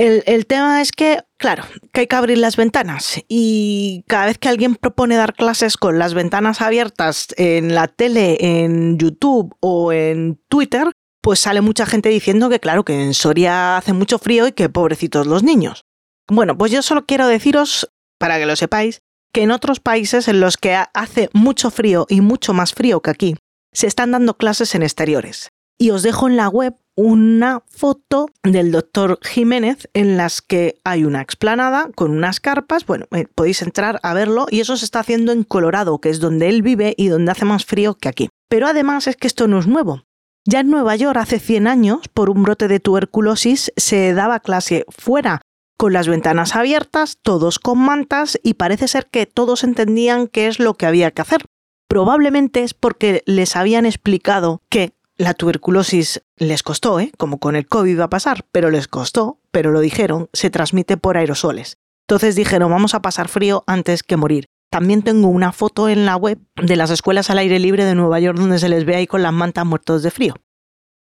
El, 0.00 0.46
tema 0.46 0.80
es 0.80 0.92
que, 0.92 1.20
claro, 1.36 1.62
que 1.92 2.00
hay 2.00 2.06
que 2.06 2.16
abrir 2.16 2.38
las 2.38 2.56
ventanas 2.56 3.20
y 3.28 4.02
cada 4.08 4.26
vez 4.26 4.38
que 4.38 4.48
alguien 4.48 4.74
propone 4.74 5.14
dar 5.16 5.34
clases 5.34 5.76
con 5.76 5.98
las 5.98 6.14
ventanas 6.14 6.62
abiertas 6.62 7.28
en 7.36 7.74
la 7.74 7.86
tele, 7.86 8.38
en 8.40 8.96
YouTube 8.96 9.54
o 9.60 9.92
en 9.92 10.40
Twitter, 10.48 10.90
pues 11.20 11.40
sale 11.40 11.60
mucha 11.60 11.84
gente 11.84 12.08
diciendo 12.08 12.48
que 12.48 12.60
claro, 12.60 12.82
que 12.82 12.98
en 12.98 13.12
Soria 13.12 13.76
hace 13.76 13.92
mucho 13.92 14.18
frío 14.18 14.46
y 14.46 14.52
que 14.52 14.70
pobrecitos 14.70 15.26
los 15.26 15.42
niños. 15.42 15.84
Bueno, 16.28 16.56
pues 16.56 16.72
yo 16.72 16.80
solo 16.80 17.04
quiero 17.04 17.26
deciros, 17.26 17.92
para 18.18 18.38
que 18.38 18.46
lo 18.46 18.56
sepáis, 18.56 19.02
que 19.34 19.42
en 19.42 19.50
otros 19.50 19.80
países 19.80 20.28
en 20.28 20.40
los 20.40 20.56
que 20.56 20.78
hace 20.94 21.28
mucho 21.34 21.70
frío 21.70 22.06
y 22.08 22.22
mucho 22.22 22.54
más 22.54 22.72
frío 22.72 23.02
que 23.02 23.10
aquí, 23.10 23.36
se 23.74 23.86
están 23.86 24.12
dando 24.12 24.38
clases 24.38 24.74
en 24.74 24.82
exteriores. 24.82 25.50
Y 25.78 25.90
os 25.90 26.02
dejo 26.02 26.26
en 26.26 26.38
la 26.38 26.48
web 26.48 26.74
una 26.96 27.62
foto 27.68 28.28
del 28.42 28.72
doctor 28.72 29.18
Jiménez 29.22 29.88
en 29.94 30.16
las 30.16 30.42
que 30.42 30.78
hay 30.84 31.04
una 31.04 31.22
explanada 31.22 31.90
con 31.94 32.10
unas 32.10 32.40
carpas. 32.40 32.84
Bueno, 32.86 33.06
eh, 33.12 33.26
podéis 33.34 33.62
entrar 33.62 34.00
a 34.02 34.14
verlo 34.14 34.46
y 34.50 34.60
eso 34.60 34.76
se 34.76 34.84
está 34.84 35.00
haciendo 35.00 35.32
en 35.32 35.44
Colorado, 35.44 36.00
que 36.00 36.10
es 36.10 36.20
donde 36.20 36.48
él 36.48 36.62
vive 36.62 36.94
y 36.96 37.08
donde 37.08 37.32
hace 37.32 37.44
más 37.44 37.64
frío 37.64 37.94
que 37.94 38.08
aquí. 38.08 38.28
Pero 38.48 38.66
además 38.66 39.06
es 39.06 39.16
que 39.16 39.26
esto 39.26 39.48
no 39.48 39.58
es 39.58 39.66
nuevo. 39.66 40.02
Ya 40.46 40.60
en 40.60 40.70
Nueva 40.70 40.96
York 40.96 41.18
hace 41.18 41.38
100 41.38 41.66
años, 41.66 42.08
por 42.12 42.30
un 42.30 42.42
brote 42.42 42.66
de 42.66 42.80
tuberculosis, 42.80 43.72
se 43.76 44.14
daba 44.14 44.40
clase 44.40 44.84
fuera, 44.88 45.42
con 45.80 45.94
las 45.94 46.08
ventanas 46.08 46.56
abiertas, 46.56 47.18
todos 47.22 47.58
con 47.58 47.78
mantas 47.78 48.38
y 48.42 48.54
parece 48.54 48.86
ser 48.86 49.06
que 49.06 49.24
todos 49.24 49.64
entendían 49.64 50.28
qué 50.28 50.46
es 50.46 50.58
lo 50.58 50.74
que 50.74 50.84
había 50.84 51.10
que 51.10 51.22
hacer. 51.22 51.46
Probablemente 51.88 52.62
es 52.62 52.74
porque 52.74 53.22
les 53.24 53.56
habían 53.56 53.86
explicado 53.86 54.60
que 54.68 54.92
la 55.20 55.34
tuberculosis 55.34 56.22
les 56.38 56.62
costó, 56.62 56.98
¿eh? 56.98 57.12
como 57.18 57.38
con 57.38 57.54
el 57.54 57.66
COVID 57.66 58.00
va 58.00 58.04
a 58.04 58.10
pasar, 58.10 58.46
pero 58.52 58.70
les 58.70 58.88
costó, 58.88 59.38
pero 59.50 59.70
lo 59.70 59.80
dijeron, 59.80 60.30
se 60.32 60.48
transmite 60.48 60.96
por 60.96 61.18
aerosoles. 61.18 61.76
Entonces 62.08 62.36
dijeron, 62.36 62.70
vamos 62.70 62.94
a 62.94 63.02
pasar 63.02 63.28
frío 63.28 63.62
antes 63.66 64.02
que 64.02 64.16
morir. 64.16 64.46
También 64.70 65.02
tengo 65.02 65.28
una 65.28 65.52
foto 65.52 65.90
en 65.90 66.06
la 66.06 66.16
web 66.16 66.38
de 66.56 66.74
las 66.74 66.90
escuelas 66.90 67.28
al 67.28 67.36
aire 67.36 67.58
libre 67.58 67.84
de 67.84 67.94
Nueva 67.94 68.18
York 68.18 68.38
donde 68.38 68.58
se 68.58 68.70
les 68.70 68.86
ve 68.86 68.96
ahí 68.96 69.06
con 69.06 69.22
las 69.22 69.34
mantas 69.34 69.66
muertos 69.66 70.02
de 70.02 70.10
frío. 70.10 70.34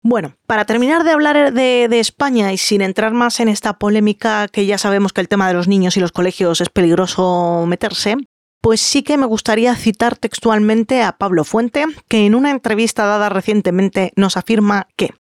Bueno, 0.03 0.34
para 0.46 0.64
terminar 0.64 1.05
de 1.05 1.11
hablar 1.11 1.53
de, 1.53 1.86
de, 1.90 2.01
España 2.01 2.55
y 2.55 2.57
sin 2.57 2.80
entrar 2.80 3.12
más 3.12 3.38
en 3.38 3.48
esta 3.48 3.74
polémica 3.74 4.48
que 4.48 4.64
ya 4.64 4.78
sabemos 4.78 5.12
que 5.12 5.20
el 5.20 5.28
tema 5.28 5.46
de 5.46 5.53
los 5.53 5.68
niños 5.68 5.98
y 5.98 6.01
los 6.01 6.11
colegios 6.11 6.62
es 6.62 6.70
peligroso 6.70 7.66
meterse, 7.66 8.16
pues 8.61 8.80
sí 8.80 9.02
que 9.02 9.16
me 9.16 9.26
gustaría 9.26 9.74
citar 9.74 10.16
textualmente 10.16 11.02
a 11.02 11.12
Pablo 11.12 11.44
Fuente, 11.44 11.84
que 12.08 12.26
en 12.26 12.34
una 12.34 12.50
entrevista 12.50 13.06
dada 13.06 13.28
recientemente 13.28 14.12
nos 14.16 14.36
afirma 14.36 14.88
que 14.96 15.14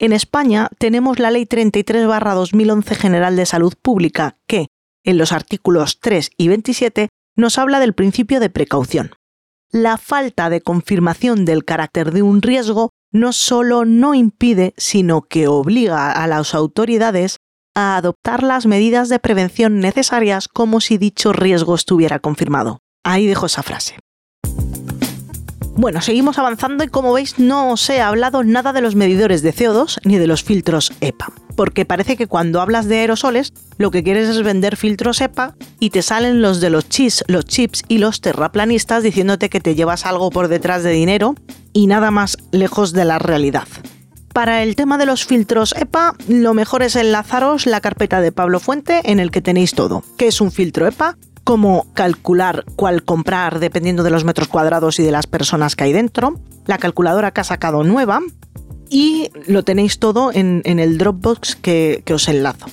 En 0.00 0.12
España 0.12 0.68
tenemos 0.78 1.18
la 1.18 1.32
Ley 1.32 1.44
33-2011 1.44 2.94
General 2.94 3.34
de 3.34 3.46
Salud 3.46 3.74
Pública 3.82 4.36
que, 4.46 4.68
en 5.04 5.18
los 5.18 5.32
artículos 5.32 5.98
3 5.98 6.30
y 6.36 6.48
27, 6.48 7.08
nos 7.36 7.58
habla 7.58 7.80
del 7.80 7.94
principio 7.94 8.38
de 8.38 8.48
precaución. 8.48 9.10
La 9.70 9.98
falta 9.98 10.50
de 10.50 10.60
confirmación 10.60 11.44
del 11.44 11.64
carácter 11.64 12.12
de 12.12 12.22
un 12.22 12.42
riesgo 12.42 12.90
no 13.12 13.32
solo 13.32 13.84
no 13.84 14.14
impide, 14.14 14.72
sino 14.76 15.22
que 15.22 15.48
obliga 15.48 16.12
a 16.12 16.26
las 16.26 16.54
autoridades 16.54 17.38
a 17.78 17.96
adoptar 17.96 18.42
las 18.42 18.66
medidas 18.66 19.08
de 19.08 19.20
prevención 19.20 19.78
necesarias 19.78 20.48
como 20.48 20.80
si 20.80 20.98
dicho 20.98 21.32
riesgo 21.32 21.76
estuviera 21.76 22.18
confirmado. 22.18 22.80
Ahí 23.04 23.28
dejo 23.28 23.46
esa 23.46 23.62
frase. 23.62 23.94
Bueno, 25.76 26.00
seguimos 26.00 26.40
avanzando 26.40 26.82
y 26.82 26.88
como 26.88 27.12
veis 27.12 27.38
no 27.38 27.70
os 27.70 27.88
he 27.88 28.00
hablado 28.00 28.42
nada 28.42 28.72
de 28.72 28.80
los 28.80 28.96
medidores 28.96 29.42
de 29.42 29.54
CO2 29.54 30.00
ni 30.02 30.18
de 30.18 30.26
los 30.26 30.42
filtros 30.42 30.92
EPA, 31.00 31.32
porque 31.54 31.84
parece 31.84 32.16
que 32.16 32.26
cuando 32.26 32.60
hablas 32.60 32.88
de 32.88 32.98
aerosoles 32.98 33.52
lo 33.76 33.92
que 33.92 34.02
quieres 34.02 34.28
es 34.28 34.42
vender 34.42 34.76
filtros 34.76 35.20
EPA 35.20 35.54
y 35.78 35.90
te 35.90 36.02
salen 36.02 36.42
los 36.42 36.60
de 36.60 36.70
los 36.70 36.88
chips, 36.88 37.22
los 37.28 37.44
chips 37.44 37.84
y 37.86 37.98
los 37.98 38.20
terraplanistas 38.20 39.04
diciéndote 39.04 39.50
que 39.50 39.60
te 39.60 39.76
llevas 39.76 40.04
algo 40.04 40.30
por 40.30 40.48
detrás 40.48 40.82
de 40.82 40.90
dinero 40.90 41.36
y 41.72 41.86
nada 41.86 42.10
más 42.10 42.38
lejos 42.50 42.92
de 42.92 43.04
la 43.04 43.20
realidad. 43.20 43.68
Para 44.38 44.62
el 44.62 44.76
tema 44.76 44.98
de 44.98 45.04
los 45.04 45.26
filtros 45.26 45.74
EPA, 45.76 46.14
lo 46.28 46.54
mejor 46.54 46.84
es 46.84 46.94
enlazaros 46.94 47.66
la 47.66 47.80
carpeta 47.80 48.20
de 48.20 48.30
Pablo 48.30 48.60
Fuente 48.60 49.00
en 49.10 49.18
el 49.18 49.32
que 49.32 49.42
tenéis 49.42 49.74
todo. 49.74 50.04
¿Qué 50.16 50.28
es 50.28 50.40
un 50.40 50.52
filtro 50.52 50.86
EPA? 50.86 51.16
cómo 51.42 51.88
calcular 51.92 52.64
cuál 52.76 53.02
comprar 53.02 53.58
dependiendo 53.58 54.04
de 54.04 54.10
los 54.10 54.22
metros 54.22 54.46
cuadrados 54.46 55.00
y 55.00 55.02
de 55.02 55.10
las 55.10 55.26
personas 55.26 55.74
que 55.74 55.82
hay 55.82 55.92
dentro, 55.92 56.38
la 56.66 56.78
calculadora 56.78 57.32
que 57.32 57.40
ha 57.40 57.44
sacado 57.44 57.82
nueva 57.82 58.20
y 58.88 59.32
lo 59.48 59.64
tenéis 59.64 59.98
todo 59.98 60.30
en, 60.32 60.62
el 60.64 60.98
Dropbox 60.98 61.56
que, 61.56 62.04
os 62.14 62.28
enlazo. 62.28 62.66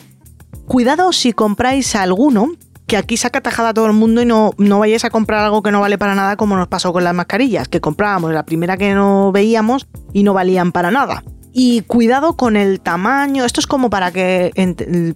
Cuidado 0.67 1.11
si 1.13 1.33
compráis 1.33 1.95
alguno, 1.95 2.51
que 2.85 2.97
aquí 2.97 3.17
saca 3.17 3.41
tajada 3.41 3.69
a 3.69 3.73
todo 3.73 3.87
el 3.87 3.93
mundo 3.93 4.21
y 4.21 4.27
no, 4.27 4.51
no 4.59 4.77
vayáis 4.77 5.03
a 5.03 5.09
comprar 5.09 5.43
algo 5.43 5.63
que 5.63 5.71
no 5.71 5.81
vale 5.81 5.97
para 5.97 6.13
nada 6.13 6.35
como 6.35 6.55
nos 6.57 6.67
pasó 6.67 6.93
con 6.93 7.03
las 7.03 7.15
mascarillas, 7.15 7.67
que 7.67 7.81
comprábamos 7.81 8.31
la 8.33 8.45
primera 8.45 8.77
que 8.77 8.93
no 8.93 9.31
veíamos 9.31 9.87
y 10.13 10.21
no 10.21 10.35
valían 10.35 10.71
para 10.71 10.91
nada. 10.91 11.23
Y 11.57 11.83
cuidado 11.83 12.35
con 12.35 12.57
el 12.57 12.81
tamaño, 12.81 13.45
esto 13.45 13.61
es 13.61 13.65
como 13.65 13.89
para 13.89 14.11
que, 14.11 14.51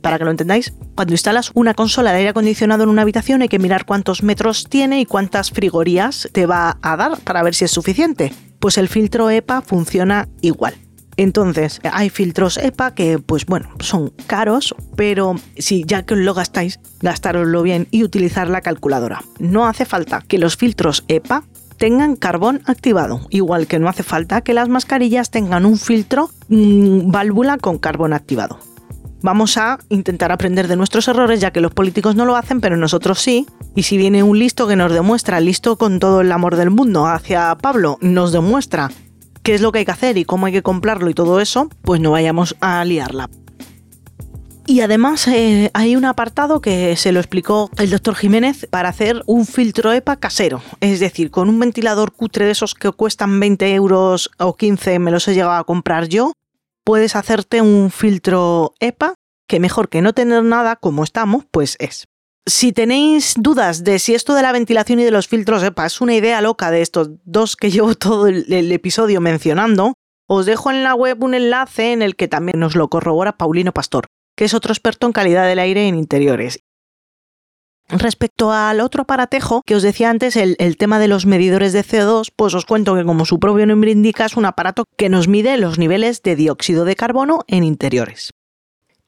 para 0.01 0.17
que 0.17 0.23
lo 0.23 0.31
entendáis. 0.31 0.71
Cuando 0.95 1.13
instalas 1.13 1.51
una 1.53 1.73
consola 1.73 2.11
de 2.11 2.19
aire 2.19 2.29
acondicionado 2.29 2.83
en 2.83 2.89
una 2.89 3.01
habitación 3.01 3.41
hay 3.41 3.49
que 3.49 3.59
mirar 3.59 3.83
cuántos 3.83 4.23
metros 4.23 4.63
tiene 4.69 5.01
y 5.01 5.05
cuántas 5.05 5.51
frigorías 5.51 6.29
te 6.31 6.45
va 6.45 6.77
a 6.81 6.95
dar 6.95 7.19
para 7.19 7.43
ver 7.43 7.55
si 7.55 7.65
es 7.65 7.71
suficiente. 7.71 8.31
Pues 8.59 8.77
el 8.77 8.87
filtro 8.87 9.29
EPA 9.29 9.61
funciona 9.61 10.29
igual. 10.39 10.75
Entonces, 11.17 11.81
hay 11.91 12.09
filtros 12.09 12.55
EPA 12.55 12.95
que, 12.95 13.19
pues 13.19 13.45
bueno, 13.45 13.71
son 13.81 14.13
caros, 14.25 14.73
pero 14.95 15.35
si 15.57 15.83
ya 15.85 16.03
que 16.03 16.15
lo 16.15 16.33
gastáis, 16.33 16.79
gastároslo 17.01 17.63
bien 17.63 17.89
y 17.91 18.05
utilizar 18.05 18.49
la 18.49 18.61
calculadora. 18.61 19.21
No 19.39 19.67
hace 19.67 19.83
falta 19.83 20.23
que 20.25 20.37
los 20.37 20.55
filtros 20.55 21.03
EPA 21.09 21.43
tengan 21.79 22.17
carbón 22.17 22.61
activado, 22.65 23.21
igual 23.29 23.65
que 23.65 23.79
no 23.79 23.89
hace 23.89 24.03
falta 24.03 24.41
que 24.41 24.53
las 24.53 24.69
mascarillas 24.69 25.31
tengan 25.31 25.65
un 25.65 25.77
filtro 25.77 26.29
mm, 26.49 27.09
válvula 27.09 27.57
con 27.57 27.79
carbón 27.79 28.13
activado. 28.13 28.59
Vamos 29.21 29.57
a 29.57 29.79
intentar 29.89 30.31
aprender 30.31 30.67
de 30.67 30.75
nuestros 30.75 31.07
errores, 31.07 31.41
ya 31.41 31.51
que 31.51 31.61
los 31.61 31.73
políticos 31.73 32.15
no 32.15 32.25
lo 32.25 32.35
hacen, 32.35 32.61
pero 32.61 32.77
nosotros 32.77 33.19
sí. 33.19 33.47
Y 33.75 33.83
si 33.83 33.97
viene 33.97 34.23
un 34.23 34.39
listo 34.39 34.67
que 34.67 34.75
nos 34.75 34.93
demuestra, 34.93 35.39
listo 35.39 35.77
con 35.77 35.99
todo 35.99 36.21
el 36.21 36.31
amor 36.31 36.55
del 36.55 36.69
mundo, 36.69 37.07
hacia 37.07 37.55
Pablo, 37.55 37.97
nos 38.01 38.31
demuestra 38.31 38.91
qué 39.43 39.55
es 39.55 39.61
lo 39.61 39.71
que 39.71 39.79
hay 39.79 39.85
que 39.85 39.91
hacer 39.91 40.17
y 40.17 40.25
cómo 40.25 40.45
hay 40.45 40.53
que 40.53 40.61
comprarlo 40.61 41.09
y 41.09 41.13
todo 41.13 41.41
eso, 41.41 41.69
pues 41.81 41.99
no 41.99 42.11
vayamos 42.11 42.55
a 42.61 42.83
liarla. 42.85 43.29
Y 44.69 44.81
además 44.81 45.27
eh, 45.27 45.71
hay 45.73 45.95
un 45.95 46.05
apartado 46.05 46.61
que 46.61 46.95
se 46.95 47.11
lo 47.11 47.19
explicó 47.19 47.71
el 47.79 47.89
doctor 47.89 48.13
Jiménez 48.13 48.67
para 48.69 48.89
hacer 48.89 49.23
un 49.25 49.47
filtro 49.47 49.91
EPA 49.91 50.17
casero. 50.17 50.61
Es 50.79 50.99
decir, 50.99 51.31
con 51.31 51.49
un 51.49 51.59
ventilador 51.59 52.11
cutre 52.11 52.45
de 52.45 52.51
esos 52.51 52.75
que 52.75 52.91
cuestan 52.91 53.39
20 53.39 53.73
euros 53.73 54.29
o 54.37 54.55
15, 54.55 54.99
me 54.99 55.09
los 55.09 55.27
he 55.27 55.33
llegado 55.33 55.53
a 55.53 55.63
comprar 55.63 56.07
yo, 56.07 56.33
puedes 56.83 57.15
hacerte 57.15 57.63
un 57.63 57.89
filtro 57.89 58.75
EPA 58.79 59.15
que 59.47 59.59
mejor 59.59 59.89
que 59.89 60.03
no 60.03 60.13
tener 60.13 60.43
nada 60.43 60.75
como 60.75 61.03
estamos, 61.03 61.45
pues 61.49 61.75
es. 61.79 62.05
Si 62.45 62.71
tenéis 62.71 63.33
dudas 63.39 63.83
de 63.83 63.97
si 63.97 64.13
esto 64.13 64.35
de 64.35 64.43
la 64.43 64.51
ventilación 64.51 64.99
y 64.99 65.03
de 65.03 65.09
los 65.09 65.27
filtros 65.27 65.63
EPA 65.63 65.87
es 65.87 65.99
una 65.99 66.13
idea 66.13 66.41
loca 66.41 66.69
de 66.69 66.83
estos 66.83 67.09
dos 67.23 67.55
que 67.55 67.71
llevo 67.71 67.95
todo 67.95 68.27
el 68.27 68.71
episodio 68.71 69.19
mencionando, 69.19 69.95
os 70.27 70.45
dejo 70.45 70.69
en 70.69 70.83
la 70.83 70.93
web 70.93 71.23
un 71.23 71.33
enlace 71.33 71.91
en 71.91 72.03
el 72.03 72.15
que 72.15 72.27
también 72.27 72.59
nos 72.59 72.75
lo 72.75 72.87
corrobora 72.87 73.35
Paulino 73.35 73.73
Pastor 73.73 74.05
que 74.39 74.45
es 74.45 74.53
otro 74.53 74.71
experto 74.71 75.05
en 75.05 75.11
calidad 75.11 75.45
del 75.45 75.59
aire 75.59 75.89
en 75.89 75.95
interiores. 75.95 76.61
Respecto 77.89 78.53
al 78.53 78.79
otro 78.79 79.01
aparatejo 79.01 79.63
que 79.65 79.75
os 79.75 79.83
decía 79.83 80.09
antes, 80.09 80.37
el, 80.37 80.77
tema 80.77 80.97
de 80.97 81.09
los 81.09 81.25
medidores 81.25 81.73
de 81.73 81.83
CO2, 81.83 82.31
pues 82.33 82.53
os 82.53 82.63
cuento 82.63 82.95
que 82.95 83.03
como 83.03 83.25
su 83.25 83.37
propio 83.41 83.65
nombre 83.65 83.91
indica 83.91 84.23
es 84.23 84.37
un 84.37 84.45
aparato 84.45 84.85
que 84.97 85.09
nos 85.09 85.27
mide 85.27 85.57
los 85.57 85.77
niveles 85.77 86.21
de 86.21 86.37
dióxido 86.37 86.85
de 86.85 86.95
carbono 86.95 87.39
en 87.47 87.65
interiores. 87.65 88.31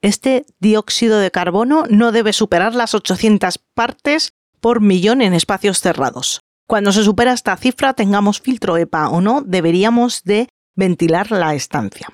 Este 0.01 0.45
dióxido 0.59 1.19
de 1.19 1.31
carbono 1.31 1.85
no 1.89 2.11
debe 2.11 2.33
superar 2.33 2.75
las 2.75 2.93
800 2.93 3.57
partes 3.73 4.33
por 4.59 4.81
millón 4.81 5.21
en 5.21 5.33
espacios 5.33 5.79
cerrados. 5.79 6.41
Cuando 6.67 6.91
se 6.91 7.05
supera 7.05 7.31
esta 7.31 7.55
cifra, 7.55 7.93
tengamos 7.93 8.41
filtro 8.41 8.75
EPA 8.75 9.07
o 9.07 9.21
no, 9.21 9.43
deberíamos 9.45 10.23
de 10.25 10.49
ventilar 10.75 11.31
la 11.31 11.55
estancia. 11.55 12.09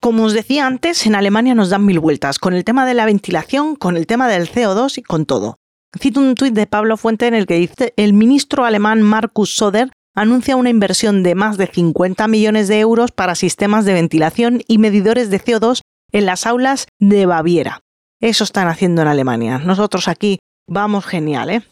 Como 0.00 0.24
os 0.24 0.32
decía 0.32 0.66
antes, 0.66 1.06
en 1.06 1.14
Alemania 1.14 1.54
nos 1.54 1.70
dan 1.70 1.84
mil 1.84 2.00
vueltas, 2.00 2.38
con 2.38 2.54
el 2.54 2.64
tema 2.64 2.86
de 2.86 2.94
la 2.94 3.06
ventilación, 3.06 3.76
con 3.76 3.96
el 3.96 4.06
tema 4.06 4.28
del 4.28 4.48
CO2 4.48 4.98
y 4.98 5.02
con 5.02 5.26
todo. 5.26 5.56
Cito 5.98 6.20
un 6.20 6.34
tuit 6.34 6.54
de 6.54 6.66
Pablo 6.66 6.96
Fuente 6.96 7.26
en 7.26 7.34
el 7.34 7.46
que 7.46 7.54
dice, 7.54 7.94
el 7.96 8.12
ministro 8.12 8.64
alemán 8.64 9.02
Markus 9.02 9.54
Soder 9.56 9.90
anuncia 10.14 10.56
una 10.56 10.70
inversión 10.70 11.22
de 11.22 11.34
más 11.34 11.56
de 11.56 11.66
50 11.66 12.26
millones 12.28 12.68
de 12.68 12.80
euros 12.80 13.12
para 13.12 13.34
sistemas 13.34 13.84
de 13.84 13.94
ventilación 13.94 14.62
y 14.66 14.78
medidores 14.78 15.30
de 15.30 15.40
CO2 15.40 15.80
en 16.12 16.26
las 16.26 16.46
aulas 16.46 16.86
de 16.98 17.26
Baviera. 17.26 17.80
Eso 18.20 18.44
están 18.44 18.68
haciendo 18.68 19.02
en 19.02 19.08
Alemania. 19.08 19.58
Nosotros 19.58 20.08
aquí 20.08 20.38
vamos 20.66 21.04
genial, 21.04 21.50
¿eh? 21.50 21.62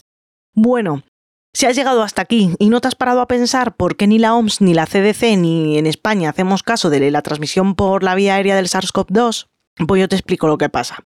Bueno, 0.53 1.03
si 1.55 1.65
has 1.65 1.75
llegado 1.75 2.03
hasta 2.03 2.21
aquí 2.21 2.53
y 2.59 2.69
no 2.69 2.81
te 2.81 2.89
has 2.89 2.95
parado 2.95 3.21
a 3.21 3.27
pensar 3.27 3.77
por 3.77 3.95
qué 3.95 4.07
ni 4.07 4.19
la 4.19 4.35
OMS, 4.35 4.59
ni 4.59 4.73
la 4.73 4.85
CDC, 4.85 5.37
ni 5.37 5.77
en 5.77 5.87
España 5.87 6.29
hacemos 6.29 6.63
caso 6.63 6.89
de 6.89 7.09
la 7.09 7.21
transmisión 7.21 7.75
por 7.75 8.03
la 8.03 8.13
vía 8.13 8.35
aérea 8.35 8.57
del 8.57 8.67
SARS-CoV-2, 8.67 9.47
pues 9.87 10.01
yo 10.01 10.09
te 10.09 10.17
explico 10.17 10.47
lo 10.47 10.57
que 10.57 10.67
pasa. 10.67 11.05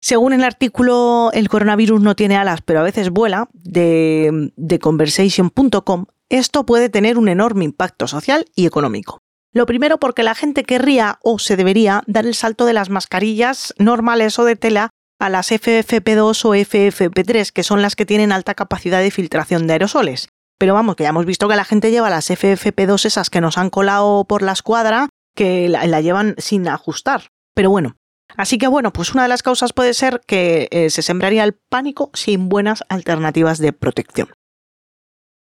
Según 0.00 0.32
el 0.32 0.42
artículo 0.42 1.30
El 1.32 1.48
coronavirus 1.48 2.02
no 2.02 2.16
tiene 2.16 2.36
alas, 2.36 2.60
pero 2.60 2.80
a 2.80 2.82
veces 2.82 3.10
vuela, 3.10 3.48
de, 3.52 4.52
de 4.56 4.78
conversation.com, 4.80 6.06
esto 6.28 6.66
puede 6.66 6.88
tener 6.88 7.16
un 7.16 7.28
enorme 7.28 7.64
impacto 7.64 8.08
social 8.08 8.46
y 8.56 8.66
económico. 8.66 9.18
Lo 9.52 9.64
primero 9.64 9.98
porque 9.98 10.24
la 10.24 10.34
gente 10.34 10.64
querría 10.64 11.20
o 11.22 11.38
se 11.38 11.56
debería 11.56 12.02
dar 12.08 12.26
el 12.26 12.34
salto 12.34 12.66
de 12.66 12.72
las 12.72 12.90
mascarillas 12.90 13.72
normales 13.78 14.40
o 14.40 14.44
de 14.44 14.56
tela 14.56 14.90
a 15.24 15.30
las 15.30 15.50
FFP2 15.50 16.44
o 16.44 16.54
FFP3, 16.54 17.50
que 17.50 17.62
son 17.62 17.80
las 17.80 17.96
que 17.96 18.04
tienen 18.04 18.30
alta 18.30 18.54
capacidad 18.54 19.00
de 19.00 19.10
filtración 19.10 19.66
de 19.66 19.72
aerosoles. 19.72 20.28
Pero 20.58 20.74
vamos, 20.74 20.96
que 20.96 21.04
ya 21.04 21.08
hemos 21.08 21.24
visto 21.24 21.48
que 21.48 21.56
la 21.56 21.64
gente 21.64 21.90
lleva 21.90 22.10
las 22.10 22.28
FFP2 22.28 23.06
esas 23.06 23.30
que 23.30 23.40
nos 23.40 23.56
han 23.56 23.70
colado 23.70 24.26
por 24.26 24.42
la 24.42 24.52
escuadra, 24.52 25.08
que 25.34 25.70
la, 25.70 26.02
llevan 26.02 26.34
sin 26.36 26.68
ajustar. 26.68 27.28
Pero 27.54 27.70
bueno, 27.70 27.96
así 28.36 28.58
que 28.58 28.66
bueno, 28.66 28.92
pues 28.92 29.14
una 29.14 29.22
de 29.22 29.30
las 29.30 29.42
causas 29.42 29.72
puede 29.72 29.94
ser 29.94 30.20
que 30.26 30.68
eh, 30.70 30.90
se 30.90 31.00
sembraría 31.00 31.44
el 31.44 31.54
pánico 31.70 32.10
sin 32.12 32.50
buenas 32.50 32.84
alternativas 32.90 33.56
de 33.56 33.72
protección. 33.72 34.28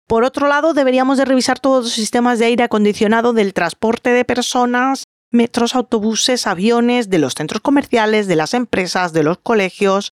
Por 0.07 0.25
otro 0.25 0.47
lado, 0.47 0.75
deberíamos 0.75 1.17
de 1.17 1.25
revisar 1.25 1.59
todos 1.59 1.85
los 1.85 1.93
sistemas 1.93 2.37
de 2.37 2.45
aire 2.45 2.65
acondicionado 2.65 3.33
del 3.33 3.55
transporte 3.55 4.11
de 4.11 4.25
personas, 4.25 5.05
metros, 5.31 5.75
autobuses, 5.75 6.45
aviones, 6.47 7.09
de 7.09 7.19
los 7.19 7.33
centros 7.33 7.61
comerciales, 7.61 8.27
de 8.27 8.35
las 8.35 8.53
empresas, 8.53 9.13
de 9.13 9.23
los 9.23 9.39
colegios. 9.39 10.13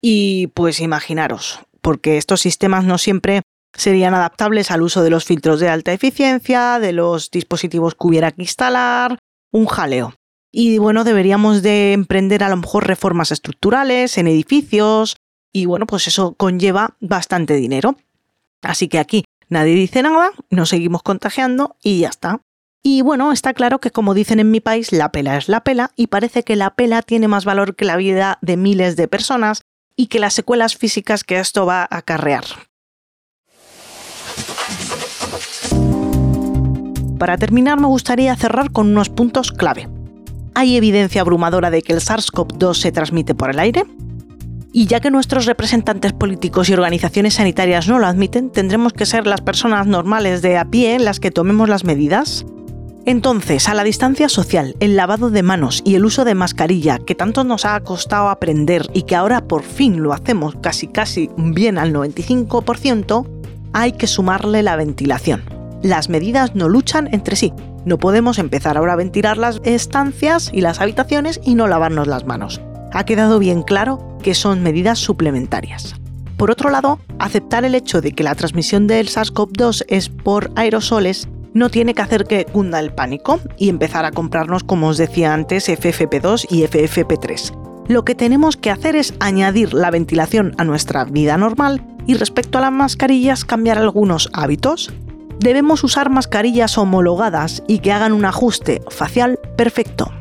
Y 0.00 0.48
pues 0.48 0.80
imaginaros, 0.80 1.60
porque 1.80 2.18
estos 2.18 2.40
sistemas 2.40 2.84
no 2.84 2.98
siempre 2.98 3.42
serían 3.74 4.14
adaptables 4.14 4.70
al 4.70 4.82
uso 4.82 5.02
de 5.02 5.10
los 5.10 5.24
filtros 5.24 5.60
de 5.60 5.68
alta 5.68 5.92
eficiencia, 5.92 6.78
de 6.78 6.92
los 6.92 7.30
dispositivos 7.30 7.94
que 7.94 8.06
hubiera 8.06 8.32
que 8.32 8.42
instalar, 8.42 9.18
un 9.50 9.66
jaleo. 9.66 10.14
Y 10.50 10.78
bueno, 10.78 11.04
deberíamos 11.04 11.62
de 11.62 11.92
emprender 11.92 12.42
a 12.42 12.48
lo 12.48 12.56
mejor 12.56 12.86
reformas 12.86 13.32
estructurales 13.32 14.16
en 14.18 14.28
edificios 14.28 15.16
y 15.52 15.66
bueno, 15.66 15.86
pues 15.86 16.06
eso 16.06 16.34
conlleva 16.34 16.96
bastante 17.00 17.54
dinero. 17.54 17.96
Así 18.62 18.88
que 18.88 18.98
aquí 18.98 19.24
nadie 19.48 19.74
dice 19.74 20.02
nada, 20.02 20.30
nos 20.50 20.70
seguimos 20.70 21.02
contagiando 21.02 21.76
y 21.82 22.00
ya 22.00 22.08
está. 22.08 22.40
Y 22.90 23.02
bueno, 23.02 23.32
está 23.32 23.52
claro 23.52 23.80
que 23.80 23.90
como 23.90 24.14
dicen 24.14 24.40
en 24.40 24.50
mi 24.50 24.60
país, 24.60 24.92
la 24.92 25.12
pela 25.12 25.36
es 25.36 25.50
la 25.50 25.62
pela 25.62 25.90
y 25.94 26.06
parece 26.06 26.42
que 26.42 26.56
la 26.56 26.70
pela 26.70 27.02
tiene 27.02 27.28
más 27.28 27.44
valor 27.44 27.76
que 27.76 27.84
la 27.84 27.98
vida 27.98 28.38
de 28.40 28.56
miles 28.56 28.96
de 28.96 29.08
personas 29.08 29.60
y 29.94 30.06
que 30.06 30.18
las 30.18 30.32
secuelas 30.32 30.74
físicas 30.74 31.22
que 31.22 31.38
esto 31.38 31.66
va 31.66 31.82
a 31.82 31.98
acarrear. 31.98 32.44
Para 37.18 37.36
terminar 37.36 37.78
me 37.78 37.88
gustaría 37.88 38.34
cerrar 38.36 38.72
con 38.72 38.86
unos 38.86 39.10
puntos 39.10 39.52
clave. 39.52 39.86
¿Hay 40.54 40.74
evidencia 40.78 41.20
abrumadora 41.20 41.70
de 41.70 41.82
que 41.82 41.92
el 41.92 42.00
SARS-CoV-2 42.00 42.72
se 42.72 42.90
transmite 42.90 43.34
por 43.34 43.50
el 43.50 43.58
aire? 43.58 43.84
Y 44.72 44.86
ya 44.86 45.00
que 45.00 45.10
nuestros 45.10 45.44
representantes 45.44 46.14
políticos 46.14 46.70
y 46.70 46.72
organizaciones 46.72 47.34
sanitarias 47.34 47.86
no 47.86 47.98
lo 47.98 48.06
admiten, 48.06 48.48
tendremos 48.48 48.94
que 48.94 49.04
ser 49.04 49.26
las 49.26 49.42
personas 49.42 49.86
normales 49.86 50.40
de 50.40 50.56
a 50.56 50.64
pie 50.64 50.98
las 50.98 51.20
que 51.20 51.30
tomemos 51.30 51.68
las 51.68 51.84
medidas. 51.84 52.46
Entonces, 53.08 53.70
a 53.70 53.74
la 53.74 53.84
distancia 53.84 54.28
social, 54.28 54.76
el 54.80 54.94
lavado 54.94 55.30
de 55.30 55.42
manos 55.42 55.80
y 55.82 55.94
el 55.94 56.04
uso 56.04 56.26
de 56.26 56.34
mascarilla, 56.34 56.98
que 56.98 57.14
tanto 57.14 57.42
nos 57.42 57.64
ha 57.64 57.80
costado 57.80 58.28
aprender 58.28 58.82
y 58.92 59.04
que 59.04 59.16
ahora 59.16 59.48
por 59.48 59.62
fin 59.62 60.02
lo 60.02 60.12
hacemos 60.12 60.56
casi 60.60 60.88
casi 60.88 61.30
bien 61.38 61.78
al 61.78 61.94
95%, 61.94 63.26
hay 63.72 63.92
que 63.92 64.06
sumarle 64.06 64.62
la 64.62 64.76
ventilación. 64.76 65.42
Las 65.82 66.10
medidas 66.10 66.54
no 66.54 66.68
luchan 66.68 67.08
entre 67.10 67.34
sí. 67.36 67.54
No 67.86 67.96
podemos 67.96 68.38
empezar 68.38 68.76
ahora 68.76 68.92
a 68.92 68.96
ventilar 68.96 69.38
las 69.38 69.62
estancias 69.64 70.50
y 70.52 70.60
las 70.60 70.78
habitaciones 70.78 71.40
y 71.42 71.54
no 71.54 71.66
lavarnos 71.66 72.08
las 72.08 72.26
manos. 72.26 72.60
Ha 72.92 73.06
quedado 73.06 73.38
bien 73.38 73.62
claro 73.62 74.18
que 74.22 74.34
son 74.34 74.62
medidas 74.62 74.98
suplementarias. 74.98 75.94
Por 76.36 76.50
otro 76.50 76.68
lado, 76.68 76.98
aceptar 77.18 77.64
el 77.64 77.74
hecho 77.74 78.02
de 78.02 78.12
que 78.12 78.22
la 78.22 78.34
transmisión 78.34 78.86
del 78.86 79.08
SARS-CoV-2 79.08 79.86
es 79.88 80.10
por 80.10 80.50
aerosoles 80.56 81.26
no 81.54 81.70
tiene 81.70 81.94
que 81.94 82.02
hacer 82.02 82.24
que 82.24 82.44
cunda 82.44 82.80
el 82.80 82.92
pánico 82.92 83.40
y 83.56 83.68
empezar 83.68 84.04
a 84.04 84.12
comprarnos, 84.12 84.64
como 84.64 84.88
os 84.88 84.98
decía 84.98 85.34
antes, 85.34 85.68
FFP2 85.68 86.46
y 86.50 86.62
FFP3. 86.62 87.86
Lo 87.88 88.04
que 88.04 88.14
tenemos 88.14 88.56
que 88.56 88.70
hacer 88.70 88.96
es 88.96 89.14
añadir 89.18 89.72
la 89.72 89.90
ventilación 89.90 90.54
a 90.58 90.64
nuestra 90.64 91.04
vida 91.04 91.38
normal 91.38 91.82
y 92.06 92.14
respecto 92.14 92.58
a 92.58 92.60
las 92.60 92.72
mascarillas 92.72 93.44
cambiar 93.44 93.78
algunos 93.78 94.28
hábitos. 94.32 94.92
Debemos 95.40 95.84
usar 95.84 96.10
mascarillas 96.10 96.76
homologadas 96.76 97.62
y 97.66 97.78
que 97.78 97.92
hagan 97.92 98.12
un 98.12 98.24
ajuste 98.24 98.82
facial 98.90 99.38
perfecto. 99.56 100.12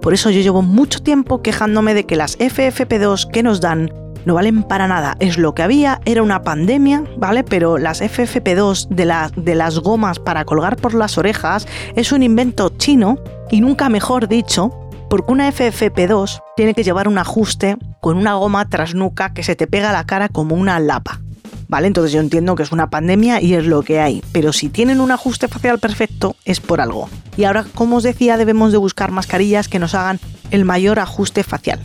Por 0.00 0.14
eso 0.14 0.30
yo 0.30 0.40
llevo 0.40 0.62
mucho 0.62 1.00
tiempo 1.00 1.42
quejándome 1.42 1.94
de 1.94 2.06
que 2.06 2.16
las 2.16 2.36
FFP2 2.38 3.30
que 3.30 3.44
nos 3.44 3.60
dan 3.60 3.92
no 4.24 4.34
valen 4.34 4.62
para 4.62 4.88
nada. 4.88 5.16
Es 5.20 5.38
lo 5.38 5.54
que 5.54 5.62
había, 5.62 6.00
era 6.04 6.22
una 6.22 6.42
pandemia, 6.42 7.04
¿vale? 7.16 7.44
Pero 7.44 7.78
las 7.78 8.02
FFP2 8.02 8.88
de, 8.88 9.54
las 9.54 9.78
gomas 9.78 10.18
para 10.18 10.44
colgar 10.44 10.76
por 10.76 10.94
las 10.94 11.18
orejas 11.18 11.66
es 11.96 12.12
un 12.12 12.22
invento 12.22 12.70
chino 12.70 13.18
y 13.50 13.60
nunca 13.60 13.88
mejor 13.88 14.28
dicho, 14.28 14.70
porque 15.10 15.32
una 15.32 15.50
FFP2 15.50 16.42
tiene 16.56 16.74
que 16.74 16.84
llevar 16.84 17.08
un 17.08 17.18
ajuste 17.18 17.76
con 18.00 18.16
una 18.16 18.34
goma 18.34 18.68
trasnuca 18.68 19.32
que 19.32 19.42
se 19.42 19.56
te 19.56 19.66
pega 19.66 19.90
a 19.90 19.92
la 19.92 20.04
cara 20.04 20.28
como 20.28 20.54
una 20.54 20.78
lapa. 20.80 21.20
¿Vale? 21.68 21.86
Entonces 21.86 22.12
yo 22.12 22.20
entiendo 22.20 22.54
que 22.54 22.64
es 22.64 22.72
una 22.72 22.90
pandemia 22.90 23.40
y 23.40 23.54
es 23.54 23.64
lo 23.64 23.82
que 23.82 23.98
hay, 23.98 24.22
pero 24.32 24.52
si 24.52 24.68
tienen 24.68 25.00
un 25.00 25.10
ajuste 25.10 25.48
facial 25.48 25.78
perfecto 25.78 26.36
es 26.44 26.60
por 26.60 26.82
algo. 26.82 27.08
Y 27.38 27.44
ahora, 27.44 27.64
como 27.74 27.96
os 27.96 28.02
decía, 28.02 28.36
debemos 28.36 28.72
de 28.72 28.78
buscar 28.78 29.10
mascarillas 29.10 29.68
que 29.68 29.78
nos 29.78 29.94
hagan 29.94 30.20
el 30.50 30.66
mayor 30.66 30.98
ajuste 30.98 31.42
facial. 31.42 31.80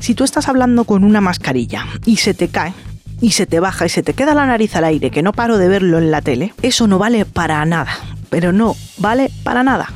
Si 0.00 0.14
tú 0.14 0.24
estás 0.24 0.48
hablando 0.48 0.84
con 0.84 1.04
una 1.04 1.20
mascarilla 1.20 1.86
y 2.04 2.16
se 2.16 2.34
te 2.34 2.48
cae, 2.48 2.72
y 3.20 3.32
se 3.32 3.46
te 3.46 3.60
baja 3.60 3.86
y 3.86 3.88
se 3.88 4.02
te 4.02 4.14
queda 4.14 4.34
la 4.34 4.46
nariz 4.46 4.76
al 4.76 4.84
aire, 4.84 5.10
que 5.10 5.22
no 5.22 5.32
paro 5.32 5.58
de 5.58 5.68
verlo 5.68 5.98
en 5.98 6.10
la 6.10 6.22
tele, 6.22 6.54
eso 6.62 6.86
no 6.86 6.98
vale 6.98 7.24
para 7.24 7.64
nada. 7.64 7.90
Pero 8.30 8.52
no 8.52 8.76
vale 8.98 9.30
para 9.42 9.62
nada. 9.62 9.88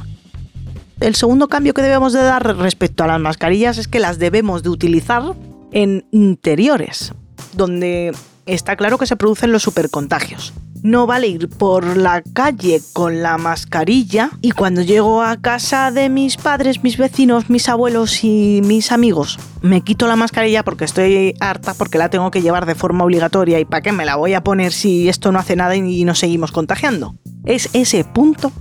El 1.01 1.15
segundo 1.15 1.49
cambio 1.49 1.75
que 1.75 1.83
debemos 1.83 2.13
de 2.13 2.23
dar 2.23 2.57
respecto 2.57 3.05
a 3.05 3.07
las 3.07 3.21
mascarillas 3.21 3.79
es 3.79 3.89
que 3.89 4.01
las 4.01 4.19
debemos 4.19 4.63
de 4.63 4.71
utilizar 4.71 5.35
en 5.73 6.05
interiores, 6.11 7.13
donde 7.55 8.13
está 8.47 8.77
claro 8.77 8.99
que 8.99 9.07
se 9.07 9.17
producen 9.17 9.53
los 9.53 9.63
supercontagios 9.63 10.53
no 10.83 11.07
vale 11.07 11.29
ir 11.29 11.49
por 11.49 11.97
la 11.97 12.23
calle 12.23 12.81
con 12.93 13.23
la 13.23 13.39
mascarilla 13.39 14.31
y 14.41 14.51
cuando 14.51 14.83
llego 14.83 15.23
a 15.23 15.37
casa 15.37 15.91
de 15.91 16.09
mis 16.09 16.37
padres, 16.37 16.83
mis 16.83 16.97
vecinos, 16.97 17.49
mis 17.49 17.69
abuelos 17.69 18.25
y 18.25 18.61
mis 18.65 18.93
amigos, 18.93 19.39
me 19.61 19.83
quito 19.83 20.07
la 20.09 20.17
mascarilla 20.17 20.65
porque 20.65 20.85
estoy 20.85 21.35
harta, 21.41 21.75
porque 21.75 21.99
la 21.99 22.11
tengo 22.11 22.31
que 22.31 22.43
llevar 22.43 22.67
de 22.67 22.75
forma 22.75 23.05
obligatoria 23.05 23.61
y 23.61 23.65
para 23.65 23.83
qué 23.83 23.93
me 23.93 24.05
la 24.05 24.17
voy 24.17 24.35
a 24.35 24.43
poner 24.43 24.73
si 24.73 25.09
esto 25.09 25.31
no 25.33 25.39
hace 25.39 25.57
nada 25.57 25.77
y 25.77 26.05
nos 26.05 26.19
seguimos 26.19 26.53
contagiando. 26.53 27.15
Es 27.45 27.71
ese 27.73 28.05
punto, 28.05 28.53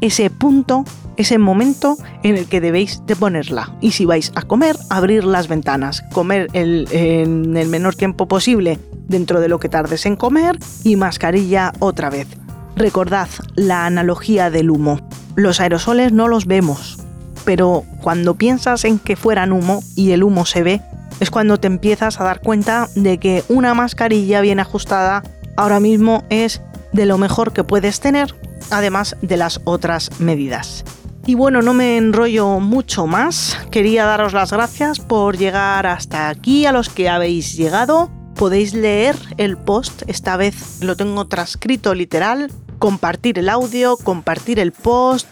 ese 0.00 0.30
punto 0.30 0.84
ese 1.16 1.36
momento 1.38 1.96
en 2.22 2.36
el 2.36 2.46
que 2.46 2.60
debéis 2.62 3.02
de 3.06 3.14
ponerla. 3.14 3.74
Y 3.80 3.90
si 3.90 4.06
vais 4.06 4.32
a 4.34 4.42
comer, 4.42 4.76
abrir 4.88 5.24
las 5.24 5.48
ventanas, 5.48 6.02
comer 6.12 6.48
en 6.54 7.56
el 7.56 7.68
menor 7.68 7.94
tiempo 7.94 8.26
posible 8.26 8.78
dentro 9.10 9.40
de 9.40 9.48
lo 9.48 9.58
que 9.58 9.68
tardes 9.68 10.06
en 10.06 10.16
comer 10.16 10.56
y 10.84 10.96
mascarilla 10.96 11.72
otra 11.80 12.08
vez. 12.08 12.28
Recordad 12.76 13.28
la 13.56 13.84
analogía 13.84 14.48
del 14.48 14.70
humo. 14.70 15.00
Los 15.34 15.60
aerosoles 15.60 16.12
no 16.12 16.28
los 16.28 16.46
vemos, 16.46 16.98
pero 17.44 17.84
cuando 18.00 18.36
piensas 18.36 18.84
en 18.84 18.98
que 18.98 19.16
fueran 19.16 19.52
humo 19.52 19.82
y 19.96 20.12
el 20.12 20.22
humo 20.22 20.46
se 20.46 20.62
ve, 20.62 20.80
es 21.18 21.30
cuando 21.30 21.58
te 21.58 21.66
empiezas 21.66 22.20
a 22.20 22.24
dar 22.24 22.40
cuenta 22.40 22.88
de 22.94 23.18
que 23.18 23.44
una 23.48 23.74
mascarilla 23.74 24.40
bien 24.40 24.60
ajustada 24.60 25.22
ahora 25.56 25.80
mismo 25.80 26.24
es 26.30 26.62
de 26.92 27.04
lo 27.04 27.18
mejor 27.18 27.52
que 27.52 27.64
puedes 27.64 28.00
tener, 28.00 28.34
además 28.70 29.16
de 29.20 29.36
las 29.36 29.60
otras 29.64 30.20
medidas. 30.20 30.84
Y 31.26 31.34
bueno, 31.34 31.60
no 31.62 31.74
me 31.74 31.96
enrollo 31.96 32.60
mucho 32.60 33.06
más. 33.06 33.58
Quería 33.70 34.06
daros 34.06 34.32
las 34.32 34.52
gracias 34.52 35.00
por 35.00 35.36
llegar 35.36 35.86
hasta 35.86 36.28
aquí, 36.28 36.64
a 36.64 36.72
los 36.72 36.88
que 36.88 37.08
habéis 37.08 37.56
llegado. 37.56 38.10
Podéis 38.34 38.74
leer 38.74 39.16
el 39.36 39.56
post, 39.56 40.02
esta 40.06 40.36
vez 40.36 40.82
lo 40.82 40.96
tengo 40.96 41.26
transcrito 41.26 41.94
literal, 41.94 42.50
compartir 42.78 43.38
el 43.38 43.48
audio, 43.48 43.96
compartir 43.96 44.58
el 44.58 44.72
post 44.72 45.28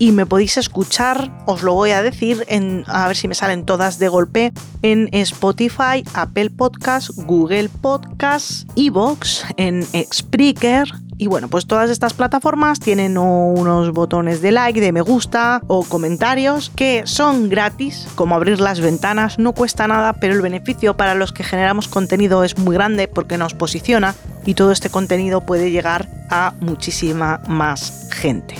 y 0.00 0.12
me 0.12 0.24
podéis 0.24 0.56
escuchar, 0.56 1.30
os 1.46 1.62
lo 1.62 1.74
voy 1.74 1.90
a 1.90 2.02
decir, 2.02 2.44
en, 2.48 2.84
a 2.86 3.06
ver 3.06 3.16
si 3.16 3.28
me 3.28 3.34
salen 3.34 3.66
todas 3.66 3.98
de 3.98 4.08
golpe, 4.08 4.52
en 4.80 5.08
Spotify, 5.12 6.02
Apple 6.14 6.48
Podcast, 6.48 7.10
Google 7.16 7.68
Podcast, 7.68 8.66
Evox, 8.76 9.44
en 9.58 9.86
Spreaker, 10.10 10.88
y 11.20 11.26
bueno, 11.26 11.48
pues 11.48 11.66
todas 11.66 11.90
estas 11.90 12.14
plataformas 12.14 12.80
tienen 12.80 13.18
unos 13.18 13.92
botones 13.92 14.40
de 14.40 14.52
like, 14.52 14.80
de 14.80 14.90
me 14.90 15.02
gusta 15.02 15.60
o 15.66 15.84
comentarios 15.84 16.72
que 16.74 17.02
son 17.04 17.50
gratis, 17.50 18.08
como 18.14 18.34
abrir 18.34 18.58
las 18.58 18.80
ventanas, 18.80 19.38
no 19.38 19.52
cuesta 19.52 19.86
nada, 19.86 20.14
pero 20.14 20.32
el 20.32 20.40
beneficio 20.40 20.96
para 20.96 21.14
los 21.14 21.32
que 21.32 21.44
generamos 21.44 21.88
contenido 21.88 22.42
es 22.42 22.56
muy 22.56 22.74
grande 22.74 23.06
porque 23.06 23.36
nos 23.36 23.52
posiciona 23.52 24.14
y 24.46 24.54
todo 24.54 24.72
este 24.72 24.88
contenido 24.88 25.42
puede 25.42 25.70
llegar 25.70 26.08
a 26.30 26.54
muchísima 26.60 27.42
más 27.46 28.08
gente. 28.10 28.54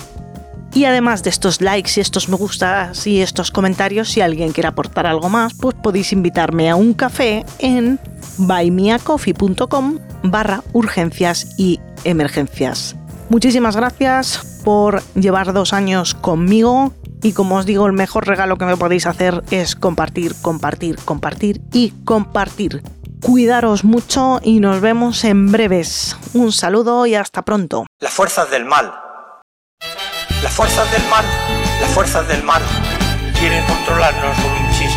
Y 0.73 0.85
además 0.85 1.21
de 1.23 1.29
estos 1.29 1.59
likes 1.59 1.91
y 1.97 1.99
estos 1.99 2.29
me 2.29 2.37
gustas 2.37 3.05
y 3.05 3.21
estos 3.21 3.51
comentarios, 3.51 4.09
si 4.09 4.21
alguien 4.21 4.53
quiere 4.53 4.69
aportar 4.69 5.05
algo 5.05 5.27
más, 5.27 5.53
pues 5.53 5.75
podéis 5.75 6.13
invitarme 6.13 6.69
a 6.69 6.75
un 6.75 6.93
café 6.93 7.45
en 7.59 7.99
buymeacoffee.com 8.37 9.99
barra 10.23 10.63
urgencias 10.71 11.47
y 11.57 11.79
emergencias. 12.05 12.95
Muchísimas 13.29 13.75
gracias 13.75 14.61
por 14.63 15.03
llevar 15.13 15.51
dos 15.51 15.73
años 15.73 16.15
conmigo 16.15 16.93
y 17.21 17.33
como 17.33 17.57
os 17.57 17.65
digo, 17.65 17.85
el 17.85 17.93
mejor 17.93 18.27
regalo 18.27 18.57
que 18.57 18.65
me 18.65 18.77
podéis 18.77 19.05
hacer 19.05 19.43
es 19.51 19.75
compartir, 19.75 20.35
compartir, 20.41 20.97
compartir 21.03 21.61
y 21.71 21.91
compartir. 22.03 22.81
Cuidaros 23.21 23.83
mucho 23.83 24.39
y 24.41 24.59
nos 24.59 24.81
vemos 24.81 25.23
en 25.23 25.51
breves. 25.51 26.17
Un 26.33 26.51
saludo 26.51 27.05
y 27.05 27.15
hasta 27.15 27.43
pronto. 27.43 27.85
Las 27.99 28.13
fuerzas 28.13 28.49
del 28.49 28.65
mal. 28.65 29.10
Las 30.43 30.53
fuerzas 30.53 30.91
del 30.91 31.01
mal. 31.09 31.25
Las 31.79 31.89
fuerzas 31.91 32.27
del 32.27 32.43
mal 32.43 32.61
quieren 33.39 33.63
controlarnos 33.65 34.37
con 34.39 34.51
un 34.51 34.69
chis. 34.71 34.91